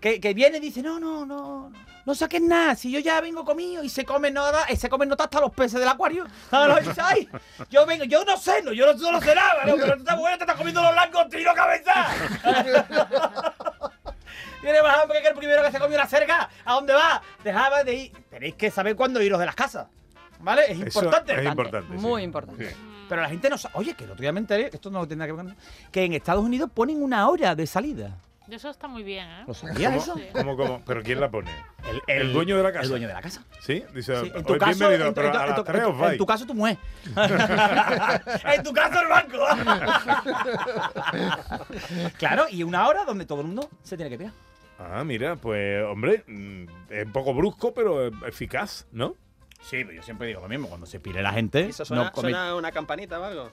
que, 0.05 0.19
que 0.19 0.35
viene 0.35 0.57
y 0.57 0.61
dice, 0.61 0.83
no, 0.83 0.99
no, 0.99 1.25
no, 1.25 1.71
no, 2.05 2.13
saques 2.13 2.39
nada, 2.39 2.75
si 2.75 2.91
yo 2.91 2.99
ya 2.99 3.19
vengo 3.21 3.43
comido 3.43 3.83
y 3.83 3.89
se 3.89 4.05
come 4.05 4.29
nota, 4.29 4.71
y 4.71 4.75
se 4.75 4.87
comen 4.87 5.09
nota 5.09 5.23
hasta 5.23 5.39
los 5.41 5.51
peces 5.51 5.79
del 5.79 5.89
acuario. 5.89 6.27
¿Sabes 6.47 6.85
lo? 6.85 6.93
Ay, 7.03 7.27
yo 7.71 7.87
vengo, 7.87 8.03
yo 8.03 8.23
no 8.23 8.37
sé, 8.37 8.61
no, 8.61 8.71
yo 8.71 8.85
no, 8.85 9.11
no 9.11 9.19
sé 9.19 9.33
nada, 9.33 9.65
¿no? 9.65 9.75
pero 9.77 9.93
tú 9.93 10.01
estás 10.01 10.19
bueno, 10.19 10.37
te 10.37 10.43
estás 10.43 10.57
comiendo 10.57 10.83
los 10.83 10.93
langostinos, 10.93 11.55
cabeza. 11.55 12.07
Tiene 14.61 14.83
más 14.83 14.99
hambre 14.99 15.23
que 15.23 15.27
el 15.29 15.35
primero 15.35 15.63
que 15.63 15.71
se 15.71 15.79
comió 15.79 15.97
una 15.97 16.07
cerca. 16.07 16.49
¿A 16.63 16.73
dónde 16.73 16.93
va? 16.93 17.23
Dejaba 17.43 17.83
de 17.83 17.93
ir. 17.95 18.11
Tenéis 18.29 18.53
que 18.53 18.69
saber 18.69 18.95
cuándo 18.95 19.19
iros 19.23 19.39
de 19.39 19.47
las 19.47 19.55
casas. 19.55 19.87
¿Vale? 20.39 20.65
Es 20.71 20.79
Eso 20.81 20.99
importante. 20.99 21.33
es 21.33 21.45
importante. 21.45 21.97
sí. 21.97 21.99
Muy 21.99 22.21
importante. 22.21 22.69
Sí. 22.69 22.75
Pero 23.09 23.21
la 23.23 23.29
gente 23.29 23.49
no 23.49 23.57
sabe. 23.57 23.73
Oye, 23.77 23.95
que 23.95 24.03
el 24.03 24.11
otro 24.11 24.21
día 24.21 24.31
me 24.31 24.39
enteré, 24.39 24.69
esto 24.71 24.91
no 24.91 25.07
tendrá 25.07 25.25
que 25.25 25.31
ver 25.33 25.37
con 25.37 25.47
nada, 25.47 25.59
que 25.91 26.03
en 26.03 26.13
Estados 26.13 26.43
Unidos 26.43 26.69
ponen 26.71 27.01
una 27.01 27.27
hora 27.27 27.55
de 27.55 27.65
salida. 27.65 28.19
Eso 28.49 28.69
está 28.69 28.87
muy 28.87 29.03
bien, 29.03 29.27
¿eh? 29.27 29.43
¿Lo 29.47 29.53
sabías 29.53 29.91
¿Cómo, 30.05 30.21
eso? 30.21 30.33
Cómo, 30.33 30.55
cómo? 30.55 30.81
¿Pero 30.85 31.03
quién 31.03 31.19
la 31.19 31.29
pone? 31.29 31.51
El, 32.07 32.21
El 32.21 32.33
dueño 32.33 32.57
de 32.57 32.63
la 32.63 32.71
casa. 32.71 32.83
El 32.83 32.89
dueño 32.89 33.07
de 33.07 33.13
la 33.13 33.21
casa. 33.21 33.43
¿Sí? 33.61 33.83
Dice, 33.93 34.19
Sí, 34.21 34.31
en 34.35 34.43
tu 34.43 34.53
"Hoy 34.53 34.59
caso, 34.59 34.71
bienvenido, 34.87 35.07
en, 35.07 35.13
tu- 35.13 35.15
pero 35.15 35.27
en 35.27 35.33
tu- 35.33 35.39
a 35.39 35.41
en 35.43 35.47
las 35.49 35.55
tu- 35.57 35.63
tres 35.63 35.81
en 35.81 35.85
os 35.87 35.93
tu- 35.93 35.99
vais". 35.99 36.11
en 36.13 36.17
tu 36.19 36.25
caso 36.25 36.45
tu 36.45 36.53
mujer. 36.53 36.77
en 38.55 38.63
tu 38.63 38.73
caso 38.73 39.01
el 39.01 39.07
banco. 39.07 39.37
claro, 42.17 42.45
y 42.49 42.63
una 42.63 42.87
hora 42.87 43.03
donde 43.05 43.25
todo 43.25 43.41
el 43.41 43.47
mundo 43.47 43.69
se 43.83 43.95
tiene 43.97 44.09
que 44.09 44.17
pegar. 44.17 44.33
Ah, 44.79 45.03
mira, 45.03 45.35
pues, 45.37 45.83
hombre, 45.85 46.23
mm, 46.27 46.65
es 46.89 47.05
un 47.05 47.11
poco 47.11 47.33
brusco, 47.33 47.73
pero 47.73 48.07
eficaz, 48.27 48.85
¿no? 48.91 49.15
Sí, 49.61 49.77
pero 49.83 49.93
yo 49.93 50.03
siempre 50.03 50.27
digo 50.27 50.41
lo 50.41 50.49
mismo, 50.49 50.67
cuando 50.67 50.85
se 50.85 50.99
pire 50.99 51.21
la 51.23 51.31
gente. 51.31 51.67
¿Eso 51.69 51.85
suena, 51.85 52.05
no, 52.05 52.11
come- 52.11 52.29
suena 52.31 52.55
una 52.55 52.71
campanita 52.71 53.19
o 53.19 53.23
algo? 53.23 53.51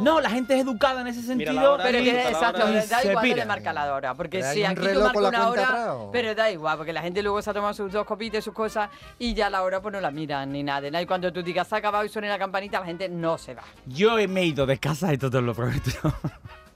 No, 0.00 0.20
la 0.20 0.30
gente 0.30 0.54
es 0.54 0.62
educada 0.62 1.00
en 1.00 1.06
ese 1.08 1.20
Mira 1.34 1.52
la 1.52 1.60
sentido. 1.60 1.72
hora, 1.74 1.84
Pero 1.84 1.98
que 2.04 2.12
la 2.12 2.28
exacto, 2.30 2.64
hora- 2.64 2.86
da 2.86 3.04
igual 3.04 3.24
que 3.24 3.34
le 3.36 3.44
marca 3.46 3.72
la 3.72 3.94
hora. 3.94 4.14
Porque 4.14 4.42
si 4.42 4.64
aquí 4.64 4.86
tú 4.92 5.00
marcas 5.00 5.22
una 5.22 5.48
hora, 5.48 5.96
pero 6.12 6.34
da 6.34 6.50
igual, 6.50 6.76
porque 6.76 6.92
la 6.92 7.02
gente 7.02 7.22
luego 7.22 7.40
se 7.42 7.50
ha 7.50 7.54
tomado 7.54 7.74
sus 7.74 7.92
dos 7.92 8.04
copitas 8.06 8.38
y 8.38 8.42
sus 8.42 8.54
cosas 8.54 8.90
y 9.18 9.34
ya 9.34 9.48
la 9.50 9.62
hora 9.62 9.80
pues 9.80 9.92
no 9.92 10.00
la 10.00 10.10
miran 10.10 10.52
ni 10.52 10.62
nada. 10.62 11.00
Y 11.00 11.06
cuando 11.06 11.32
tú 11.32 11.42
digas 11.42 11.68
se 11.68 11.74
ha 11.74 11.78
acabado 11.78 12.04
y 12.04 12.08
suene 12.08 12.28
la 12.28 12.38
campanita, 12.38 12.80
la 12.80 12.86
gente 12.86 13.08
no 13.08 13.38
se 13.38 13.54
va. 13.54 13.62
Yo 13.86 14.16
me 14.28 14.40
he 14.42 14.44
ido 14.46 14.66
de 14.66 14.78
casa, 14.78 15.12
esto 15.12 15.30
te 15.30 15.40
lo 15.40 15.54
prometo. 15.54 15.90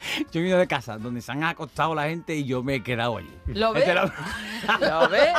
Yo 0.33 0.41
me 0.41 0.47
he 0.47 0.49
ido 0.49 0.59
de 0.59 0.67
casa 0.67 0.97
donde 0.99 1.21
se 1.21 1.31
han 1.33 1.45
acostado 1.45 1.95
la 1.95 2.05
gente 2.05 2.35
y 2.35 2.45
yo 2.45 2.63
me 2.63 2.77
he 2.77 2.83
quedado 2.83 3.19
allí. 3.19 3.31
¿Lo 3.47 3.73
ves? 3.73 3.83
Este 3.87 3.95
lo- 3.95 4.11
¿Lo 5.01 5.09
ves? 5.09 5.33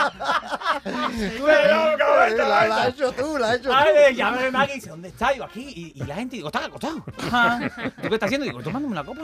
Tú 1.38 1.48
eres 1.48 1.72
loco, 1.72 2.04
la, 2.38 2.68
la 2.68 2.82
has 2.84 2.88
hecho 2.90 3.12
tú, 3.12 3.38
la 3.38 3.50
has 3.52 3.56
hecho 3.58 3.70
tú. 3.70 3.76
Ay, 3.76 4.16
llama 4.16 4.38
Maggie 4.52 4.74
y 4.74 4.76
dice, 4.76 4.90
¿dónde 4.90 5.08
está? 5.10 5.32
Digo, 5.32 5.46
aquí. 5.46 5.94
Y, 5.96 6.02
y 6.02 6.06
la 6.06 6.16
gente, 6.16 6.36
digo, 6.36 6.48
¿estás 6.50 6.66
acostado? 6.66 6.96
¿Tú 7.06 8.08
qué 8.10 8.14
estás 8.14 8.28
haciendo? 8.28 8.46
Digo, 8.46 8.62
tomándome 8.62 8.92
una 8.94 9.04
copa. 9.04 9.22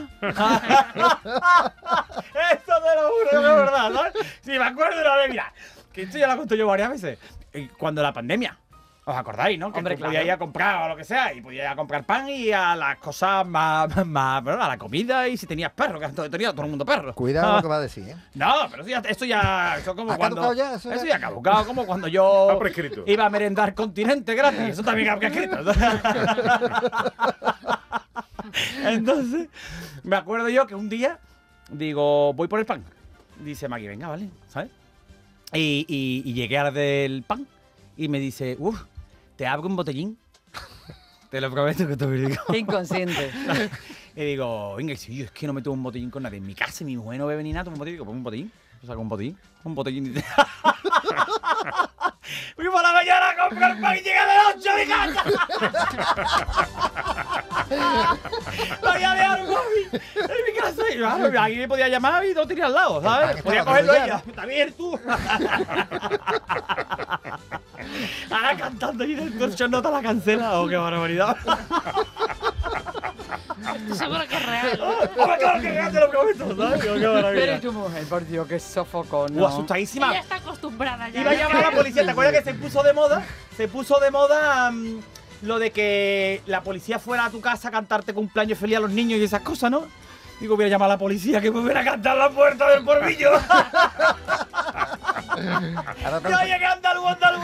Esto 2.51 2.73
te 2.81 2.95
lo 2.95 3.09
juro 3.09 3.29
es 3.31 3.41
verdad, 3.41 3.93
¿sabes? 3.93 4.13
Sí, 4.41 4.51
me 4.51 4.63
acuerdo 4.63 4.95
de 4.97 5.01
una 5.03 5.15
vez, 5.17 5.29
mira, 5.29 5.53
que 5.93 6.01
esto 6.03 6.17
ya 6.17 6.27
lo 6.27 6.37
conté 6.37 6.57
yo 6.57 6.67
varias 6.67 6.89
veces. 6.89 7.19
Eh, 7.53 7.69
Cuando 7.77 8.01
la 8.01 8.13
pandemia. 8.13 8.57
¿Os 9.09 9.15
acordáis, 9.15 9.57
no? 9.57 9.71
Que 9.71 9.77
Hombre, 9.77 9.93
tú 9.95 9.99
claro. 9.99 10.09
podías 10.11 10.25
ir 10.25 10.31
a 10.31 10.37
comprar 10.37 10.83
o 10.83 10.89
lo 10.89 10.97
que 10.97 11.05
sea, 11.05 11.31
y 11.33 11.39
podías 11.39 11.63
ir 11.63 11.69
a 11.71 11.75
comprar 11.77 12.03
pan 12.03 12.27
y 12.27 12.51
a 12.51 12.75
las 12.75 12.97
cosas 12.97 13.47
más, 13.47 14.05
más, 14.05 14.43
bueno, 14.43 14.61
a 14.61 14.67
la 14.67 14.77
comida 14.77 15.29
y 15.29 15.37
si 15.37 15.47
tenías 15.47 15.71
perro, 15.71 15.97
que 15.97 16.05
entonces 16.07 16.29
tenía 16.29 16.51
todo 16.51 16.63
el 16.63 16.69
mundo 16.71 16.83
perro. 16.85 17.13
Cuidado 17.15 17.53
Ah. 17.53 17.55
lo 17.55 17.61
que 17.61 17.67
va 17.69 17.77
a 17.77 17.79
decir, 17.81 18.09
¿eh? 18.09 18.15
No, 18.35 18.53
pero 18.69 18.81
eso 18.83 18.89
ya, 18.91 18.99
esto 19.09 19.23
ya, 19.23 19.77
eso 19.77 19.95
como 19.95 20.11
¿Ha 20.11 20.17
cuando... 20.17 20.35
caducado 20.41 20.53
ya? 20.57 20.73
Eso 20.75 20.91
Eso 20.91 21.05
ya- 21.05 21.19
caducado, 21.21 21.65
como 21.65 21.85
cuando 21.85 22.09
yo 22.09 22.49
Ha 22.51 22.59
prescrito. 22.59 23.03
iba 23.07 23.25
a 23.25 23.29
merendar 23.29 23.73
continente 23.73 24.35
gratis, 24.35 24.59
eso 24.71 24.83
también 24.83 25.09
ha 25.09 25.17
prescrito. 25.17 25.55
Entonces, 28.83 29.47
me 30.03 30.15
acuerdo 30.15 30.49
yo 30.49 30.67
que 30.67 30.75
un 30.75 30.89
día, 30.89 31.19
digo, 31.71 32.33
voy 32.33 32.47
por 32.47 32.59
el 32.59 32.65
pan. 32.65 32.83
Dice 33.39 33.67
Maggie, 33.67 33.87
venga, 33.89 34.07
vale, 34.07 34.29
¿sabes? 34.49 34.69
Y, 35.53 35.85
y- 35.87 36.23
y 36.29 36.33
llegué 36.33 36.57
a 36.57 36.63
la 36.65 36.71
del 36.71 37.23
pan 37.23 37.47
y 37.95 38.07
me 38.09 38.19
dice, 38.19 38.55
uff, 38.59 38.81
¿te 39.37 39.47
abro 39.47 39.67
un 39.67 39.75
botellín? 39.75 40.17
Te 41.29 41.41
lo 41.41 41.51
prometo 41.51 41.87
que 41.87 41.97
te 41.97 42.05
lo 42.05 42.11
digo. 42.11 42.41
Qué 42.51 42.57
inconsciente. 42.57 43.31
Y 44.15 44.25
digo, 44.25 44.75
venga, 44.75 44.95
si 44.95 45.15
yo 45.15 45.25
es 45.25 45.31
que 45.31 45.45
no 45.45 45.53
me 45.53 45.61
tomo 45.61 45.75
un 45.75 45.83
botellín 45.83 46.09
con 46.09 46.23
nadie. 46.23 46.39
En 46.39 46.47
mi 46.47 46.55
casa 46.55 46.83
mi 46.83 46.97
mujer 46.97 47.19
no 47.19 47.27
bebe 47.27 47.43
ni 47.43 47.53
nada, 47.53 47.65
toma 47.65 47.75
un 47.75 47.79
botellín. 47.79 47.97
Digo, 47.97 48.05
pon 48.05 48.15
un 48.15 48.23
botellín. 48.23 48.51
Yo 48.81 48.87
saco 48.87 49.01
un 49.01 49.09
botellín. 49.09 49.37
Un 49.63 49.75
botellín. 49.75 50.13
Dice, 50.13 50.25
Fui 52.55 52.65
por 52.69 52.81
la 52.81 52.91
mañana 52.91 53.29
a 53.29 53.35
comprar 53.47 53.79
pan 53.79 53.95
y 53.95 53.99
llegué 54.01 54.19
de 54.19 54.35
noche 54.43 54.69
a 54.69 54.75
mi 54.75 54.85
casa. 54.87 55.23
Dejado 58.81 59.43
un 59.43 59.49
móvil 59.49 59.89
en 60.15 60.45
mi 60.45 60.59
casa. 60.59 60.81
Y 60.91 60.97
claro, 60.97 61.41
aquí 61.41 61.55
me 61.57 61.67
podía 61.67 61.87
llamar 61.87 62.25
y 62.25 62.33
lo 62.33 62.45
tenía 62.45 62.65
al 62.65 62.73
lado, 62.73 63.01
¿sabes? 63.01 63.41
Podía 63.41 63.63
cogerlo 63.63 63.93
ella. 63.93 64.23
Está 64.27 64.45
bien, 64.45 64.73
tú. 64.73 64.99
Ahora 68.29 68.57
cantando 68.57 69.03
y 69.05 69.15
del 69.15 69.37
torcho 69.37 69.67
nota 69.67 69.89
la 69.89 70.01
cancela. 70.01 70.59
Oh, 70.59 70.67
qué 70.67 70.75
barbaridad. 70.75 71.37
Seguro 73.93 74.27
que 74.27 74.35
es 74.35 74.45
real. 74.45 74.79
¡Oh, 74.81 75.35
claro 75.37 75.61
que 75.61 75.69
real, 75.69 75.91
te 75.91 75.99
lo 75.99 76.09
prometo! 76.09 76.55
¿sabes? 76.55 76.81
Qué 76.81 76.89
Pero 76.89 77.13
maravilla. 77.13 77.55
y 77.55 77.59
tu 77.59 77.73
mujer, 77.73 78.03
por 78.05 78.27
Dios, 78.27 78.47
qué 78.47 78.59
sofocón. 78.59 79.39
Uh, 79.39 79.45
asustadísima. 79.45 80.11
Ella 80.11 80.19
está 80.21 80.35
acostumbrada 80.35 81.09
ya. 81.09 81.21
Iba 81.21 81.31
a 81.31 81.33
llamar 81.33 81.57
a 81.57 81.71
la 81.71 81.77
policía. 81.77 82.03
¿Te 82.05 82.11
acuerdas 82.11 82.43
que 82.43 82.51
se 82.51 82.57
puso 82.57 82.83
de 82.83 82.93
moda? 82.93 83.23
Se 83.55 83.67
puso 83.67 83.99
de 83.99 84.11
moda 84.11 84.71
mm, 84.71 84.99
lo 85.43 85.59
de 85.59 85.71
que 85.71 86.41
la 86.45 86.61
policía 86.61 86.99
fuera 86.99 87.25
a 87.25 87.29
tu 87.29 87.41
casa 87.41 87.67
a 87.69 87.71
cantarte 87.71 88.13
cumpleaños 88.13 88.57
feliz 88.57 88.77
a 88.77 88.81
los 88.81 88.91
niños 88.91 89.19
y 89.19 89.23
esas 89.23 89.41
cosas, 89.41 89.71
¿no? 89.71 89.83
Digo, 90.39 90.55
voy 90.55 90.65
a 90.65 90.67
llamar 90.67 90.85
a 90.87 90.93
la 90.93 90.97
policía 90.99 91.41
que 91.41 91.49
me 91.49 91.59
hubiera 91.59 91.81
a 91.81 91.83
cantar 91.83 92.15
la 92.15 92.29
puerta 92.29 92.69
del 92.69 92.85
porvillo. 92.85 93.31
¡Ya 96.29 96.41
oye 96.43 96.59
que 96.59 96.65
andaluz, 96.65 97.07
andaluz! 97.07 97.43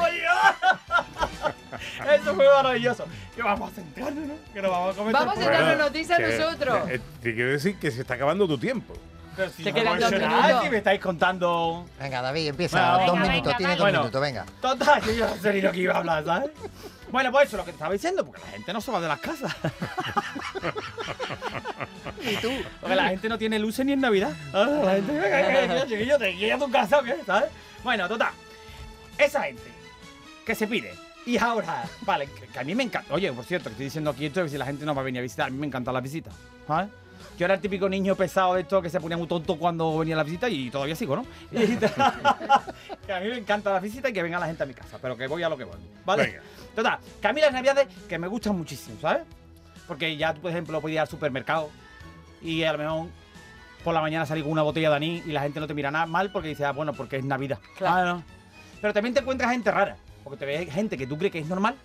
Eso 2.22 2.36
fue 2.36 2.46
maravilloso. 2.48 3.06
Que 3.36 3.42
vamos 3.44 3.72
a 3.72 3.76
centrarnos, 3.76 4.26
¿no? 4.28 4.34
Que 4.54 4.62
nos 4.62 4.72
vamos 4.72 4.94
a 4.94 4.98
comer 4.98 5.14
Vamos 5.14 5.38
a 5.38 5.40
darnos 5.40 5.56
programa. 5.58 5.84
noticias 5.84 6.20
que- 6.20 6.38
nosotros. 6.38 6.90
eh, 6.90 7.02
Te 7.22 7.34
quiero 7.34 7.52
decir 7.52 7.78
que 7.80 7.92
se 7.92 8.02
está 8.02 8.14
acabando 8.16 8.48
tu 8.48 8.58
tiempo. 8.58 8.94
Pero 9.36 9.50
si 9.50 9.64
Te 9.64 9.72
no 9.72 9.76
quedan 9.76 10.00
dos 10.00 10.12
minutos. 10.12 10.64
Si 10.64 10.70
me 10.70 10.78
estáis 10.78 11.00
contando. 11.02 11.86
Venga, 12.00 12.22
David, 12.22 12.48
empieza. 12.50 12.98
Bueno, 12.98 13.06
dos 13.08 13.14
venga, 13.16 13.28
minutos, 13.32 13.46
venga, 13.48 13.58
tiene 13.58 13.74
dos 13.74 13.82
Bueno. 13.82 14.00
minutos, 14.00 14.22
venga. 14.22 14.46
Total, 14.62 15.02
yo 15.04 15.12
ya 15.12 15.28
no 15.28 15.36
sé 15.38 15.54
ni 15.54 15.62
lo 15.62 15.72
que 15.72 15.80
iba 15.80 15.94
a 15.94 15.98
hablar, 15.98 16.24
¿sabes? 16.24 16.52
Bueno, 17.12 17.32
pues 17.32 17.48
eso 17.48 17.56
es 17.56 17.60
lo 17.60 17.66
que 17.66 17.72
te 17.72 17.76
estaba 17.76 17.94
diciendo, 17.94 18.26
porque 18.26 18.42
la 18.42 18.48
gente 18.48 18.74
no 18.74 18.82
se 18.82 18.92
va 18.92 19.00
de 19.00 19.08
las 19.08 19.20
casas. 19.20 19.56
¿Y 22.22 22.36
tú? 22.38 22.50
Porque 22.80 22.96
la 22.96 23.10
gente 23.10 23.30
no 23.30 23.38
tiene 23.38 23.60
luces 23.60 23.86
ni 23.86 23.94
en 23.94 24.02
Navidad. 24.02 24.32
Ah, 24.54 24.66
La 24.84 24.92
gente, 24.94 25.12
venga, 25.12 25.86
chiquillo, 25.88 26.18
te 26.18 26.36
quiero 26.36 26.56
a 26.56 26.60
tu 26.60 26.72
casa. 26.72 27.02
¿Sabes? 27.26 27.50
Bueno, 27.84 28.08
total. 28.08 28.32
Esa 29.18 29.44
gente 29.44 29.64
que 30.46 30.56
se 30.56 30.68
pide. 30.68 30.94
Y 31.26 31.38
ahora, 31.38 31.84
vale, 32.02 32.28
que, 32.28 32.48
que 32.48 32.60
a 32.60 32.64
mí 32.64 32.76
me 32.76 32.84
encanta. 32.84 33.14
Oye, 33.14 33.32
por 33.32 33.46
cierto, 33.46 33.66
que 33.66 33.72
estoy 33.72 33.86
diciendo 33.86 34.12
aquí 34.12 34.26
esto, 34.26 34.44
que 34.44 34.50
si 34.50 34.58
la 34.58 34.66
gente 34.66 34.86
no 34.86 34.94
va 34.94 35.02
a 35.02 35.06
venir 35.06 35.20
a 35.20 35.24
visitar, 35.24 35.48
a 35.48 35.50
mí 35.50 35.58
me 35.58 35.68
encantan 35.68 35.94
las 35.94 36.04
visitas. 36.04 36.34
¿Sabes? 36.68 36.90
Yo 37.38 37.46
era 37.46 37.56
el 37.56 37.62
típico 37.62 37.90
niño 37.90 38.16
pesado 38.16 38.54
de 38.54 38.62
esto 38.62 38.82
que 38.82 38.90
se 38.90 39.00
ponía 39.00 39.18
muy 39.18 39.28
tonto 39.28 39.58
cuando 39.58 39.98
venía 39.98 40.16
la 40.16 40.24
visita 40.24 40.48
y 40.50 40.70
todavía 40.70 40.96
sigo, 40.96 41.16
¿no? 41.16 41.26
Que 43.06 43.14
a 43.14 43.20
mí 43.20 43.30
me 43.30 43.38
encanta 43.38 43.72
la 43.72 43.80
visita 43.80 44.10
y 44.10 44.14
que 44.14 44.22
venga 44.22 44.40
la 44.40 44.46
gente 44.46 44.64
a 44.64 44.66
mi 44.66 44.74
casa, 44.74 45.00
pero 45.02 45.18
que 45.18 45.28
voy 45.28 45.42
a 45.42 45.50
lo 45.50 45.58
que 45.58 45.64
voy, 45.64 45.78
¿vale? 46.06 46.24
Venga. 46.24 46.42
Total, 46.76 47.00
que 47.22 47.28
a 47.28 47.34
mí 47.34 47.42
las 47.42 47.54
navidades 47.54 47.88
que 48.08 48.20
me 48.20 48.28
gustan 48.28 48.56
muchísimo, 48.56 48.98
¿sabes? 49.02 49.24
Porque 49.88 50.16
ya, 50.16 50.34
por 50.34 50.52
ejemplo, 50.52 50.80
puedes 50.80 50.96
ir 50.96 51.00
al 51.00 51.08
supermercado 51.08 51.70
y 52.42 52.64
a 52.64 52.74
lo 52.74 52.78
mejor 52.78 53.08
por 53.84 53.94
la 53.94 54.02
mañana 54.02 54.26
salir 54.26 54.44
con 54.44 54.52
una 54.54 54.62
botella 54.62 54.90
de 54.90 54.96
anís 54.96 55.26
y 55.26 55.32
la 55.32 55.42
gente 55.42 55.60
no 55.60 55.68
te 55.68 55.74
mira 55.74 55.92
nada 55.92 56.06
mal 56.06 56.32
porque 56.32 56.50
dice, 56.50 56.66
ah, 56.66 56.72
bueno, 56.72 56.94
porque 56.94 57.18
es 57.18 57.26
Navidad. 57.26 57.60
Claro. 57.78 57.96
Ah, 57.96 58.14
no. 58.14 58.24
Pero 58.80 58.94
también 58.94 59.14
te 59.14 59.22
encuentras 59.22 59.52
gente 59.52 59.72
rara, 59.72 59.98
porque 60.24 60.38
te 60.38 60.46
ves 60.46 60.74
gente 60.74 60.98
que 60.98 61.08
tú 61.08 61.18
crees 61.18 61.32
que 61.32 61.40
es 61.40 61.48
normal 61.48 61.76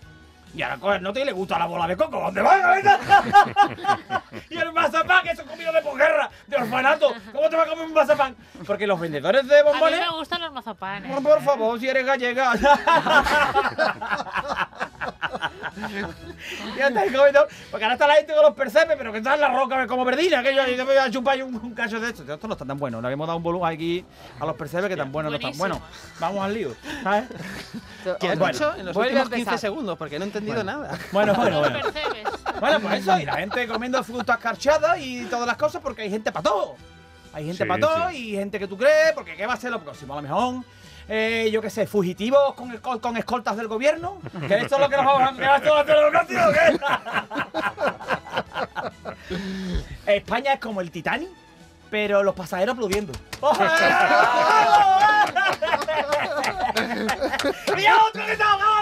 y 0.55 0.63
ahora 0.63 0.79
coges 0.79 1.03
no 1.03 1.13
te 1.13 1.25
le 1.25 1.33
gusta 1.33 1.59
la 1.59 1.67
bola 1.67 1.87
de 1.87 1.97
coco, 1.97 2.21
¿dónde 2.21 2.41
va, 2.41 2.81
y 4.51 4.57
el 4.57 4.73
mazapán, 4.73 5.25
que 5.25 5.33
eso 5.33 5.43
es 5.43 5.49
comido 5.49 5.73
de 5.73 5.83
posguerra, 5.83 6.31
de 6.47 6.57
orfanato, 6.57 7.13
¿cómo 7.33 7.51
te 7.51 7.57
va 7.57 7.65
a 7.65 7.67
comer 7.67 7.87
un 7.87 7.93
mazapán? 7.93 8.35
Porque 8.67 8.87
los 8.87 8.99
vendedores 8.99 9.47
de 9.47 9.61
A 9.61 9.65
mí 9.65 9.71
bombones... 9.71 10.01
me 10.01 10.11
gustan 10.11 10.41
los 10.41 10.53
mazapanes. 10.53 11.21
Por 11.21 11.43
favor, 11.43 11.79
si 11.79 11.89
eres 11.89 12.07
gallega. 12.07 12.53
comiendo. 17.15 17.47
Porque 17.71 17.85
ahora 17.85 17.95
está 17.95 18.07
la 18.07 18.15
gente 18.15 18.35
con 18.35 18.43
los 18.43 18.55
percebes, 18.55 18.97
pero 18.97 19.13
que 19.13 19.19
está 19.19 19.35
en 19.35 19.41
la 19.41 19.49
roca 19.49 19.87
como 19.87 20.05
perdina. 20.05 20.43
Que 20.43 20.55
yo, 20.55 20.67
yo 20.67 20.77
me 20.85 20.93
voy 20.95 20.97
a 20.97 21.11
chupar 21.11 21.43
un, 21.43 21.55
un 21.57 21.75
cacho 21.75 22.01
de 22.01 22.09
esto. 22.11 22.23
Esto 22.33 22.47
no 22.49 22.55
está 22.55 22.65
tan 22.65 22.79
bueno. 22.79 23.01
Le 23.01 23.07
habíamos 23.07 23.27
dado 23.27 23.37
un 23.37 23.43
volumen 23.43 23.73
aquí 23.73 24.05
a 24.41 24.47
los 24.47 24.57
percebes 24.57 24.89
que 24.89 24.97
tan 24.97 25.11
buenos 25.13 25.33
no 25.33 25.37
están. 25.37 25.57
Bueno, 25.59 25.81
vamos 26.21 26.45
al 26.45 26.55
lío. 26.55 26.75
¿sabes? 27.03 27.25
¿Qué 28.21 28.29
has 28.29 28.39
Bueno, 28.39 28.53
dicho 28.53 28.75
en 28.77 28.87
los 28.87 28.97
últimos 28.97 29.21
a 29.21 29.25
15 29.25 29.37
empezar. 29.39 29.59
segundos? 29.59 29.99
Porque 29.99 30.19
no 30.19 30.25
he 30.25 30.29
entendido 30.29 30.63
nada. 30.65 30.99
Bueno, 31.13 31.35
bueno, 31.35 31.61
bueno. 31.61 31.79
Bueno, 32.61 32.81
pues 32.81 33.01
eso, 33.01 33.19
y 33.19 33.25
la 33.25 33.37
gente 33.37 33.67
comiendo 33.69 34.03
frutas 34.03 34.39
carchadas 34.39 34.99
y 35.01 35.25
todas 35.27 35.47
las 35.47 35.57
cosas, 35.57 35.81
porque 35.83 36.03
hay 36.03 36.11
gente 36.11 36.33
para 36.33 36.43
todo. 36.45 36.77
Hay 37.33 37.45
gente 37.47 37.63
Sí, 37.65 37.69
para 37.69 37.81
todo 37.81 38.09
sí. 38.11 38.17
y 38.31 38.37
gente 38.37 38.59
que 38.59 38.67
tú 38.67 38.77
crees, 38.77 39.13
porque 39.15 39.37
¿qué 39.37 39.47
va 39.47 39.53
a 39.53 39.57
ser 39.57 39.71
lo 39.71 39.81
próximo? 39.81 40.15
A 40.15 40.17
lo 40.17 40.23
mejor, 40.23 40.65
eh, 41.09 41.49
yo 41.51 41.63
qué 41.63 41.71
sé, 41.71 41.87
fugitivos 41.87 42.55
con, 42.55 42.77
con 43.01 43.17
escoltas 43.17 43.57
del 43.57 43.69
gobierno. 43.69 44.19
Que 44.47 44.59
esto 44.59 44.75
es 44.77 44.81
lo 44.81 44.89
que 44.89 44.97
nos 44.97 45.07
vamos 45.07 45.23
a 45.23 45.33
¿qué 45.37 45.57
esto 45.57 45.73
va 45.73 45.79
a 45.79 45.83
hacer 45.83 45.97
la 45.97 46.27
qué? 50.05 50.17
España 50.17 50.53
es 50.55 50.61
como 50.61 50.81
el 50.81 50.91
Titanic, 50.91 51.29
pero 51.91 52.23
los 52.23 52.35
pasajeros 52.35 52.75
aplaudiendo. 52.75 53.13
¡Mira 57.75 57.97
otro 58.09 58.25
que 58.27 58.33
está 58.33 58.53
ahogado! 58.53 58.79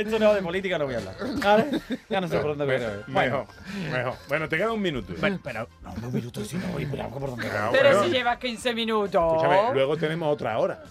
Esto 0.00 0.18
no 0.18 0.34
de 0.34 0.42
política, 0.42 0.78
no 0.78 0.86
voy 0.86 0.94
a 0.94 0.98
hablar. 0.98 1.14
¿Vale? 1.42 1.80
Ya 2.08 2.20
no 2.20 2.28
sé 2.28 2.38
por 2.38 2.56
dónde 2.56 2.64
voy 2.64 2.74
a 2.74 2.94
ir. 2.94 3.04
Mejor, 3.08 3.46
mejor. 3.90 4.14
Bueno, 4.28 4.48
te 4.48 4.56
queda 4.56 4.72
un 4.72 4.80
minuto. 4.80 5.12
Bueno, 5.18 5.38
pero 5.42 5.68
no, 5.82 5.92
un 5.92 6.14
minuto 6.14 6.44
si 6.44 6.56
no 6.56 6.66
voy 6.68 6.86
por 6.86 6.98
por 7.10 7.30
dónde 7.30 7.48
Pero 7.48 7.60
voy. 7.70 7.78
Pero 7.78 7.90
bueno. 7.90 8.04
si 8.04 8.10
llevas 8.10 8.38
15 8.38 8.74
minutos. 8.74 9.22
Escúchame, 9.36 9.74
luego 9.74 9.96
tenemos 9.96 10.32
otra 10.32 10.58
hora. 10.58 10.82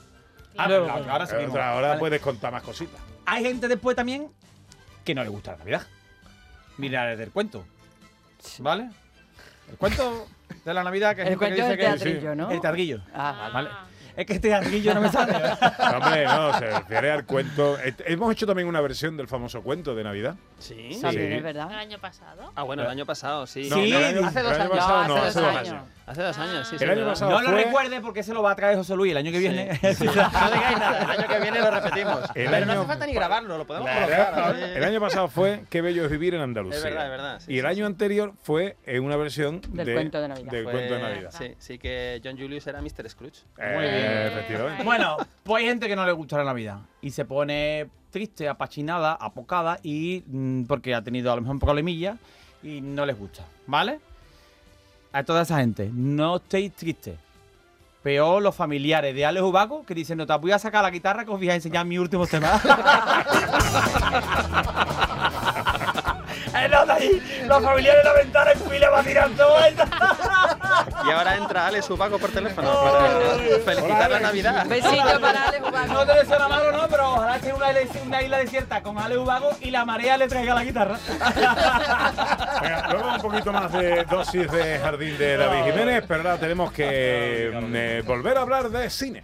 Ah, 0.58 0.68
Luego, 0.68 0.88
pero 0.94 1.12
ahora 1.12 1.26
seguimos. 1.26 1.52
Otra 1.52 1.76
hora 1.76 1.88
Vale. 1.90 2.00
puedes 2.00 2.22
contar 2.22 2.52
más 2.52 2.64
cositas. 2.64 3.00
Hay 3.26 3.44
gente 3.44 3.68
después 3.68 3.96
también 3.96 4.28
que 5.06 5.16
no 5.16 5.24
le 5.24 5.30
gusta 5.30 5.52
la 5.54 5.58
Navidad. 5.60 5.82
Mira 6.78 7.06
desde 7.08 7.24
el 7.24 7.32
cuento. 7.32 7.66
¿Vale? 8.60 8.90
El 9.70 9.78
cuento 9.78 10.28
de 10.66 10.74
la 10.74 10.84
Navidad 10.84 11.16
que 11.16 11.22
hay 11.22 11.28
El 11.30 11.40
gente 11.40 11.46
que 11.46 11.56
cuento 11.56 11.56
dice 11.56 11.70
del 11.70 11.78
que 11.78 12.06
teatrillo, 12.06 12.36
¿no? 12.36 12.52
El 12.52 12.62
teatrillo. 12.62 13.02
Ah, 13.14 13.50
Vale. 13.54 13.70
Es 14.16 14.26
que 14.26 14.34
este 14.34 14.50
teatrillo 14.50 14.94
no 14.94 15.02
me 15.02 15.10
sale. 15.12 15.34
No, 15.34 15.98
hombre, 15.98 16.26
no, 16.26 16.60
se 16.60 16.70
refiere 16.80 17.12
al 17.12 17.26
cuento. 17.26 17.78
Eh, 17.80 17.94
Hemos 18.06 18.32
hecho 18.32 18.46
también 18.46 18.68
una 18.68 18.82
versión 18.82 19.16
del 19.18 19.28
famoso 19.28 19.62
cuento 19.62 19.96
de 19.96 20.04
Navidad. 20.04 20.36
Sí. 20.60 20.94
Sí. 20.94 21.06
es 21.18 21.44
verdad. 21.44 21.72
El 21.72 21.78
año 21.80 22.00
pasado. 22.00 22.52
Ah, 22.56 22.64
bueno, 22.64 22.84
el 22.84 22.90
año 22.90 23.06
pasado, 23.06 23.48
sí. 23.48 23.68
No, 23.70 23.78
Sí, 23.78 23.94
el 23.94 24.04
año- 24.04 24.28
hace 24.28 24.40
años. 24.40 24.70
pasado 24.70 25.08
No, 25.08 25.16
dos 25.26 25.38
años. 25.38 25.84
Hace 26.10 26.24
dos 26.24 26.38
años, 26.40 26.68
sí. 26.68 26.76
El 26.76 26.80
sí, 26.80 26.86
año 26.86 26.96
verdad. 26.96 27.12
pasado 27.12 27.32
No 27.32 27.42
lo 27.42 27.52
recuerde 27.52 28.02
porque 28.02 28.24
se 28.24 28.34
lo 28.34 28.42
va 28.42 28.52
a 28.52 28.56
traer 28.56 28.76
José 28.78 28.96
Luis 28.96 29.12
el 29.12 29.18
año 29.18 29.32
que 29.32 29.38
viene. 29.40 29.80
No 29.84 29.90
digáis 29.90 30.78
nada, 30.80 31.04
el 31.04 31.10
año 31.22 31.28
que 31.28 31.40
viene 31.40 31.60
lo 31.60 31.70
repetimos. 31.72 32.20
El 32.34 32.50
Pero 32.50 32.66
no 32.66 32.72
hace 32.74 32.86
falta 32.88 33.06
ni 33.06 33.14
grabarlo, 33.14 33.58
lo 33.60 33.68
podemos 33.68 33.90
Claro. 33.90 34.34
colocar. 34.36 34.56
El 34.78 34.84
año 34.84 35.00
pasado 35.00 35.28
fue 35.28 35.64
Qué 35.70 35.82
bello 35.82 36.04
es 36.06 36.10
vivir 36.12 36.34
en 36.34 36.42
Andalucía. 36.42 36.78
Es 36.80 36.84
verdad, 36.84 37.06
es 37.06 37.12
verdad, 37.12 37.40
sí, 37.42 37.54
y 37.54 37.60
el 37.60 37.66
sí, 37.66 37.72
año 37.72 37.86
anterior 37.86 38.34
fue 38.42 38.76
en 38.86 39.04
una 39.04 39.16
versión 39.18 39.62
Del 39.70 39.94
cuento 39.94 40.20
de 40.20 40.28
Navidad. 40.30 40.52
Del 40.52 40.64
Fue- 40.64 40.72
cuento 40.74 40.94
de 40.96 41.02
Navidad. 41.02 41.32
Sí, 41.38 41.54
sí 41.60 41.78
que 41.78 42.20
John 42.24 42.38
Julius 42.38 42.66
era 42.66 42.82
Mr. 42.82 43.08
Scrooge. 43.10 43.42
Eh, 43.60 44.30
efectivamente. 44.32 44.84
Bueno, 44.84 45.18
pues 45.44 45.62
hay 45.62 45.70
gente 45.70 45.88
que 45.88 45.96
no 45.96 46.06
le 46.06 46.12
gusta 46.14 46.38
la 46.38 46.44
Navidad 46.46 46.80
y 47.02 47.12
se 47.12 47.26
pone 47.26 47.88
triste, 48.10 48.50
apachinada, 48.50 49.14
apocada 49.14 49.80
y 49.84 50.24
mm, 50.26 50.64
porque 50.66 50.96
ha 50.96 51.04
tenido 51.04 51.32
a 51.32 51.36
lo 51.36 51.42
mejor 51.44 51.54
un 51.56 51.60
problemilla 51.60 52.18
y 52.64 52.82
no 52.82 53.06
les 53.06 53.18
gusta, 53.18 53.44
¿vale? 53.68 54.00
A 55.12 55.24
toda 55.24 55.42
esa 55.42 55.58
gente, 55.58 55.90
no 55.94 56.36
estéis 56.36 56.72
tristes. 56.74 57.18
Peor 58.04 58.42
los 58.42 58.56
familiares 58.56 59.16
de 59.16 59.26
Alex 59.26 59.44
Ubaco 59.44 59.86
que 59.86 59.96
dicen, 59.96 60.18
no 60.18 60.28
te 60.28 60.38
voy 60.38 60.52
a 60.52 60.60
sacar 60.60 60.84
la 60.84 60.92
guitarra 60.92 61.26
que 61.26 61.32
os 61.32 61.38
voy 61.38 61.50
a 61.50 61.56
enseñar 61.56 61.86
mi 61.86 61.98
último 61.98 62.28
tema. 62.28 62.62
Otro 66.50 66.94
ahí, 66.94 67.46
los 67.48 67.64
familiares 67.64 68.04
de 68.04 68.10
la 68.10 68.16
ventana 68.16 68.52
en 68.52 68.60
fila 68.60 68.90
va 68.90 69.02
esto. 69.68 69.84
Y 71.06 71.12
ahora 71.12 71.38
entra 71.38 71.68
Alex 71.68 71.90
Ubaco 71.90 72.20
por 72.20 72.30
teléfono 72.32 72.72
para 72.84 73.20
felicitar 73.66 74.12
la 74.12 74.20
Navidad. 74.20 74.66
Besito 74.68 75.20
para 75.22 75.44
Alex 75.46 75.68
Ubago. 75.68 75.94
No 75.94 76.06
te 76.06 76.14
deseo 76.14 76.40
nada 76.40 76.48
malo, 76.48 76.72
no, 76.72 76.88
pero 76.88 77.14
ojalá 77.14 77.36
esté 77.36 77.54
una, 77.54 77.68
una 78.06 78.22
isla 78.22 78.38
desierta 78.38 78.82
con 78.84 78.98
Ale 78.98 79.18
Ubago 79.18 79.52
y 79.62 79.72
la 79.72 79.86
marea 79.86 80.18
le 80.18 80.28
traiga 80.28 80.54
la 80.56 80.64
guitarra. 80.64 80.98
Venga, 82.62 82.88
luego 82.92 83.14
un 83.16 83.22
poquito 83.22 83.52
más 83.54 83.72
de 83.72 84.04
dosis 84.06 84.52
de 84.52 84.80
jardín 84.80 85.18
de 85.18 85.38
David 85.38 85.72
Jiménez, 85.72 86.04
pero 86.08 86.22
ahora 86.22 86.38
tenemos 86.38 86.72
que 86.72 87.52
eh, 87.52 88.04
volver 88.06 88.38
a 88.38 88.42
hablar 88.42 88.70
de 88.70 88.90
cine. 88.90 89.24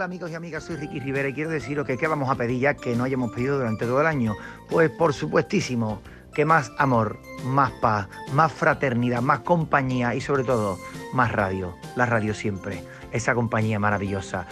Hola 0.00 0.06
amigos 0.06 0.30
y 0.30 0.34
amigas, 0.34 0.64
soy 0.64 0.76
Ricky 0.76 0.98
Rivera 0.98 1.28
y 1.28 1.34
quiero 1.34 1.50
deciros 1.50 1.86
que 1.86 1.98
qué 1.98 2.08
vamos 2.08 2.30
a 2.30 2.34
pedir 2.34 2.58
ya 2.58 2.72
que 2.72 2.96
no 2.96 3.04
hayamos 3.04 3.32
pedido 3.32 3.58
durante 3.58 3.84
todo 3.84 4.00
el 4.00 4.06
año. 4.06 4.34
Pues 4.70 4.88
por 4.88 5.12
supuestísimo, 5.12 6.00
que 6.32 6.46
más 6.46 6.72
amor, 6.78 7.18
más 7.44 7.70
paz, 7.82 8.08
más 8.32 8.50
fraternidad, 8.50 9.20
más 9.20 9.40
compañía 9.40 10.14
y 10.14 10.22
sobre 10.22 10.42
todo 10.42 10.78
más 11.12 11.30
radio. 11.32 11.74
La 11.96 12.06
radio 12.06 12.32
siempre, 12.32 12.82
esa 13.12 13.34
compañía 13.34 13.78
maravillosa. 13.78 14.46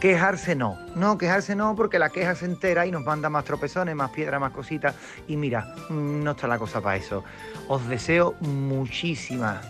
Quejarse 0.00 0.54
no, 0.54 0.78
no, 0.96 1.18
quejarse 1.18 1.54
no 1.54 1.76
porque 1.76 1.98
la 1.98 2.08
queja 2.08 2.34
se 2.34 2.46
entera 2.46 2.86
y 2.86 2.90
nos 2.90 3.04
manda 3.04 3.28
más 3.28 3.44
tropezones, 3.44 3.94
más 3.94 4.08
piedras, 4.08 4.40
más 4.40 4.52
cositas. 4.52 4.94
Y 5.28 5.36
mira, 5.36 5.74
mm, 5.90 6.24
no 6.24 6.30
está 6.30 6.48
la 6.48 6.58
cosa 6.58 6.80
para 6.80 6.96
eso. 6.96 7.24
Os 7.68 7.86
deseo 7.88 8.36
muchísima 8.40 9.60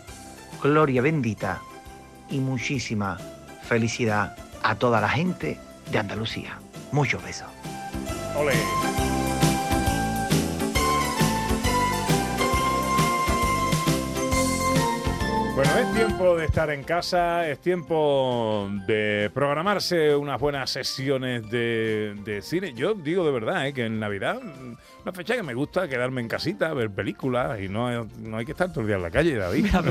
gloria 0.63 1.03
bendita 1.03 1.61
y 2.31 2.39
muchísima 2.39 3.19
felicidad 3.65 4.37
a 4.65 4.75
toda 4.77 5.01
la 5.01 5.11
gente 5.11 5.59
de 5.91 5.99
Andalucía. 5.99 6.59
Muchos 6.91 7.23
besos. 7.23 7.47
Olé. 8.35 8.55
Bueno, 15.55 15.71
es 15.79 15.93
tiempo 15.93 16.37
de 16.37 16.47
estar 16.47 16.71
en 16.71 16.83
casa, 16.83 17.49
es 17.49 17.61
tiempo 17.61 18.69
de 18.89 19.31
programarse 19.33 20.17
unas 20.17 20.41
buenas 20.41 20.71
sesiones 20.71 21.49
de, 21.49 22.41
cine. 22.43 22.73
Yo 22.73 22.95
digo 22.95 23.25
de 23.25 23.31
verdad 23.31 23.69
¿eh? 23.69 23.73
que 23.73 23.85
en 23.85 24.01
Navidad, 24.01 24.41
mm, 24.43 24.77
una 25.03 25.13
fecha 25.13 25.37
que 25.37 25.45
me 25.45 25.55
gusta 25.55 25.87
quedarme 25.87 26.23
en 26.23 26.29
casita, 26.29 26.73
ver 26.75 26.91
películas 26.91 27.61
y 27.61 27.69
no, 27.69 28.09
no 28.19 28.37
hay 28.39 28.47
que 28.47 28.53
estar 28.53 28.71
todo 28.71 28.81
el 28.81 28.87
día 28.89 28.97
en 28.97 29.03
la 29.03 29.11
calle, 29.11 29.37
David. 29.37 29.65
Mira, 29.65 29.83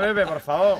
Pepe, 0.00 0.14
Mira, 0.14 0.26
por 0.26 0.40
favor. 0.40 0.78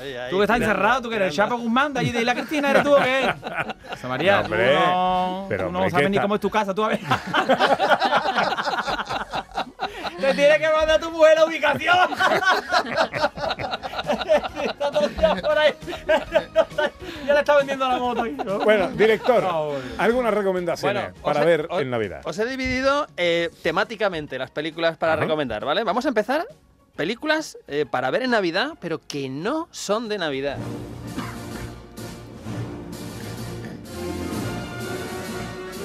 Ahí, 0.00 0.14
ahí, 0.16 0.30
Tú 0.30 0.36
que 0.38 0.42
estás 0.42 0.56
tirando, 0.56 0.74
encerrado, 0.74 1.02
tú 1.02 1.10
que 1.10 1.16
eres. 1.16 1.34
Chapo 1.34 1.56
Guzmán 1.58 1.92
de 1.92 2.00
allí 2.00 2.10
de 2.10 2.20
Isla 2.20 2.34
Cristina, 2.34 2.70
¿eres 2.70 2.82
tú 2.82 2.94
o 2.94 2.98
qué? 3.02 3.34
José 3.90 4.06
María, 4.06 4.36
No, 4.36 4.44
hombre, 4.44 4.66
tú 4.66 4.74
no, 4.80 5.46
pero, 5.48 5.66
tú 5.66 5.72
no 5.72 5.78
hombre, 5.78 5.90
sabes 5.90 6.04
que 6.06 6.10
ni 6.10 6.16
está- 6.16 6.22
cómo 6.22 6.34
es 6.36 6.40
tu 6.40 6.50
casa, 6.50 6.74
tú 6.74 6.84
a 6.84 6.88
ver. 6.88 7.00
Te 10.20 10.34
tiene 10.34 10.58
que 10.58 10.68
mandar 10.68 11.00
tu 11.00 11.10
mujer 11.10 11.34
la 11.36 11.44
ubicación. 11.46 11.96
Está 14.62 14.90
todo 14.90 15.06
el 15.06 15.16
día 15.16 15.34
por 15.36 15.58
ahí. 15.58 15.72
ya 17.26 17.32
le 17.34 17.40
está 17.40 17.56
vendiendo 17.56 17.88
la 17.88 17.96
moto. 17.98 18.22
ahí, 18.24 18.32
¿no? 18.44 18.58
Bueno, 18.58 18.88
director, 18.90 19.42
Ah, 19.46 19.68
algunas 19.98 20.34
recomendaciones 20.34 21.02
Bueno, 21.12 21.22
para 21.22 21.42
he- 21.42 21.46
ver 21.46 21.66
os- 21.70 21.80
en 21.80 21.88
Navidad. 21.90 22.20
Os 22.24 22.38
he 22.38 22.44
dividido 22.44 23.06
eh, 23.16 23.50
temáticamente 23.62 24.38
las 24.38 24.50
películas 24.50 24.98
para 24.98 25.14
Ajá. 25.14 25.22
recomendar, 25.22 25.64
¿vale? 25.64 25.84
Vamos 25.84 26.04
a 26.04 26.08
empezar. 26.08 26.44
Películas 26.96 27.56
eh, 27.68 27.86
para 27.90 28.10
ver 28.10 28.22
en 28.22 28.30
Navidad, 28.30 28.74
pero 28.80 29.00
que 29.06 29.28
no 29.28 29.68
son 29.70 30.08
de 30.08 30.18
Navidad. 30.18 30.58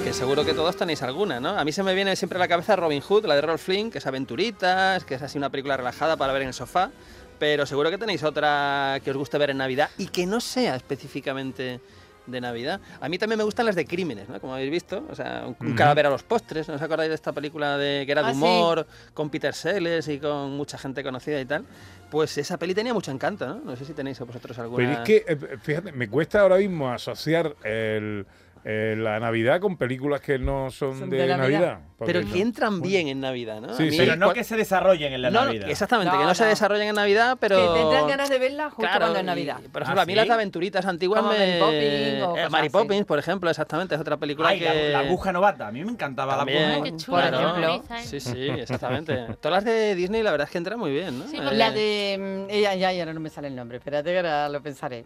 Que 0.03 0.13
seguro 0.13 0.45
que 0.45 0.53
todos 0.53 0.75
tenéis 0.75 1.01
alguna, 1.01 1.39
¿no? 1.39 1.49
A 1.57 1.63
mí 1.65 1.71
se 1.71 1.81
me 1.81 1.95
viene 1.95 2.15
siempre 2.15 2.37
a 2.37 2.39
la 2.39 2.47
cabeza 2.47 2.75
Robin 2.75 3.01
Hood, 3.01 3.25
la 3.25 3.35
de 3.35 3.41
Rolf 3.41 3.63
Flynn, 3.63 3.89
que 3.89 3.97
es 3.97 4.05
aventuritas, 4.05 5.03
que 5.03 5.15
es 5.15 5.21
así 5.21 5.37
una 5.37 5.49
película 5.49 5.77
relajada 5.77 6.15
para 6.15 6.31
ver 6.31 6.43
en 6.43 6.49
el 6.49 6.53
sofá. 6.53 6.91
Pero 7.39 7.65
seguro 7.65 7.89
que 7.89 7.97
tenéis 7.97 8.23
otra 8.23 8.99
que 9.03 9.11
os 9.11 9.17
guste 9.17 9.37
ver 9.37 9.49
en 9.49 9.57
Navidad 9.57 9.89
y 9.97 10.07
que 10.07 10.25
no 10.25 10.39
sea 10.39 10.75
específicamente 10.75 11.79
de 12.27 12.41
Navidad. 12.41 12.79
A 12.99 13.09
mí 13.09 13.17
también 13.17 13.37
me 13.37 13.43
gustan 13.43 13.65
las 13.65 13.75
de 13.75 13.85
crímenes, 13.85 14.27
¿no? 14.29 14.39
Como 14.39 14.53
habéis 14.53 14.71
visto, 14.71 15.05
o 15.09 15.15
sea, 15.15 15.43
un, 15.45 15.55
un 15.59 15.67
Ujú. 15.67 15.75
cadáver 15.75 16.05
a 16.07 16.09
los 16.09 16.23
postres, 16.23 16.67
¿no 16.67 16.75
os 16.75 16.81
acordáis 16.81 17.09
de 17.09 17.15
esta 17.15 17.31
película 17.33 17.77
de 17.77 18.03
que 18.05 18.11
era 18.11 18.23
de 18.23 18.29
Ah, 18.31 18.33
sí. 18.33 18.39
humor, 18.39 18.87
con 19.13 19.29
Peter 19.29 19.53
Sellers 19.53 20.07
y 20.07 20.19
con 20.19 20.51
mucha 20.51 20.77
gente 20.77 21.03
conocida 21.03 21.39
y 21.39 21.45
tal? 21.45 21.65
Pues 22.09 22.37
esa 22.37 22.57
peli 22.57 22.73
tenía 22.73 22.93
mucho 22.93 23.11
encanto, 23.11 23.45
¿no? 23.47 23.55
No 23.63 23.75
sé 23.75 23.85
si 23.85 23.93
tenéis 23.93 24.19
vosotros 24.19 24.57
alguna. 24.59 24.83
Pero 24.87 24.93
es 24.93 24.99
que, 25.05 25.25
eh, 25.27 25.57
fíjate, 25.61 25.91
me 25.91 26.07
cuesta 26.07 26.41
ahora 26.41 26.57
mismo 26.57 26.89
asociar 26.91 27.55
el, 27.63 28.25
eh, 28.67 28.95
la 28.97 29.19
Navidad 29.19 29.59
con 29.61 29.77
películas 29.77 30.21
que 30.21 30.39
no 30.39 30.71
son, 30.71 30.97
Son 30.97 31.09
de, 31.11 31.17
de 31.17 31.37
Navidad. 31.37 31.79
Pero 32.03 32.23
no- 32.23 32.33
que 32.33 32.41
entran 32.41 32.81
bien 32.81 33.07
en 33.07 33.19
Navidad, 33.21 33.61
¿no? 33.61 33.73
Sí. 33.75 33.89
Pero 33.95 34.15
no 34.15 34.33
que 34.33 34.43
se 34.43 34.57
desarrollen 34.57 35.13
en 35.13 35.21
la 35.21 35.29
No, 35.29 35.41
no, 35.41 35.45
Navidad. 35.45 35.69
exactamente, 35.69 36.11
que 36.11 36.17
No, 36.17 36.29
no, 36.29 36.33
se 36.35 36.45
desarrollen 36.45 36.87
en 36.89 36.95
Navidad, 36.95 37.37
pero... 37.39 37.57
Que 37.73 37.79
tendrán 37.79 38.07
ganas 38.07 38.27
de 38.29 38.39
verla 38.39 38.65
justo 38.71 38.81
Claro, 38.81 38.99
cuando 39.01 39.19
es 39.19 39.23
y, 39.23 39.25
Navidad. 39.27 39.57
por 39.71 39.83
ejemplo, 39.83 39.99
¿Ah, 40.01 40.03
a 40.03 40.05
mí 40.07 40.13
sí? 40.13 40.17
las 40.17 40.29
aventuritas 40.31 40.85
antiguas 40.87 41.21
Como 41.21 41.31
me... 41.33 41.59
Mary 41.59 42.21
o 42.23 42.35
Eh, 42.37 42.47
así. 42.51 42.69
Poppins, 42.69 43.05
por 43.05 43.19
ejemplo, 43.19 43.49
exactamente, 43.51 43.93
es 43.93 44.01
otra 44.01 44.17
película 44.17 44.49
Ay, 44.49 44.57
que... 44.59 44.65
la, 44.65 44.73
la 44.73 44.99
aguja 45.07 45.31
novata. 45.31 45.67
A 45.67 45.71
mí 45.71 45.85
me 45.85 45.91
encantaba 45.91 46.35
También, 46.35 46.61
la 46.69 46.75
aguja 46.77 47.51
bonita, 47.67 47.99
¿eh? 47.99 48.03
Sí, 48.03 48.19
sí, 48.19 48.49
exactamente. 48.49 49.15
Todas 49.39 49.63
las 49.63 49.65
de 49.65 49.93
Disney 49.93 50.23
la 50.23 50.31
verdad 50.31 50.47
es 50.47 50.51
que 50.51 50.57
entran 50.57 50.79
muy 50.79 50.91
bien, 50.91 51.19
¿no? 51.19 51.27
Sí, 51.27 51.37
Eh, 51.37 51.53
La 51.53 51.69
de. 51.71 52.45
mm, 52.47 52.49
Ella, 52.49 52.73
ya, 52.73 52.91
ya 52.91 53.05
no 53.05 53.19
me 53.19 53.29
sale 53.29 53.47
el 53.47 53.55
nombre. 53.55 53.77
Espérate 53.77 54.09
que 54.09 54.17
ahora 54.17 54.49
lo 54.49 54.59
pensaré. 54.61 55.05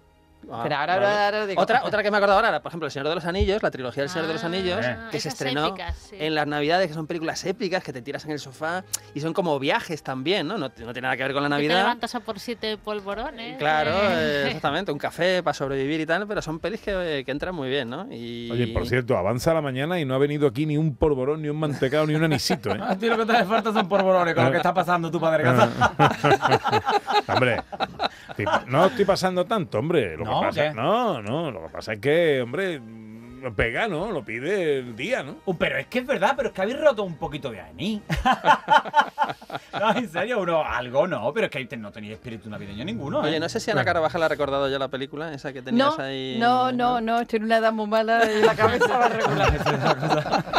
Ah, 0.51 0.61
Pero 0.63 0.75
ahora, 0.77 0.93
vale. 0.95 1.05
ahora, 1.07 1.25
ahora 1.25 1.45
digo. 1.47 1.61
Otra, 1.61 1.81
otra 1.83 2.01
que 2.01 2.09
me 2.11 2.15
he 2.15 2.19
acordado 2.19 2.39
ahora, 2.45 2.59
por 2.61 2.69
ejemplo, 2.69 2.87
El 2.87 2.91
Señor 2.91 3.07
de 3.09 3.15
los 3.15 3.25
Anillos, 3.25 3.61
la 3.61 3.69
trilogía 3.71 4.03
del 4.03 4.09
Señor 4.09 4.27
de 4.27 4.33
los 4.33 4.43
Anillos, 4.43 4.85
Ah, 4.85 5.09
que 5.11 5.19
se 5.19 5.29
estrenó 5.29 5.67
épicas, 5.67 5.95
sí. 6.09 6.15
en 6.19 6.33
las 6.33 6.47
Navidades, 6.47 6.87
que 6.87 6.93
son 6.93 7.05
películas 7.07 7.43
épicas, 7.45 7.83
que 7.83 7.93
te 7.93 8.01
tiras 8.01 8.25
en 8.25 8.31
el 8.31 8.39
sofá 8.39 8.83
y 9.13 9.19
son 9.19 9.33
como 9.33 9.59
viajes 9.59 10.01
también, 10.01 10.47
¿no? 10.47 10.57
No, 10.57 10.67
no 10.69 10.71
tiene 10.71 11.01
nada 11.01 11.17
que 11.17 11.23
ver 11.23 11.33
con 11.33 11.43
la 11.43 11.49
Que 11.49 11.55
te 11.55 11.55
Navidad. 11.67 11.77
levantas 11.79 12.15
a 12.15 12.19
por 12.21 12.39
siete 12.39 12.77
polvorones. 12.77 13.57
Claro, 13.57 13.91
eh. 13.91 13.99
eh, 14.11 14.43
exactamente, 14.47 14.91
un 14.91 14.97
café 14.97 15.43
para 15.43 15.53
sobrevivir 15.53 15.99
y 16.01 16.05
tal, 16.05 16.25
pero 16.27 16.41
son 16.41 16.59
pelis 16.59 16.81
que, 16.81 17.23
que 17.25 17.31
entran 17.31 17.53
muy 17.53 17.69
bien, 17.69 17.89
¿no? 17.89 18.07
Y... 18.11 18.49
Oye, 18.51 18.67
por 18.67 18.87
cierto, 18.87 19.17
avanza 19.17 19.53
la 19.53 19.61
mañana 19.61 19.99
y 19.99 20.05
no 20.05 20.15
ha 20.15 20.17
venido 20.17 20.47
aquí 20.47 20.65
ni 20.65 20.77
un 20.77 20.95
polvorón, 20.95 21.41
ni 21.41 21.49
un 21.49 21.57
mantecado, 21.57 22.07
ni 22.07 22.15
un 22.15 22.23
anisito, 22.23 22.71
¿eh? 22.73 22.79
A 22.89 22.95
ti 22.97 23.07
lo 23.07 23.17
que 23.17 23.25
te 23.25 23.33
hace 23.33 23.45
falta 23.45 23.71
son 23.73 23.87
porborones 23.87 24.33
con 24.33 24.45
lo 24.45 24.51
que 24.51 24.57
está 24.57 24.73
pasando 24.73 25.11
tu 25.11 25.19
padre 25.19 25.43
Ah. 25.45 25.69
casa. 25.97 27.33
hombre, 27.35 27.61
no 28.67 28.85
estoy 28.85 29.05
pasando 29.05 29.45
tanto, 29.45 29.79
hombre. 29.79 30.15
Lo 30.17 30.25
¿No? 30.29 30.39
que 30.41 30.45
pasa, 30.47 30.61
¿Qué? 30.69 30.73
no, 30.73 31.21
no, 31.21 31.51
lo 31.51 31.63
que 31.63 31.69
pasa 31.69 31.93
es 31.93 31.99
que, 31.99 32.41
hombre, 32.41 32.81
lo 33.41 33.53
pega, 33.53 33.87
¿no? 33.87 34.11
Lo 34.11 34.23
pide 34.23 34.79
el 34.79 34.95
día, 34.95 35.23
¿no? 35.23 35.37
Uh, 35.45 35.55
Pero 35.55 35.77
es 35.77 35.87
que 35.87 35.99
es 35.99 36.05
verdad, 36.07 36.33
pero 36.35 36.49
es 36.49 36.53
que 36.53 36.61
habéis 36.61 36.79
roto 36.79 37.03
un 37.03 37.15
poquito 37.15 37.49
de 37.51 37.61
anís. 37.61 38.01
no, 39.79 39.95
en 39.95 40.09
serio, 40.09 40.41
uno, 40.41 40.63
algo 40.63 41.07
no, 41.07 41.31
pero 41.33 41.47
es 41.47 41.51
que 41.67 41.77
no 41.77 41.91
tenéis 41.91 42.13
espíritu 42.13 42.49
navideño 42.49 42.83
ninguno. 42.83 43.19
Oye, 43.21 43.37
¿eh? 43.37 43.39
no 43.39 43.47
sé 43.49 43.59
si 43.59 43.71
Ana 43.71 43.85
Carvajal 43.85 44.23
ha 44.23 44.27
recordado 44.27 44.69
ya 44.69 44.77
la 44.77 44.89
película, 44.89 45.33
esa 45.33 45.53
que 45.53 45.61
tenías 45.61 45.97
No, 45.97 46.03
ahí. 46.03 46.37
no, 46.39 46.71
no, 46.71 47.01
no, 47.01 47.19
estoy 47.21 47.37
en 47.37 47.43
una 47.45 47.57
edad 47.57 47.71
muy 47.71 47.87
mala 47.87 48.29
y 48.31 48.41
la 48.43 48.55
cabeza 48.55 48.97
va 48.97 49.07
regular. 49.09 50.58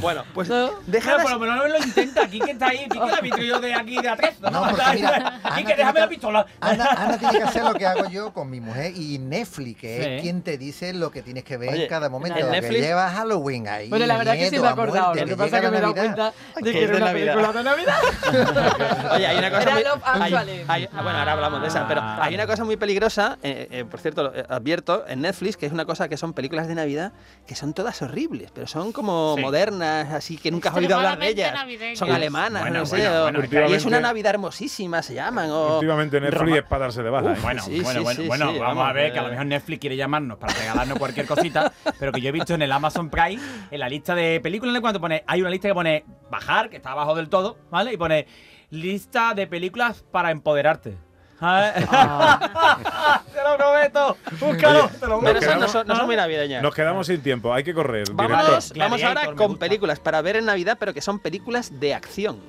Bueno, 0.00 0.24
pues 0.34 0.48
Bueno, 0.48 0.70
deja 0.86 1.16
por 1.18 1.30
lo 1.32 1.38
menos 1.38 1.68
lo 1.68 1.78
intenta. 1.78 2.22
Aquí 2.24 2.38
que 2.40 2.50
está 2.52 2.68
ahí, 2.68 2.78
aquí 2.88 2.98
que 2.98 3.06
la 3.10 3.20
vitro 3.22 3.42
yo 3.42 3.60
de 3.60 3.74
aquí 3.74 4.00
de 4.00 4.08
atrás. 4.08 4.34
No, 4.40 4.50
No, 4.50 4.60
porque 4.60 4.72
Está 4.78 4.90
ahí, 4.90 4.96
mira, 5.02 5.40
aquí 5.42 5.60
Ana 5.60 5.64
que 5.64 5.74
déjame 5.76 6.00
la 6.00 6.08
pistola. 6.08 6.46
Ana, 6.60 6.84
Ana 6.96 7.18
tiene 7.18 7.38
que 7.38 7.44
hacer 7.44 7.64
lo 7.64 7.74
que 7.74 7.86
hago 7.86 8.08
yo 8.08 8.32
con 8.32 8.50
mi 8.50 8.60
mujer 8.60 8.92
y 8.96 9.18
Netflix, 9.18 9.80
que 9.80 9.98
Sí. 10.02 10.08
es 10.10 10.22
quien 10.22 10.42
te 10.42 10.58
dice 10.58 10.92
lo 10.92 11.10
que 11.10 11.22
tienes 11.22 11.44
que 11.44 11.56
ver 11.56 11.70
Oye, 11.70 11.82
en 11.84 11.88
cada 11.88 12.08
momento. 12.08 12.38
en 12.38 12.50
Netflix- 12.50 12.74
que 12.76 12.80
lleva 12.80 13.08
Halloween 13.10 13.68
ahí. 13.68 13.88
Bueno, 13.88 14.06
la 14.06 14.18
verdad 14.18 14.34
que 14.34 14.44
sí 14.46 14.50
miedo 14.52 14.62
me 14.64 14.68
he 14.68 14.72
acordado. 14.72 15.06
muerte, 15.14 15.20
Lo 15.22 15.26
que 15.28 15.36
pasa 15.36 15.56
es 15.56 15.62
que 15.62 15.70
me 15.70 15.76
he 15.78 15.80
dado 15.80 15.94
cuenta 15.94 16.32
de 16.56 16.72
Que 16.72 16.84
es 16.84 16.88
era 16.90 16.96
una 16.96 17.06
Navidad. 17.06 17.34
película 17.34 17.58
de 17.58 17.64
Navidad. 17.64 17.98
Oye, 19.14 19.26
hay 19.26 19.36
una 19.38 19.50
cosa 19.50 19.62
Era 19.62 19.72
muy, 19.74 20.34
hay- 20.34 20.64
hay- 20.68 20.88
bueno, 20.92 21.18
ahora 21.18 21.32
hablamos 21.32 21.62
de 21.62 21.68
esa, 21.68 21.86
pero 21.88 22.00
Ah. 22.02 22.18
hay 22.22 22.34
una 22.34 22.46
cosa 22.46 22.64
muy 22.64 22.76
peligrosa, 22.76 23.38
eh, 23.42 23.68
eh, 23.70 23.84
por 23.84 24.00
cierto, 24.00 24.22
lo, 24.22 24.34
eh, 24.34 24.44
advierto, 24.48 25.04
en 25.08 25.22
Netflix, 25.22 25.56
que 25.56 25.66
es 25.66 25.72
una 25.72 25.84
cosa 25.84 26.08
que 26.08 26.16
son 26.16 26.32
películas 26.32 26.68
de 26.68 26.74
Navidad 26.74 27.12
que 27.46 27.54
son 27.54 27.72
todas 27.74 28.00
horribles, 28.02 28.50
pero 28.54 28.66
son 28.66 28.92
como 28.92 29.34
Sí. 29.36 29.42
modernas, 29.42 29.87
así 30.12 30.36
que 30.36 30.50
nunca 30.50 30.70
has 30.70 30.76
oído 30.76 30.96
hablar 30.96 31.18
de 31.18 31.28
ellas. 31.28 31.52
Son 31.94 32.10
alemanas, 32.10 32.62
Bueno, 32.62 32.78
no 32.80 32.86
sé, 32.86 32.96
bueno, 32.96 33.38
o- 33.38 33.42
bueno, 33.42 33.68
y 33.70 33.72
es 33.74 33.84
una 33.84 34.00
Navidad 34.00 34.30
hermosísima, 34.34 35.02
se 35.02 35.14
llaman. 35.14 35.50
O, 35.50 35.74
Últimamente 35.76 36.20
Netflix 36.20 36.40
Roma- 36.40 36.56
es 36.58 36.62
para 36.64 36.78
darse 36.86 37.02
de 37.02 37.10
baja. 37.10 37.30
Uf, 37.32 37.38
¿eh? 37.38 37.40
Bueno, 37.42 37.62
Sí, 37.62 37.80
bueno, 37.80 37.98
sí, 38.00 38.04
bueno, 38.04 38.20
sí, 38.22 38.26
bueno, 38.28 38.44
sí, 38.52 38.58
vamos, 38.58 38.76
vamos, 38.76 38.90
a 38.90 38.92
ver, 38.92 39.12
que 39.12 39.18
a 39.18 39.22
lo 39.22 39.28
mejor 39.30 39.46
Netflix 39.46 39.80
quiere 39.80 39.96
llamarnos 39.96 40.38
para 40.38 40.54
regalarnos 40.54 40.98
cualquier 40.98 41.26
cosita, 41.26 41.72
pero 41.98 42.12
que 42.12 42.20
yo 42.20 42.28
he 42.28 42.32
visto 42.32 42.54
en 42.54 42.62
el 42.62 42.72
Amazon 42.72 43.10
Prime, 43.10 43.42
en 43.70 43.80
la 43.80 43.88
lista 43.88 44.14
de 44.14 44.40
películas, 44.40 44.80
cuando 44.80 45.00
pone, 45.00 45.24
hay 45.26 45.40
una 45.40 45.50
lista 45.50 45.68
que 45.68 45.74
pone 45.74 46.04
bajar, 46.30 46.70
que 46.70 46.76
está 46.76 46.92
abajo 46.92 47.14
del 47.14 47.28
todo, 47.28 47.58
¿vale? 47.70 47.92
Y 47.92 47.96
pone 47.96 48.26
lista 48.70 49.34
de 49.34 49.46
películas 49.46 50.04
para 50.12 50.30
empoderarte. 50.30 50.96
¿Sabes? 51.38 51.74
te 53.34 53.42
lo 53.44 53.56
prometo, 53.56 54.16
búscalo, 54.40 54.88
te 54.88 55.06
lo 55.06 55.20
Pero 55.20 55.34
Nos 55.34 55.42
esas 55.42 55.54
no 55.54 55.60
quedamos- 55.60 55.70
son, 55.72 55.86
no 55.86 55.96
son 55.96 56.06
muy 56.06 56.16
navideñas. 56.16 56.62
Nos 56.62 56.74
quedamos 56.74 57.06
sin 57.06 57.22
tiempo, 57.22 57.54
hay 57.54 57.62
que 57.62 57.72
correr. 57.74 58.04
Gladiator 58.12 58.62
vamos 58.76 59.02
ahora 59.02 59.34
con 59.34 59.56
películas 59.56 60.00
para 60.00 60.20
ver 60.20 60.36
en 60.36 60.46
Navidad, 60.46 60.76
pero 60.80 60.92
que 60.92 61.00
son 61.00 61.20
películas 61.20 61.78
de 61.78 61.94
acción. 61.94 62.40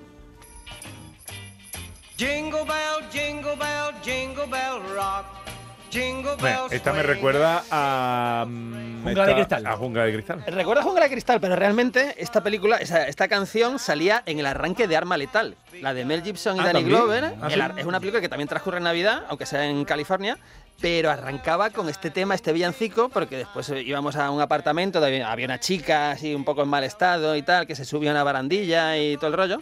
Jingle 2.18 2.64
bell, 2.66 3.10
jingle 3.12 3.56
bell, 3.56 3.94
jingle 4.04 4.46
bell 4.48 4.82
rock. 4.96 5.26
Esta 6.72 6.94
me 6.94 7.04
recuerda 7.04 7.64
a. 7.72 8.46
mm, 8.48 9.04
Jungla 9.04 9.26
de 9.26 9.34
cristal. 9.36 9.66
A 9.68 9.76
Jungla 9.78 10.04
de 10.06 10.14
Cristal. 10.14 10.44
Recuerda 10.48 10.84
Jungla 10.84 11.04
de 11.06 11.10
Cristal, 11.12 11.40
pero 11.42 11.56
realmente 11.56 12.16
esta 12.18 12.42
película, 12.44 12.78
esa- 12.78 13.08
esta 13.08 13.28
canción 13.28 13.80
salía 13.80 14.22
en 14.26 14.40
el 14.40 14.46
arranque 14.46 14.88
de 14.88 14.98
Arma 14.98 15.18
Letal, 15.18 15.56
la 15.82 15.94
de 15.94 16.06
Mel 16.06 16.22
Gibson 16.24 16.58
y 16.58 16.60
Ah, 16.60 16.64
Danny 16.66 16.80
¿también? 16.82 16.98
Glover. 17.00 17.24
Ah, 17.42 17.48
El 17.48 17.54
sí. 17.54 17.60
ar- 17.62 17.74
es 17.78 17.86
una 17.86 18.00
película 18.00 18.22
que 18.22 18.30
también 18.30 18.48
transcurre 18.48 18.78
en 18.78 18.84
Navidad, 18.84 19.24
aunque 19.30 19.46
sea 19.46 19.66
en 19.66 19.84
California, 19.86 20.38
pero 20.82 21.10
arrancaba 21.10 21.70
con 21.72 21.90
este 21.90 22.12
tema, 22.12 22.36
este 22.36 22.54
villancico, 22.54 23.10
porque 23.10 23.38
después 23.38 23.68
eh, 23.70 23.82
íbamos 23.82 24.16
a 24.16 24.30
un 24.32 24.42
apartamento, 24.42 25.04
había 25.04 25.46
una 25.46 25.60
chica 25.60 26.12
así 26.12 26.36
un 26.36 26.44
poco 26.46 26.62
en 26.64 26.70
mal 26.70 26.84
estado 26.84 27.36
y 27.36 27.42
tal, 27.42 27.66
que 27.66 27.76
se 27.76 27.84
subía 27.86 28.12
a 28.12 28.14
una 28.14 28.24
barandilla 28.24 28.98
y 28.98 29.16
todo 29.18 29.28
el 29.28 29.34
rollo, 29.34 29.58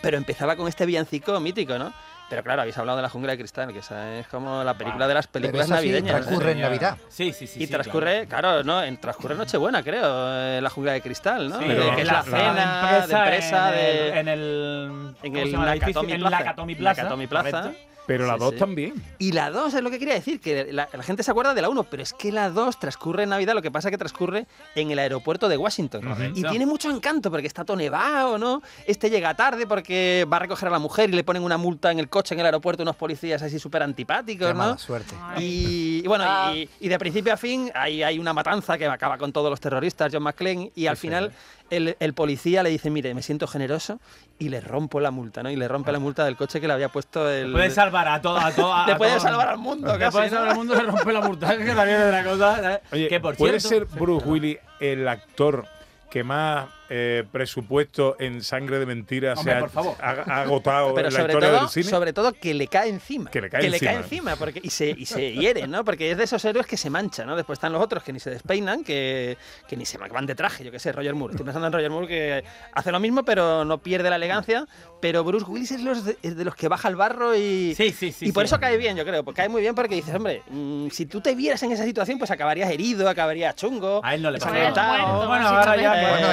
pero 0.00 0.16
empezaba 0.16 0.54
con 0.56 0.68
este 0.68 0.86
villancico 0.86 1.38
mítico, 1.40 1.78
¿no? 1.78 1.92
Pero 2.32 2.44
claro, 2.44 2.62
habéis 2.62 2.78
hablado 2.78 2.96
de 2.96 3.02
la 3.02 3.10
jungla 3.10 3.32
de 3.32 3.38
cristal, 3.38 3.70
que 3.74 3.80
esa 3.80 4.14
es 4.18 4.26
como 4.26 4.64
la 4.64 4.72
película 4.72 5.06
de 5.06 5.12
las 5.12 5.26
Pero 5.26 5.42
películas 5.42 5.66
sí 5.66 5.72
navideñas. 5.74 6.12
transcurre 6.22 6.52
en 6.52 6.60
Navidad. 6.62 6.96
Sí, 7.10 7.30
sí, 7.34 7.46
sí. 7.46 7.62
Y 7.62 7.66
sí, 7.66 7.70
transcurre, 7.72 8.26
claro. 8.26 8.64
no, 8.64 8.82
en 8.82 8.96
transcurre 8.98 9.34
Nochebuena, 9.34 9.82
creo, 9.82 10.02
eh, 10.34 10.58
la 10.62 10.70
jungla 10.70 10.92
de 10.92 11.02
cristal, 11.02 11.50
¿no? 11.50 11.58
Sí, 11.58 11.64
Que- 11.66 11.74
pero 11.74 11.94
que 11.94 12.00
es 12.00 12.06
la 12.06 12.12
la 12.14 12.22
cena 12.22 13.06
de 13.06 13.14
empresa 13.14 13.68
en 13.68 13.74
de, 13.76 14.08
el, 14.08 14.16
en 14.16 14.28
el, 14.28 15.14
en 15.22 15.32
¿cómo 15.32 15.44
el 15.44 15.50
llama 15.52 15.72
el 15.74 15.82
En 16.10 16.20
Plaza. 16.20 16.38
Nakatomi 16.38 16.74
Plaza. 16.74 17.02
Nakatomi 17.02 17.26
Plaza. 17.26 17.50
correcto. 17.62 17.78
Pero 18.06 18.26
la 18.26 18.34
Sí, 18.34 18.40
2 18.40 18.50
sí. 18.52 18.56
también. 18.58 18.94
Y 19.18 19.32
la 19.32 19.50
2 19.50 19.74
es 19.74 19.82
lo 19.82 19.90
que 19.90 19.98
quería 19.98 20.14
decir, 20.14 20.40
que 20.40 20.72
la, 20.72 20.88
la 20.92 21.02
gente 21.02 21.22
se 21.22 21.30
acuerda 21.30 21.54
de 21.54 21.62
la 21.62 21.68
1, 21.68 21.84
pero 21.84 22.02
es 22.02 22.12
que 22.12 22.32
la 22.32 22.50
2 22.50 22.78
transcurre 22.80 23.22
en 23.22 23.28
Navidad, 23.28 23.54
lo 23.54 23.62
que 23.62 23.70
pasa 23.70 23.88
es 23.88 23.92
que 23.92 23.98
transcurre 23.98 24.46
en 24.74 24.90
el 24.90 24.98
aeropuerto 24.98 25.48
de 25.48 25.56
Washington. 25.56 26.02
Correcto. 26.02 26.38
Y 26.38 26.42
tiene 26.42 26.66
mucho 26.66 26.90
encanto, 26.90 27.30
porque 27.30 27.46
está 27.46 27.64
todo 27.64 27.76
nevado, 27.76 28.38
¿no? 28.38 28.60
Este 28.86 29.08
llega 29.08 29.34
tarde 29.34 29.66
porque 29.66 30.26
va 30.30 30.38
a 30.38 30.40
recoger 30.40 30.68
a 30.68 30.72
la 30.72 30.78
mujer 30.80 31.10
y 31.10 31.12
le 31.12 31.22
ponen 31.24 31.42
una 31.44 31.56
multa 31.56 31.90
en 31.92 31.98
el 32.00 32.08
coche 32.08 32.34
en 32.34 32.40
el 32.40 32.46
aeropuerto 32.46 32.82
unos 32.82 32.96
policías 32.96 33.40
así 33.42 33.58
súper 33.58 33.82
antipáticos, 33.82 34.48
Qué 34.48 34.52
¿no? 34.54 34.58
mala 34.58 34.78
suerte. 34.78 35.14
Y, 35.38 36.00
y 36.04 36.08
bueno, 36.08 36.24
Ah. 36.26 36.52
y, 36.54 36.68
y 36.80 36.88
de 36.88 36.98
principio 36.98 37.32
a 37.32 37.36
fin 37.36 37.70
hay, 37.74 38.02
hay 38.02 38.18
una 38.18 38.32
matanza 38.32 38.76
que 38.78 38.86
acaba 38.86 39.16
con 39.18 39.32
todos 39.32 39.48
los 39.50 39.60
terroristas, 39.60 40.10
John 40.12 40.22
McClane, 40.22 40.72
y 40.74 40.86
al 40.86 40.96
final 40.96 41.32
el, 41.72 41.96
el 41.98 42.14
policía 42.14 42.62
le 42.62 42.70
dice, 42.70 42.90
mire, 42.90 43.14
me 43.14 43.22
siento 43.22 43.46
generoso 43.46 43.98
y 44.38 44.50
le 44.50 44.60
rompo 44.60 45.00
la 45.00 45.10
multa, 45.10 45.42
¿no? 45.42 45.50
Y 45.50 45.56
le 45.56 45.66
rompe 45.68 45.90
la 45.90 45.98
multa 45.98 46.24
del 46.24 46.36
coche 46.36 46.60
que 46.60 46.66
le 46.66 46.74
había 46.74 46.90
puesto 46.90 47.30
el... 47.30 47.50
Puede 47.50 47.70
salvar 47.70 48.08
a 48.08 48.20
todo. 48.20 48.36
A 48.38 48.52
todo 48.52 48.72
a 48.74 48.86
Le 48.88 48.96
puede 48.96 49.18
salvar 49.18 49.48
al 49.48 49.58
mundo, 49.58 49.96
Le 49.96 50.10
puede 50.10 50.26
¿no? 50.26 50.30
salvar 50.36 50.48
al 50.50 50.56
mundo, 50.56 50.74
le 50.74 50.82
rompe 50.82 51.12
la 51.12 51.20
multa. 51.22 51.56
Que 51.62 51.74
también 51.74 52.00
es 52.00 52.08
una 52.08 52.24
cosa. 52.24 52.74
¿eh? 52.74 52.80
Oye, 52.92 53.08
que 53.08 53.20
por 53.20 53.36
¿puede 53.36 53.58
cierto, 53.60 53.88
ser 53.90 53.98
Bruce 53.98 54.26
Willis 54.28 54.58
el 54.80 55.08
actor 55.08 55.64
que 56.10 56.22
más 56.24 56.66
eh, 56.94 57.24
presupuesto 57.32 58.16
en 58.18 58.42
sangre 58.42 58.78
de 58.78 58.84
mentiras 58.84 59.38
Hombre, 59.38 59.52
se 59.54 59.56
ha, 59.58 59.60
por 59.60 59.70
favor. 59.70 59.96
ha- 59.98 60.24
ha 60.26 60.42
agotado 60.42 60.92
Pero 60.94 61.08
en 61.08 61.14
la 61.14 61.20
sobre 61.20 61.32
historia 61.32 61.48
todo, 61.50 61.60
del 61.60 61.68
cine? 61.70 61.84
sobre 61.90 62.12
todo 62.12 62.32
que 62.34 62.52
le 62.52 62.66
cae 62.66 62.90
encima. 62.90 63.30
Que 63.30 63.40
le 63.40 63.48
cae 63.48 63.66
encima. 63.66 63.92
encima, 63.92 64.36
porque, 64.36 64.60
y, 64.62 64.68
se, 64.68 64.90
y 64.90 65.06
se 65.06 65.32
hiere, 65.32 65.66
¿no? 65.66 65.84
Porque 65.86 66.10
es 66.10 66.18
de 66.18 66.24
esos 66.24 66.44
héroes 66.44 66.66
que 66.66 66.76
se 66.76 66.90
manchan, 66.90 67.26
¿no? 67.26 67.34
Después 67.36 67.56
están 67.56 67.72
los 67.72 67.82
otros 67.82 68.02
que 68.02 68.12
ni 68.12 68.20
se 68.20 68.28
despeinan, 68.28 68.84
que, 68.84 69.38
que 69.66 69.76
ni 69.76 69.86
se 69.86 69.96
van 69.98 70.26
de 70.26 70.34
traje, 70.34 70.64
yo 70.64 70.70
qué 70.70 70.78
sé, 70.78 70.92
Roger 70.92 71.14
Moore. 71.14 71.32
Estoy 71.32 71.44
pensando 71.44 71.66
en 71.68 71.72
Roger 71.72 71.90
Moore 71.90 72.06
que 72.08 72.44
hace 72.74 72.92
lo 72.92 73.00
mismo, 73.00 73.24
pero 73.24 73.64
no 73.64 73.78
pierde 73.78 74.10
la 74.10 74.16
elegancia. 74.16 74.66
Pero 75.00 75.24
Bruce 75.24 75.46
Willis 75.48 75.70
es, 75.72 75.80
los 75.82 76.04
de, 76.04 76.16
es 76.22 76.36
de 76.36 76.44
los 76.44 76.54
que 76.54 76.68
baja 76.68 76.88
al 76.88 76.96
barro 76.96 77.34
y. 77.34 77.74
Sí, 77.74 77.90
sí, 77.90 78.12
sí. 78.12 78.26
y 78.26 78.32
por 78.32 78.44
sí. 78.44 78.46
eso 78.48 78.60
cae 78.60 78.76
bien, 78.76 78.96
yo 78.96 79.04
creo. 79.04 79.24
porque 79.24 79.38
Cae 79.38 79.48
muy 79.48 79.62
bien 79.62 79.74
porque 79.74 79.94
dices, 79.94 80.14
hombre, 80.14 80.42
mm, 80.50 80.88
si 80.90 81.06
tú 81.06 81.20
te 81.20 81.34
vieras 81.34 81.62
en 81.62 81.72
esa 81.72 81.84
situación, 81.84 82.18
pues 82.18 82.30
acabarías 82.30 82.70
herido, 82.70 83.08
acabarías 83.08 83.56
chungo. 83.56 84.00
A 84.04 84.14
él 84.14 84.22
no 84.22 84.30
le 84.30 84.38
pasa 84.38 84.52
nada. 84.52 85.26
Bueno, 85.26 85.48
ahora 85.48 85.76
ya. 85.76 86.02
Eh, 86.02 86.08
Bueno, 86.12 86.32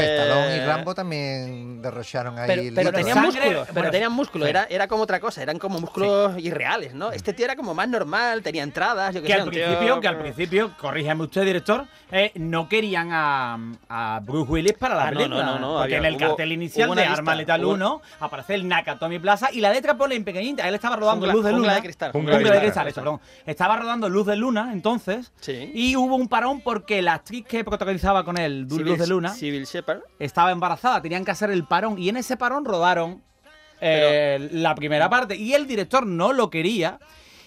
Stallone 0.49 0.63
y 0.63 0.75
Rambo 0.75 0.95
también 0.95 1.81
derrocharon 1.81 2.37
ahí. 2.37 2.47
pero, 2.47 2.61
pero 2.75 2.91
tenían 2.91 3.15
Sangre, 3.15 3.25
músculo, 3.41 3.61
pero 3.65 3.73
bueno, 3.73 3.91
tenían 3.91 4.11
músculo, 4.11 4.45
sí. 4.45 4.49
era, 4.49 4.63
era 4.69 4.87
como 4.87 5.03
otra 5.03 5.19
cosa, 5.19 5.41
eran 5.41 5.57
como 5.59 5.79
músculos 5.79 6.37
irreales, 6.39 6.93
¿no? 6.93 7.11
Este 7.11 7.33
tío 7.33 7.45
era 7.45 7.55
como 7.55 7.73
más 7.73 7.87
normal, 7.89 8.41
tenía 8.41 8.63
entradas, 8.63 9.13
yo 9.15 9.21
qué 9.21 9.27
Que 9.27 9.33
sé, 9.33 9.39
al 9.41 9.47
un 9.47 9.53
tío 9.53 9.65
principio, 9.65 9.99
que 10.01 10.07
al 10.07 10.17
principio, 10.19 10.77
corrígeme 10.77 11.23
usted, 11.23 11.45
director, 11.45 11.85
eh, 12.11 12.31
no 12.35 12.67
querían 12.69 13.09
a, 13.11 13.57
a 13.89 14.19
Bruce 14.23 14.51
Willis 14.51 14.73
para 14.73 14.95
la 14.95 15.03
Ah, 15.07 15.11
no, 15.11 15.17
película. 15.19 15.43
no, 15.43 15.53
no, 15.53 15.59
no, 15.59 15.67
Porque 15.79 15.95
había- 15.95 15.97
en 15.99 16.05
el 16.05 16.15
hubo- 16.15 16.19
cartel 16.27 16.51
inicial 16.51 16.95
de 16.95 17.03
Arma 17.03 17.35
Letal 17.35 17.63
hubo- 17.65 17.73
1 17.73 18.01
aparece 18.19 18.55
el 18.55 18.67
Nakatomi 18.67 19.19
Plaza 19.19 19.49
y 19.51 19.61
la 19.61 19.71
letra 19.71 19.95
pone 19.97 20.15
en 20.15 20.23
pequeñita. 20.23 20.67
Él 20.67 20.75
estaba 20.75 20.95
rodando 20.95 21.27
Luz 21.27 21.43
de 21.45 21.51
Luna. 21.51 21.75
de 21.75 21.81
Cristal, 21.81 22.11
de 22.11 22.59
Cristal, 22.59 22.91
perdón. 22.93 23.19
Estaba 23.45 23.77
rodando 23.77 24.09
Luz 24.09 24.25
de 24.27 24.35
Luna 24.35 24.69
entonces 24.73 25.31
Sí. 25.39 25.71
y 25.73 25.95
hubo 25.95 26.15
un 26.15 26.27
parón 26.27 26.61
porque 26.61 27.01
la 27.01 27.13
actriz 27.15 27.45
que 27.45 27.63
protagonizaba 27.63 28.23
con 28.23 28.37
él, 28.37 28.61
Luz 28.69 28.97
de 28.97 29.07
Luna, 29.07 29.29
Civil 29.33 29.65
Shepard. 29.65 29.99
Estaba 30.29 30.51
embarazada. 30.51 31.01
Tenían 31.01 31.25
que 31.25 31.31
hacer 31.31 31.51
el 31.51 31.65
parón 31.65 31.99
y 31.99 32.07
en 32.09 32.17
ese 32.17 32.37
parón 32.37 32.63
rodaron 32.65 33.21
eh, 33.81 34.49
la 34.51 34.75
primera 34.75 35.09
parte 35.09 35.35
y 35.35 35.53
el 35.53 35.67
director 35.67 36.05
no 36.05 36.33
lo 36.33 36.49
quería. 36.49 36.99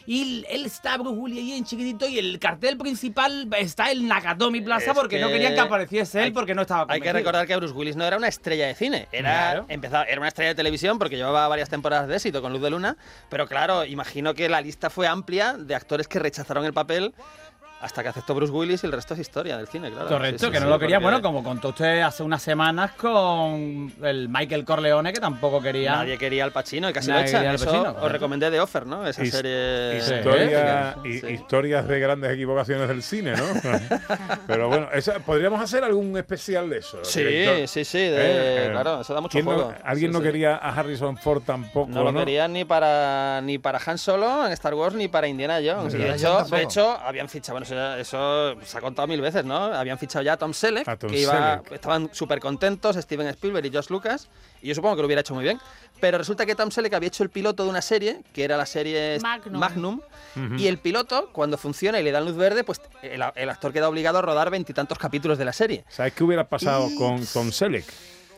Y 0.05 0.45
él 0.51 0.67
está 0.67 0.97
Bruce 0.97 1.15
Willis 1.17 1.39
ahí 1.39 1.53
en 1.53 1.65
chiquitito 1.65 2.09
y 2.09 2.19
el 2.19 2.41
cartel 2.41 2.77
principal 2.77 3.49
está 3.57 3.93
en 3.93 4.09
Nakatomi 4.09 4.61
Plaza 4.61 4.95
porque 4.95 5.21
no 5.21 5.29
que 5.29 5.35
querían 5.35 5.55
que 5.55 5.61
apareciese 5.61 6.19
él 6.19 6.25
hay- 6.25 6.31
porque 6.33 6.57
no 6.57 6.63
estaba 6.63 6.81
Hay 6.93 7.01
que 7.01 7.07
convencido. 7.07 7.19
recordar 7.19 7.47
que 7.47 7.55
Bruce 7.57 7.73
Willis 7.73 7.95
no 7.95 8.05
era 8.05 8.17
una 8.17 8.27
estrella 8.27 8.67
de 8.67 8.75
cine, 8.75 9.07
era, 9.13 9.31
Claro. 9.31 9.67
empezaba, 9.69 10.03
era 10.05 10.19
una 10.19 10.27
estrella 10.27 10.49
de 10.49 10.55
televisión 10.57 10.99
porque 10.99 11.15
llevaba 11.17 11.47
varias 11.47 11.69
temporadas 11.69 12.09
de 12.09 12.17
éxito 12.17 12.43
con 12.43 12.53
Luz 12.53 12.63
de 12.63 12.71
Luna, 12.71 12.97
pero 13.29 13.47
claro, 13.47 13.85
imagino 13.85 14.35
que 14.35 14.49
la 14.49 14.61
lista 14.61 14.91
fue 14.91 15.07
amplia 15.07 15.53
de 15.57 15.73
actores 15.77 16.09
que 16.09 16.19
rechazaron 16.19 16.65
el 16.65 16.73
papel 16.73 17.15
hasta 17.83 18.03
que 18.03 18.09
aceptó 18.09 18.35
Bruce 18.35 18.53
Willis 18.53 18.83
y 18.83 18.87
el 18.87 18.93
resto 18.93 19.15
es 19.15 19.21
historia 19.21 19.57
del 19.57 19.67
cine, 19.69 19.91
claro. 19.91 20.09
Correcto, 20.09 20.39
Sí, 20.39 20.47
sí, 20.47 20.53
que 20.53 20.61
no 20.61 20.67
sí, 20.67 20.71
lo 20.71 20.79
quería. 20.79 20.97
porque 20.99 21.05
Bueno, 21.05 21.23
como 21.23 21.43
contó 21.43 21.69
usted 21.71 22.01
hace 22.01 22.23
unas 22.23 22.43
semanas 22.43 22.93
con 22.93 23.93
el 24.03 24.29
Michael 24.29 24.65
Corleone, 24.65 25.13
que 25.13 25.21
tampoco 25.21 25.61
quería. 25.61 25.97
Nadie 25.97 26.17
quería 26.19 26.45
al 26.45 26.53
Pacino 26.53 26.89
y 26.89 26.93
casi 26.93 27.09
Nadie 27.11 27.23
lo 27.25 27.29
echan. 27.41 27.55
Eso 27.55 27.65
Pacino, 27.67 27.97
os 28.01 28.13
recomendé 28.13 28.51
The 28.51 28.61
Offer, 28.61 28.87
¿no? 28.87 29.07
Esa 29.07 29.23
His- 29.23 29.33
serie... 29.33 29.99
Historia- 29.99 30.97
Historias 31.31 31.89
de 31.89 32.01
grandes 32.01 32.33
equivocaciones 32.33 32.89
del 32.89 33.03
cine, 33.03 33.33
¿no? 33.37 33.45
Pero 34.47 34.69
bueno, 34.69 34.89
esa- 34.93 35.19
podríamos 35.21 35.61
hacer 35.61 35.85
algún 35.85 36.17
especial 36.17 36.69
de 36.71 36.79
eso. 36.79 36.99
Sí, 37.03 37.23
director? 37.23 37.69
sí, 37.69 37.85
sí, 37.85 37.99
de- 37.99 38.69
claro, 38.73 39.01
eso 39.01 39.15
da 39.15 39.21
mucho 39.21 39.33
¿quién 39.33 39.45
no- 39.45 39.53
juego. 39.53 39.75
Alguien 39.85 40.11
Sí, 40.11 40.13
no 40.13 40.19
sí. 40.21 40.25
quería 40.27 40.57
a 40.57 40.75
Harrison 40.75 41.17
Ford 41.17 41.43
tampoco, 41.45 41.89
No 41.91 42.05
¿no? 42.05 42.13
lo 42.13 42.19
querían 42.19 42.53
ni 42.53 42.65
para 42.65 43.41
ni 43.43 43.59
para 43.59 43.81
Han 43.85 43.99
Solo 43.99 44.47
en 44.47 44.53
Star 44.53 44.75
Wars 44.75 44.95
ni 44.95 45.09
para 45.09 45.27
Indiana 45.29 45.59
Jones. 45.65 45.95
Y 45.95 45.99
de 45.99 46.15
hecho, 46.15 46.45
de 46.45 46.63
hecho, 46.63 46.91
habían 47.05 47.29
fichado, 47.29 47.55
bueno, 47.55 47.67
eso, 47.99 48.55
se 48.63 48.79
ha 48.79 48.81
contado 48.81 49.09
mil 49.09 49.21
veces, 49.21 49.45
¿no? 49.45 49.57
Habían 49.57 49.99
fichado 49.99 50.23
ya 50.25 50.35
a 50.35 50.37
Tom 50.37 50.53
Selleck, 50.53 50.89
A 50.89 50.97
Tom 50.97 51.11
que 51.11 51.21
iba, 51.21 51.33
Selleck. 51.59 51.73
estaban 51.73 52.11
súper 52.13 52.41
contentos, 52.41 52.97
Steven 52.97 53.27
Spielberg 53.29 53.67
y 53.67 53.71
Josh 53.75 53.89
Lucas, 53.91 54.29
y 54.61 54.69
yo 54.69 54.75
supongo 54.75 54.97
que 54.97 55.03
lo 55.03 55.07
hubiera 55.07 55.21
hecho 55.21 55.35
muy 55.35 55.45
bien. 55.45 55.59
Pero 56.01 56.19
resulta 56.19 56.45
que 56.47 56.55
Tom 56.55 56.71
Selleck 56.71 56.95
había 56.95 57.07
hecho 57.09 57.23
el 57.23 57.31
piloto 57.31 57.63
de 57.65 57.71
una 57.71 57.81
serie, 57.83 58.23
que 58.33 58.43
era 58.45 58.57
la 58.57 58.67
serie 58.67 59.19
Magnum. 59.51 60.01
Y 60.57 60.67
el 60.67 60.79
piloto, 60.79 61.29
cuando 61.33 61.57
funciona 61.59 62.01
y 62.01 62.03
le 62.03 62.11
dan 62.11 62.25
luz 62.25 62.37
verde, 62.37 62.65
pues 62.65 62.81
el, 63.03 63.23
el 63.37 63.51
actor 63.51 63.73
queda 63.73 63.89
obligado 63.89 64.19
a 64.19 64.23
rodar 64.23 64.51
veintitantos 64.51 64.99
capítulos 64.99 65.39
de 65.39 65.45
la 65.45 65.53
serie. 65.53 65.85
¿Sabes 65.89 66.13
qué 66.15 66.25
hubiera 66.25 66.49
pasado 66.49 66.89
con 66.99 67.25
Tom 67.27 67.53
Selleck? 67.53 67.85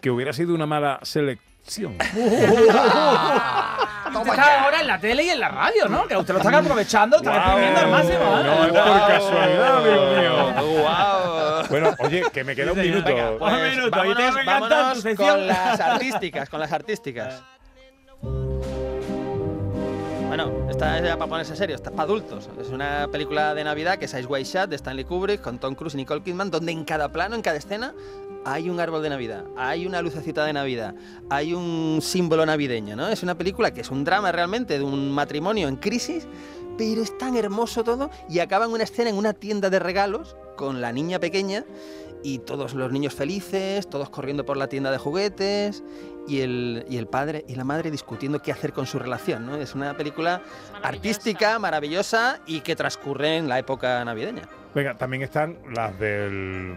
Que 0.02 0.10
hubiera 0.10 0.32
sido 0.34 0.54
una 0.54 0.66
mala 0.66 0.98
selección. 1.02 1.96
Usted 4.06 4.30
está 4.30 4.60
ahora 4.62 4.80
en 4.80 4.86
la 4.86 4.98
tele 4.98 5.22
y 5.24 5.30
en 5.30 5.40
la 5.40 5.48
radio, 5.48 5.88
¿no? 5.88 6.06
Que 6.06 6.16
usted 6.16 6.34
lo 6.34 6.40
está 6.40 6.58
aprovechando, 6.58 7.16
lo 7.18 7.22
está 7.22 7.36
exprimiendo 7.36 7.80
al 7.80 7.88
máximo. 7.88 8.14
¿eh? 8.14 8.44
No 8.44 8.64
es 8.64 8.72
por 8.72 9.06
casualidad, 9.06 9.76
amigo 9.78 10.06
mío. 10.12 10.80
Guau. 10.82 11.66
Bueno, 11.68 11.94
oye, 11.98 12.22
que 12.32 12.44
me 12.44 12.54
queda 12.54 12.72
un 12.72 12.78
minuto. 12.80 13.04
Venga, 13.06 13.30
un 13.30 13.38
Pues 13.38 13.76
minuto, 13.76 14.00
ahí 14.00 14.14
te 14.14 14.22
vámonos, 14.22 14.34
me 14.34 14.42
encanta 14.42 14.68
tu 14.68 14.74
vámonos 14.74 15.16
con 15.16 15.46
las 15.46 15.80
artísticas, 15.80 16.48
con 16.48 16.60
las 16.60 16.72
artísticas. 16.72 17.42
Bueno, 20.36 20.68
esta 20.68 20.98
es 20.98 21.16
para 21.16 21.28
ponerse 21.28 21.54
serio, 21.54 21.76
esta 21.76 21.90
es 21.90 21.94
para 21.94 22.08
adultos. 22.08 22.50
Es 22.60 22.70
una 22.70 23.06
película 23.06 23.54
de 23.54 23.62
Navidad 23.62 23.98
que 23.98 24.06
es 24.06 24.14
Ice 24.14 24.26
White 24.26 24.50
Shot 24.50 24.68
de 24.68 24.74
Stanley 24.74 25.04
Kubrick 25.04 25.40
con 25.40 25.60
Tom 25.60 25.76
Cruise 25.76 25.94
y 25.94 25.98
Nicole 25.98 26.24
Kidman, 26.24 26.50
donde 26.50 26.72
en 26.72 26.84
cada 26.84 27.12
plano, 27.12 27.36
en 27.36 27.40
cada 27.40 27.56
escena, 27.56 27.94
hay 28.44 28.68
un 28.68 28.80
árbol 28.80 29.00
de 29.04 29.10
Navidad, 29.10 29.44
hay 29.56 29.86
una 29.86 30.02
lucecita 30.02 30.44
de 30.44 30.52
Navidad, 30.52 30.96
hay 31.30 31.54
un 31.54 32.00
símbolo 32.02 32.44
navideño, 32.44 32.96
¿no? 32.96 33.06
Es 33.06 33.22
una 33.22 33.38
película 33.38 33.72
que 33.72 33.82
es 33.82 33.92
un 33.92 34.02
drama 34.02 34.32
realmente 34.32 34.76
de 34.76 34.82
un 34.82 35.12
matrimonio 35.12 35.68
en 35.68 35.76
crisis, 35.76 36.26
pero 36.76 37.00
es 37.00 37.16
tan 37.16 37.36
hermoso 37.36 37.84
todo 37.84 38.10
y 38.28 38.40
acaba 38.40 38.64
en 38.64 38.72
una 38.72 38.82
escena 38.82 39.10
en 39.10 39.16
una 39.16 39.34
tienda 39.34 39.70
de 39.70 39.78
regalos 39.78 40.34
con 40.56 40.80
la 40.80 40.90
niña 40.90 41.20
pequeña 41.20 41.64
y 42.24 42.38
todos 42.38 42.74
los 42.74 42.90
niños 42.90 43.14
felices, 43.14 43.88
todos 43.88 44.10
corriendo 44.10 44.44
por 44.44 44.56
la 44.56 44.66
tienda 44.66 44.90
de 44.90 44.98
juguetes 44.98 45.84
y 46.26 46.40
el, 46.40 46.86
y 46.88 46.96
el 46.96 47.06
padre 47.06 47.44
y 47.48 47.54
la 47.54 47.64
madre 47.64 47.90
discutiendo 47.90 48.40
qué 48.40 48.52
hacer 48.52 48.72
con 48.72 48.86
su 48.86 48.98
relación. 48.98 49.46
¿no? 49.46 49.56
Es 49.56 49.74
una 49.74 49.96
película 49.96 50.42
artística, 50.82 51.58
maravillosa 51.58 52.40
y 52.46 52.60
que 52.60 52.76
transcurre 52.76 53.36
en 53.36 53.48
la 53.48 53.58
época 53.58 54.04
navideña. 54.04 54.42
Venga, 54.74 54.96
también 54.96 55.22
están 55.22 55.58
las 55.72 55.96
del 56.00 56.30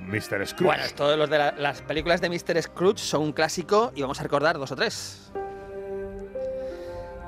Mr. 0.04 0.46
Scrooge. 0.46 0.64
Bueno, 0.66 0.84
todos 0.96 1.18
los 1.18 1.30
de 1.30 1.38
la- 1.40 1.52
las 1.58 1.82
películas 1.82 2.22
de 2.22 2.30
Mr. 2.30 2.62
Scrooge 2.62 3.00
son 3.00 3.24
un 3.24 3.32
clásico 3.34 3.92
y 3.96 4.02
vamos 4.02 4.20
a 4.20 4.24
recordar 4.24 4.58
dos 4.60 4.72
o 4.72 4.76
tres. 4.76 5.32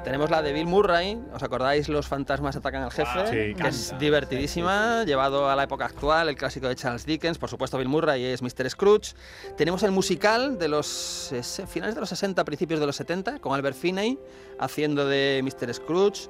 Tenemos 0.04 0.30
la 0.30 0.42
de 0.42 0.54
Bill 0.54 0.66
Murray, 0.66 1.22
¿os 1.34 1.44
acordáis? 1.44 1.90
Los 1.90 2.08
fantasmas 2.08 2.56
atacan 2.56 2.84
al 2.84 2.92
jefe, 2.92 3.28
sí, 3.28 3.32
que 3.32 3.54
canta. 3.54 3.68
es 3.70 3.94
divertidísima, 4.00 5.04
llevado 5.04 5.50
a 5.50 5.56
la 5.56 5.64
época 5.64 5.86
actual, 5.86 6.30
el 6.30 6.36
clásico 6.36 6.68
de 6.68 6.76
Charles 6.76 7.06
Dickens, 7.06 7.38
por 7.38 7.50
supuesto 7.50 7.78
Bill 7.78 7.90
Murray 7.90 8.24
es 8.24 8.42
Mr. 8.42 8.70
Scrooge. 8.70 9.14
Tenemos 9.58 9.84
el 9.84 9.92
musical 9.92 10.58
de 10.58 10.70
los 10.70 11.34
finales 11.68 11.96
de 11.96 12.02
los 12.02 12.10
60, 12.10 12.44
principios 12.46 12.80
de 12.80 12.86
los 12.86 12.96
70, 12.96 13.40
con 13.40 13.54
Albert 13.54 13.76
Finney 13.76 14.18
haciendo 14.58 15.06
de 15.06 15.42
Mr. 15.44 15.74
Scrooge. 15.74 16.30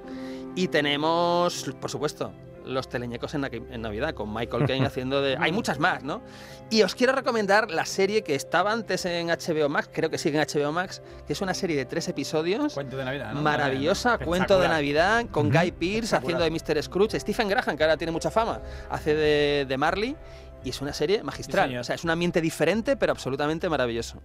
Y 0.55 0.67
tenemos, 0.69 1.71
por 1.79 1.91
supuesto, 1.91 2.33
los 2.69 2.87
teleñecos 2.89 3.33
en, 3.33 3.41
Navi- 3.41 3.65
en 3.71 3.81
Navidad, 3.81 4.13
con 4.13 4.33
Michael 4.33 4.65
Caine 4.67 4.85
haciendo 4.87 5.21
de... 5.21 5.35
Hay 5.39 5.51
muchas 5.51 5.79
más, 5.79 6.03
¿no? 6.03 6.21
Y 6.69 6.83
os 6.83 6.95
quiero 6.95 7.13
recomendar 7.13 7.71
la 7.71 7.85
serie 7.85 8.21
que 8.23 8.35
estaba 8.35 8.71
antes 8.71 9.05
en 9.05 9.27
HBO 9.27 9.69
Max, 9.69 9.89
creo 9.91 10.09
que 10.09 10.17
sigue 10.17 10.39
en 10.39 10.45
HBO 10.47 10.71
Max, 10.71 11.01
que 11.27 11.33
es 11.33 11.41
una 11.41 11.53
serie 11.53 11.75
de 11.75 11.85
tres 11.85 12.07
episodios. 12.07 12.73
Cuento 12.73 12.95
de 12.97 13.05
Navidad, 13.05 13.33
¿no? 13.33 13.41
Maravillosa, 13.41 14.17
cuento 14.19 14.59
de 14.59 14.67
Navidad, 14.67 15.25
con. 15.31 15.49
Guy 15.49 15.71
Pearce 15.71 16.15
haciendo 16.15 16.43
de 16.43 16.51
Mr. 16.51 16.83
Scrooge, 16.83 17.19
Stephen 17.19 17.47
Graham, 17.49 17.75
que 17.75 17.83
ahora 17.83 17.97
tiene 17.97 18.11
mucha 18.11 18.29
fama, 18.29 18.61
hace 18.89 19.15
de, 19.15 19.65
de 19.67 19.77
Marley, 19.77 20.15
y 20.63 20.69
es 20.69 20.81
una 20.81 20.93
serie 20.93 21.23
magistral. 21.23 21.75
o 21.77 21.83
sea, 21.83 21.95
es 21.95 22.03
un 22.03 22.09
ambiente 22.11 22.39
diferente, 22.41 22.95
pero 22.97 23.11
absolutamente 23.13 23.67
maravilloso. 23.69 24.21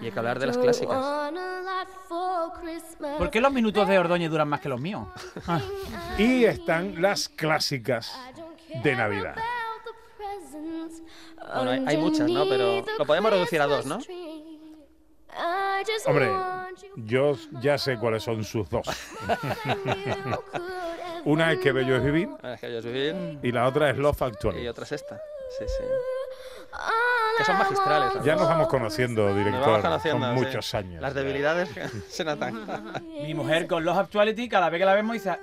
Y 0.00 0.06
hay 0.06 0.12
que 0.12 0.18
hablar 0.18 0.38
de 0.38 0.46
las 0.46 0.58
clásicas. 0.58 0.96
¿Por 3.18 3.30
qué 3.30 3.40
los 3.40 3.52
minutos 3.52 3.86
de 3.88 3.98
Ordóñez 3.98 4.30
duran 4.30 4.48
más 4.48 4.60
que 4.60 4.68
los 4.68 4.80
míos? 4.80 5.06
Y 6.18 6.44
están 6.44 7.00
las 7.02 7.28
clásicas 7.28 8.12
de 8.82 8.96
Navidad. 8.96 9.34
Bueno, 11.54 11.70
hay, 11.70 11.84
hay 11.86 11.96
muchas, 11.96 12.30
¿no? 12.30 12.44
Pero 12.48 12.84
lo 12.98 13.06
podemos 13.06 13.30
reducir 13.30 13.60
a 13.60 13.66
dos, 13.66 13.86
¿no? 13.86 13.98
Hombre, 16.06 16.30
yo 16.96 17.36
ya 17.60 17.78
sé 17.78 17.96
cuáles 17.96 18.22
son 18.22 18.44
sus 18.44 18.68
dos. 18.68 18.86
Una 21.24 21.52
es 21.52 21.58
que 21.60 21.72
bello 21.72 21.96
es 21.96 22.04
vivir 22.04 22.28
Ah, 22.42 22.54
es 22.54 22.60
que 22.60 22.66
ellos 22.68 22.84
viven 22.84 23.38
y 23.42 23.52
la 23.52 23.66
otra 23.68 23.90
es 23.90 23.98
Love 23.98 24.22
Actually. 24.22 24.62
y 24.62 24.68
otra 24.68 24.84
es 24.84 24.92
esta. 24.92 25.20
Sí, 25.58 25.64
sí. 25.66 25.84
Que 27.40 27.44
son 27.46 27.58
magistrales. 27.58 28.12
Ya 28.24 28.36
nos 28.36 28.48
vamos 28.48 28.68
conociendo, 28.68 29.26
Nos 29.28 29.36
director, 29.36 29.60
vamos 29.66 29.80
conociendo, 29.82 30.26
con 30.26 30.38
sí. 30.38 30.44
muchos 30.44 30.74
años. 30.74 31.00
Las 31.02 31.14
debilidades 31.14 31.68
se 32.08 32.24
notan. 32.24 33.02
Mi 33.22 33.34
mujer 33.34 33.66
con 33.66 33.84
los 33.84 33.96
Actuality, 33.96 34.48
cada 34.48 34.68
vez 34.70 34.78
que 34.78 34.84
la 34.84 34.94
vemos, 34.94 35.14
dice. 35.14 35.36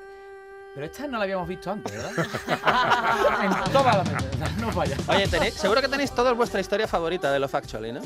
Pero 0.76 0.86
esta 0.86 1.08
no 1.08 1.18
la 1.18 1.24
habíamos 1.24 1.48
visto 1.48 1.72
antes, 1.72 1.92
¿verdad? 1.92 2.12
en 3.44 3.72
todas 3.72 3.96
las 3.98 4.14
veces. 4.14 4.58
No 4.60 4.72
falla. 4.72 4.96
Oye, 5.08 5.28
tenéis- 5.28 5.54
seguro 5.54 5.82
que 5.82 5.88
tenéis 5.88 6.12
todos 6.12 6.38
vuestra 6.38 6.60
historia 6.60 6.88
favorita 6.88 7.32
de 7.32 7.40
Love 7.40 7.56
Actually, 7.56 7.92
¿no? 7.94 8.02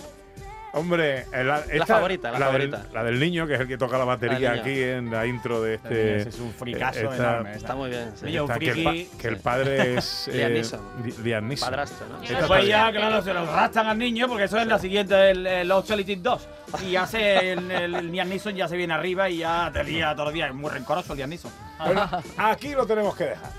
Hombre, 0.74 1.26
la, 1.32 1.60
esta- 1.70 1.86
favorita, 1.86 2.32
la 2.32 2.38
del- 2.38 2.46
favorita. 2.72 2.86
la 2.94 3.04
del 3.04 3.20
niño, 3.20 3.46
que 3.46 3.56
es 3.56 3.60
el 3.60 3.68
que 3.68 3.78
toca 3.78 3.98
la 3.98 4.06
batería 4.06 4.40
La 4.40 4.50
del 4.52 4.60
aquí 4.62 4.82
en 4.82 5.12
la 5.12 5.26
intro 5.26 5.62
de 5.62 5.74
este. 5.76 6.22
Es 6.30 6.40
un 6.40 6.54
fricazo 6.54 7.12
esta- 7.12 7.16
enorme. 7.16 7.54
Está 7.56 7.76
muy 7.76 7.90
bien. 7.90 8.12
sí. 8.16 8.38
Esta 8.38 8.58
que, 8.58 8.70
el 8.70 8.84
pa- 8.84 9.18
que 9.20 9.28
el 9.28 9.38
padre 9.38 9.96
es. 9.98 10.30
Liam 10.32 10.50
eh, 10.52 10.54
Neeson. 10.54 10.82
Liam 11.24 11.48
Neeson. 11.50 11.70
Padrastro, 11.70 12.08
¿no? 12.08 12.24
Esta 12.24 12.38
Después 12.38 12.64
está 12.64 12.70
ya, 12.70 12.92
claro, 12.98 13.22
se 13.22 13.34
lo 13.34 13.46
rastan 13.46 13.88
al 13.88 13.98
niño 13.98 14.28
porque 14.30 14.46
eso 14.46 14.58
es 14.60 14.68
la 14.68 14.80
siguiente, 14.80 15.32
el, 15.32 15.46
el 15.46 15.68
Lost 15.68 15.90
Reality 15.90 16.16
2. 16.16 16.48
Y 16.88 16.92
ya 16.92 17.06
se, 17.06 17.52
el, 17.52 17.70
el, 17.70 17.96
el 17.96 18.12
Liam 18.12 18.30
Neeson 18.30 18.56
ya 18.56 18.70
se 18.70 18.78
viene 18.78 18.94
arriba 18.94 19.30
y 19.30 19.40
ya 19.40 19.70
te 19.74 19.84
lía 19.84 20.14
todos 20.14 20.28
los 20.28 20.34
días. 20.34 20.50
Es 20.50 20.56
muy 20.56 20.70
rencoroso 20.70 21.12
el 21.12 21.18
Liam 21.18 21.30
Neeson. 21.32 21.52
Bueno, 21.86 22.10
aquí 22.38 22.70
lo 22.72 22.86
tenemos 22.86 23.14
que 23.18 23.26
dejar. 23.26 23.52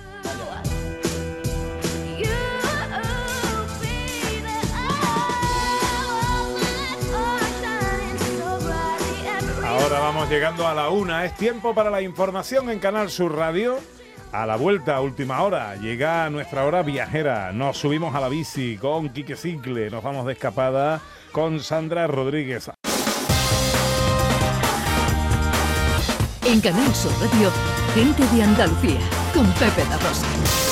Ahora 9.72 10.00
vamos 10.00 10.28
llegando 10.28 10.66
a 10.66 10.74
la 10.74 10.90
una. 10.90 11.24
Es 11.24 11.34
tiempo 11.34 11.74
para 11.74 11.88
la 11.88 12.02
información 12.02 12.68
en 12.68 12.78
Canal 12.78 13.08
Sur 13.10 13.34
Radio. 13.34 13.78
A 14.30 14.44
la 14.44 14.56
vuelta, 14.56 15.00
última 15.00 15.42
hora, 15.42 15.76
llega 15.76 16.28
nuestra 16.28 16.66
hora 16.66 16.82
viajera. 16.82 17.52
Nos 17.52 17.78
subimos 17.78 18.14
a 18.14 18.20
la 18.20 18.28
bici 18.28 18.76
con 18.76 19.08
Quique 19.08 19.34
Cicle. 19.34 19.88
Nos 19.88 20.02
vamos 20.02 20.26
de 20.26 20.34
escapada 20.34 21.00
con 21.32 21.58
Sandra 21.60 22.06
Rodríguez. 22.06 22.70
En 26.44 26.60
Canal 26.60 26.94
Sur 26.94 27.12
Radio, 27.20 27.50
gente 27.94 28.26
de 28.36 28.42
Andalucía, 28.42 29.00
con 29.32 29.50
Pepe 29.52 29.84
La 29.88 29.96
Rosa. 29.96 30.71